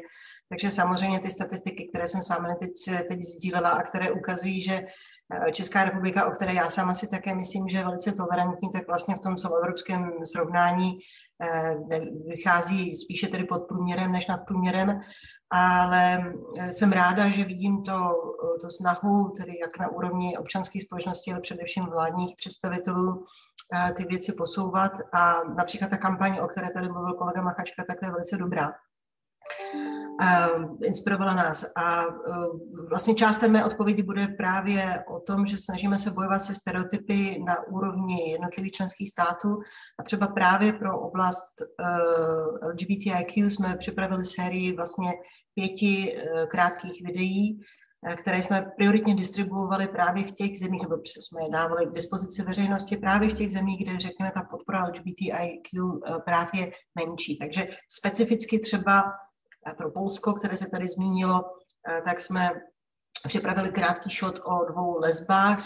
[0.48, 2.70] Takže samozřejmě ty statistiky, které jsem s vámi teď,
[3.08, 4.86] teď sdílela a které ukazují, že
[5.52, 9.14] Česká republika, o které já sama si také myslím, že je velice tolerantní, tak vlastně
[9.14, 10.98] v tom celoevropském srovnání
[11.42, 11.74] eh,
[12.26, 15.00] vychází spíše tedy pod průměrem než nad průměrem,
[15.50, 17.98] ale eh, jsem ráda, že vidím to,
[18.60, 23.24] to snahu, tedy jak na úrovni občanské společnosti, ale především vládních představitelů,
[23.96, 24.92] ty věci posouvat.
[25.12, 28.72] A například ta kampaň, o které tady mluvil kolega Machačka, tak je velice dobrá
[30.84, 31.64] inspirovala nás.
[31.76, 32.06] A e,
[32.88, 37.42] vlastně část té mé odpovědi bude právě o tom, že snažíme se bojovat se stereotypy
[37.46, 39.60] na úrovni jednotlivých členských států
[39.98, 41.66] a třeba právě pro oblast e,
[42.66, 45.12] LGBTIQ jsme připravili sérii vlastně
[45.54, 47.60] pěti e, krátkých videí,
[48.16, 52.96] které jsme prioritně distribuovali právě v těch zemích, nebo jsme je dávali k dispozici veřejnosti
[52.96, 57.38] právě v těch zemích, kde řekněme ta podpora LGBTIQ práv je menší.
[57.38, 59.02] Takže specificky třeba
[59.74, 61.44] pro Polsko, které se tady zmínilo,
[61.88, 62.50] eh, tak jsme
[63.26, 65.58] připravili krátký shot o dvou lesbách,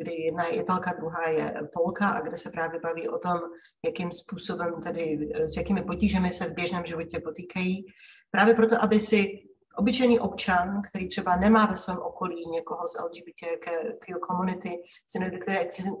[0.00, 3.40] kdy jedna je Italka, druhá je Polka a kde se právě baví o tom,
[3.86, 7.86] jakým způsobem tedy, eh, s jakými potížemi se v běžném životě potýkají.
[8.30, 9.42] Právě proto, aby si
[9.76, 14.82] obyčejný občan, který třeba nemá ve svém okolí někoho z LGBTQ komunity,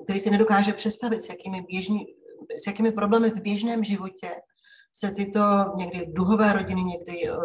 [0.06, 2.06] který, si nedokáže představit, s jakými, běžný,
[2.58, 4.30] s jakými problémy v běžném životě
[4.92, 5.40] se tyto
[5.76, 7.38] někdy duhové rodiny, někdy uh,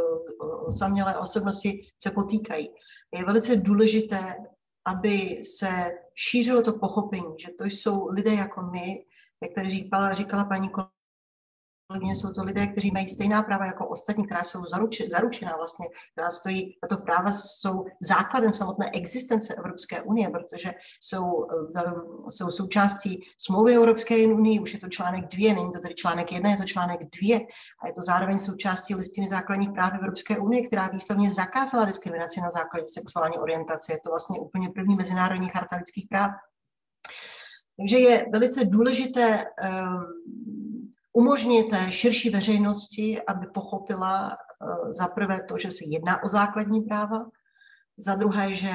[0.68, 2.70] osamělé osobnosti se potýkají.
[3.14, 4.36] Je velice důležité,
[4.86, 9.06] aby se šířilo to pochopení, že to jsou lidé jako my,
[9.42, 10.70] jak tady říkala, říkala paní
[11.88, 15.86] kolegyně, jsou to lidé, kteří mají stejná práva jako ostatní, která jsou zaruči, zaručená vlastně,
[16.12, 21.48] která stojí, tato práva jsou základem samotné existence Evropské unie, protože jsou,
[21.78, 21.82] eh,
[22.30, 26.50] jsou součástí smlouvy Evropské unie, už je to článek dvě, není to tedy článek jedna,
[26.50, 27.40] je to článek dvě
[27.84, 32.50] a je to zároveň součástí listiny základních práv Evropské unie, která výslovně zakázala diskriminaci na
[32.50, 33.94] základě sexuální orientace.
[33.94, 36.32] Je to vlastně úplně první mezinárodní charta lidských práv.
[37.78, 40.65] Takže je velice důležité um,
[41.16, 47.26] umožníte širší veřejnosti, aby pochopila uh, za prvé to, že se jedná o základní práva,
[47.98, 48.72] za druhé, že,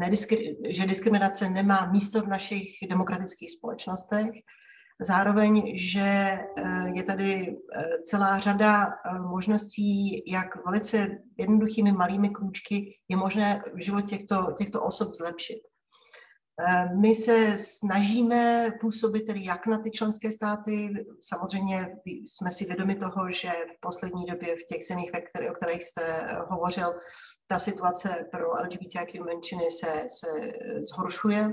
[0.00, 4.30] nediskri- že diskriminace nemá místo v našich demokratických společnostech,
[5.00, 8.88] zároveň, že uh, je tady uh, celá řada
[9.30, 11.08] možností, jak velice
[11.38, 15.71] jednoduchými malými krůčky je možné život těchto, těchto osob zlepšit.
[16.60, 21.06] Eh, my se snažíme působit tedy jak na ty členské státy.
[21.20, 25.10] Samozřejmě jsme si vědomi toho, že v poslední době v těch zemích,
[25.50, 26.94] o kterých jste hovořil,
[27.46, 31.52] ta situace pro LGBTIQ menšiny se, se zhoršuje.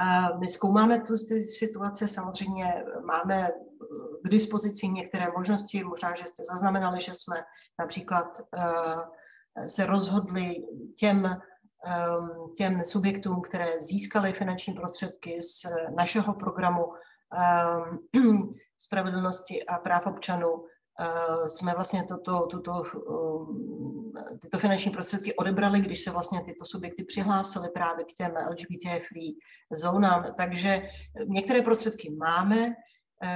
[0.00, 1.16] Eh, my zkoumáme tu
[1.58, 3.50] situaci, samozřejmě máme
[4.24, 7.36] k dispozici některé možnosti, možná, že jste zaznamenali, že jsme
[7.78, 10.54] například eh, se rozhodli
[10.96, 11.40] těm
[12.56, 16.84] těm subjektům, které získaly finanční prostředky z našeho programu
[18.14, 25.80] um, spravedlnosti a práv občanů, uh, jsme vlastně toto, tuto, um, tyto finanční prostředky odebrali,
[25.80, 29.34] když se vlastně tyto subjekty přihlásily právě k těm LGBT free
[29.72, 30.24] zónám.
[30.36, 30.82] Takže
[31.26, 32.87] některé prostředky máme, Eh,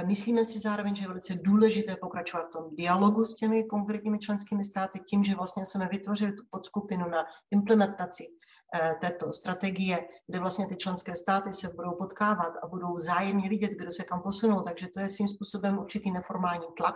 [0.05, 4.63] myslíme si zároveň, že je velice důležité pokračovat v tom dialogu s těmi konkrétními členskými
[4.63, 8.27] státy tím, že vlastně jsme vytvořili tu podskupinu na implementaci
[8.73, 13.71] eh, této strategie, kde vlastně ty členské státy se budou potkávat a budou zájemně vidět,
[13.71, 14.61] kdo se kam posunou.
[14.61, 16.95] Takže to je svým způsobem určitý neformální tlak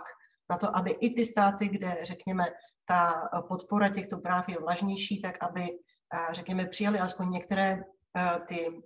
[0.50, 2.44] na to, aby i ty státy, kde, řekněme,
[2.84, 5.62] ta podpora těchto práv je vlažnější, tak aby,
[6.14, 7.84] eh, řekněme, přijali aspoň některé
[8.46, 8.82] ty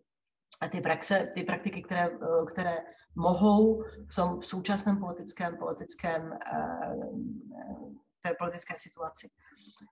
[0.69, 2.77] ty, praxe, ty praktiky, které, eh, které
[3.17, 6.59] mohou v, tom, v současném politickém, politickém eh,
[8.23, 9.29] té politické situaci.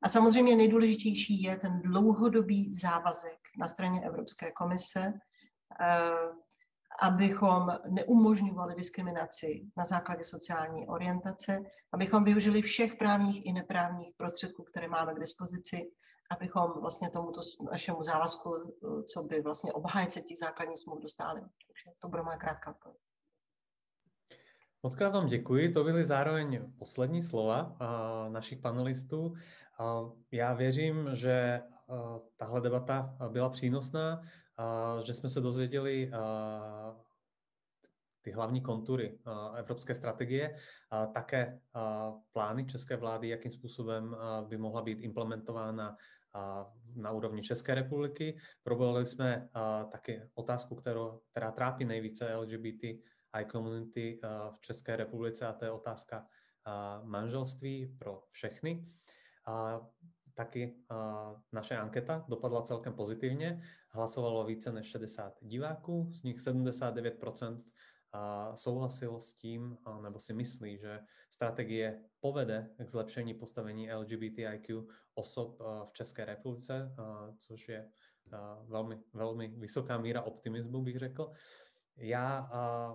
[0.02, 5.12] A samozřejmě nejdůležitější je ten dlouhodobý závazek na straně Evropské komise,
[5.80, 6.00] eh,
[7.02, 11.58] abychom neumožňovali diskriminaci na základě sociální orientace,
[11.92, 15.90] abychom využili všech právních i neprávních prostředků, které máme k dispozici,
[16.30, 17.40] abychom vlastně tomuto
[17.72, 18.76] našemu závazku,
[19.06, 21.40] co by vlastně obhájce těch základních smluv dostali.
[21.40, 23.00] Takže to bude moje krátká odpověď.
[24.82, 27.76] Moc krát vám děkuji, to byly zároveň poslední slova
[28.28, 29.34] našich panelistů.
[30.30, 31.62] Já věřím, že
[32.36, 34.22] tahle debata byla přínosná,
[35.02, 36.10] že jsme se dozvěděli
[38.22, 39.18] ty hlavní kontury
[39.56, 40.56] evropské strategie,
[41.14, 41.60] také
[42.32, 44.16] plány české vlády, jakým způsobem
[44.48, 45.96] by mohla být implementována
[46.96, 48.38] na úrovni České republiky.
[48.62, 49.48] Probrali jsme
[49.92, 52.84] taky otázku, kterou, která trápí nejvíce LGBT
[53.32, 54.20] i community
[54.50, 56.26] v České republice a to je otázka
[57.02, 58.86] manželství pro všechny.
[60.34, 60.76] Taky
[61.52, 63.62] naše anketa dopadla celkem pozitivně.
[63.90, 67.62] Hlasovalo více než 60 diváků, z nich 79%
[68.54, 71.00] souhlasilo s tím, nebo si myslí, že
[71.30, 76.94] strategie povede k zlepšení postavení LGBTIQ osob v České republice,
[77.38, 77.90] což je
[78.66, 81.32] velmi, velmi vysoká míra optimismu, bych řekl.
[81.96, 82.50] Já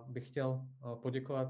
[0.07, 0.61] bych chtěl
[1.01, 1.47] poděkovat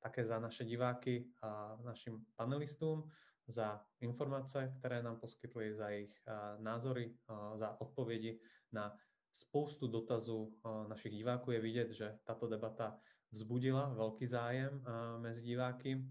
[0.00, 3.10] také za naše diváky a našim panelistům,
[3.50, 6.14] za informace, které nám poskytli, za jejich
[6.58, 7.16] názory,
[7.54, 8.40] za odpovědi
[8.72, 8.96] na
[9.38, 10.58] spoustu dotazů
[10.88, 11.50] našich diváků.
[11.50, 13.00] Je vidět, že tato debata
[13.30, 14.84] vzbudila velký zájem
[15.18, 16.04] mezi diváky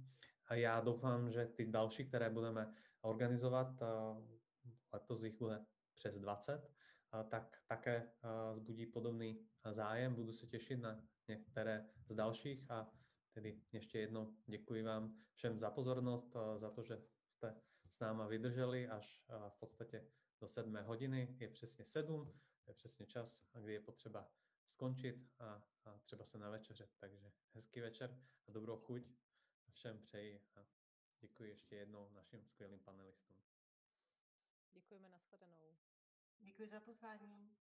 [0.45, 3.67] a já doufám, že ty další, které budeme organizovat,
[4.93, 6.71] letos jich bude přes 20,
[7.29, 8.11] tak také
[8.53, 10.15] zbudí podobný zájem.
[10.15, 12.91] Budu se těšit na některé z dalších a
[13.33, 17.55] tedy ještě jednou děkuji vám všem za pozornost, za to, že jste
[17.87, 20.07] s náma vydrželi až v podstatě
[20.41, 21.35] do sedmé hodiny.
[21.39, 22.33] Je přesně sedm,
[22.68, 24.31] je přesně čas, kdy je potřeba
[24.65, 26.89] skončit a, a třeba se navečeřet.
[26.99, 29.03] Takže hezký večer a dobrou chuť
[29.72, 30.65] všem přeji a
[31.19, 33.38] děkuji ještě jednou našim skvělým panelistům.
[34.73, 35.77] Děkujeme, nashledanou.
[36.39, 37.57] Děkuji za pozvání.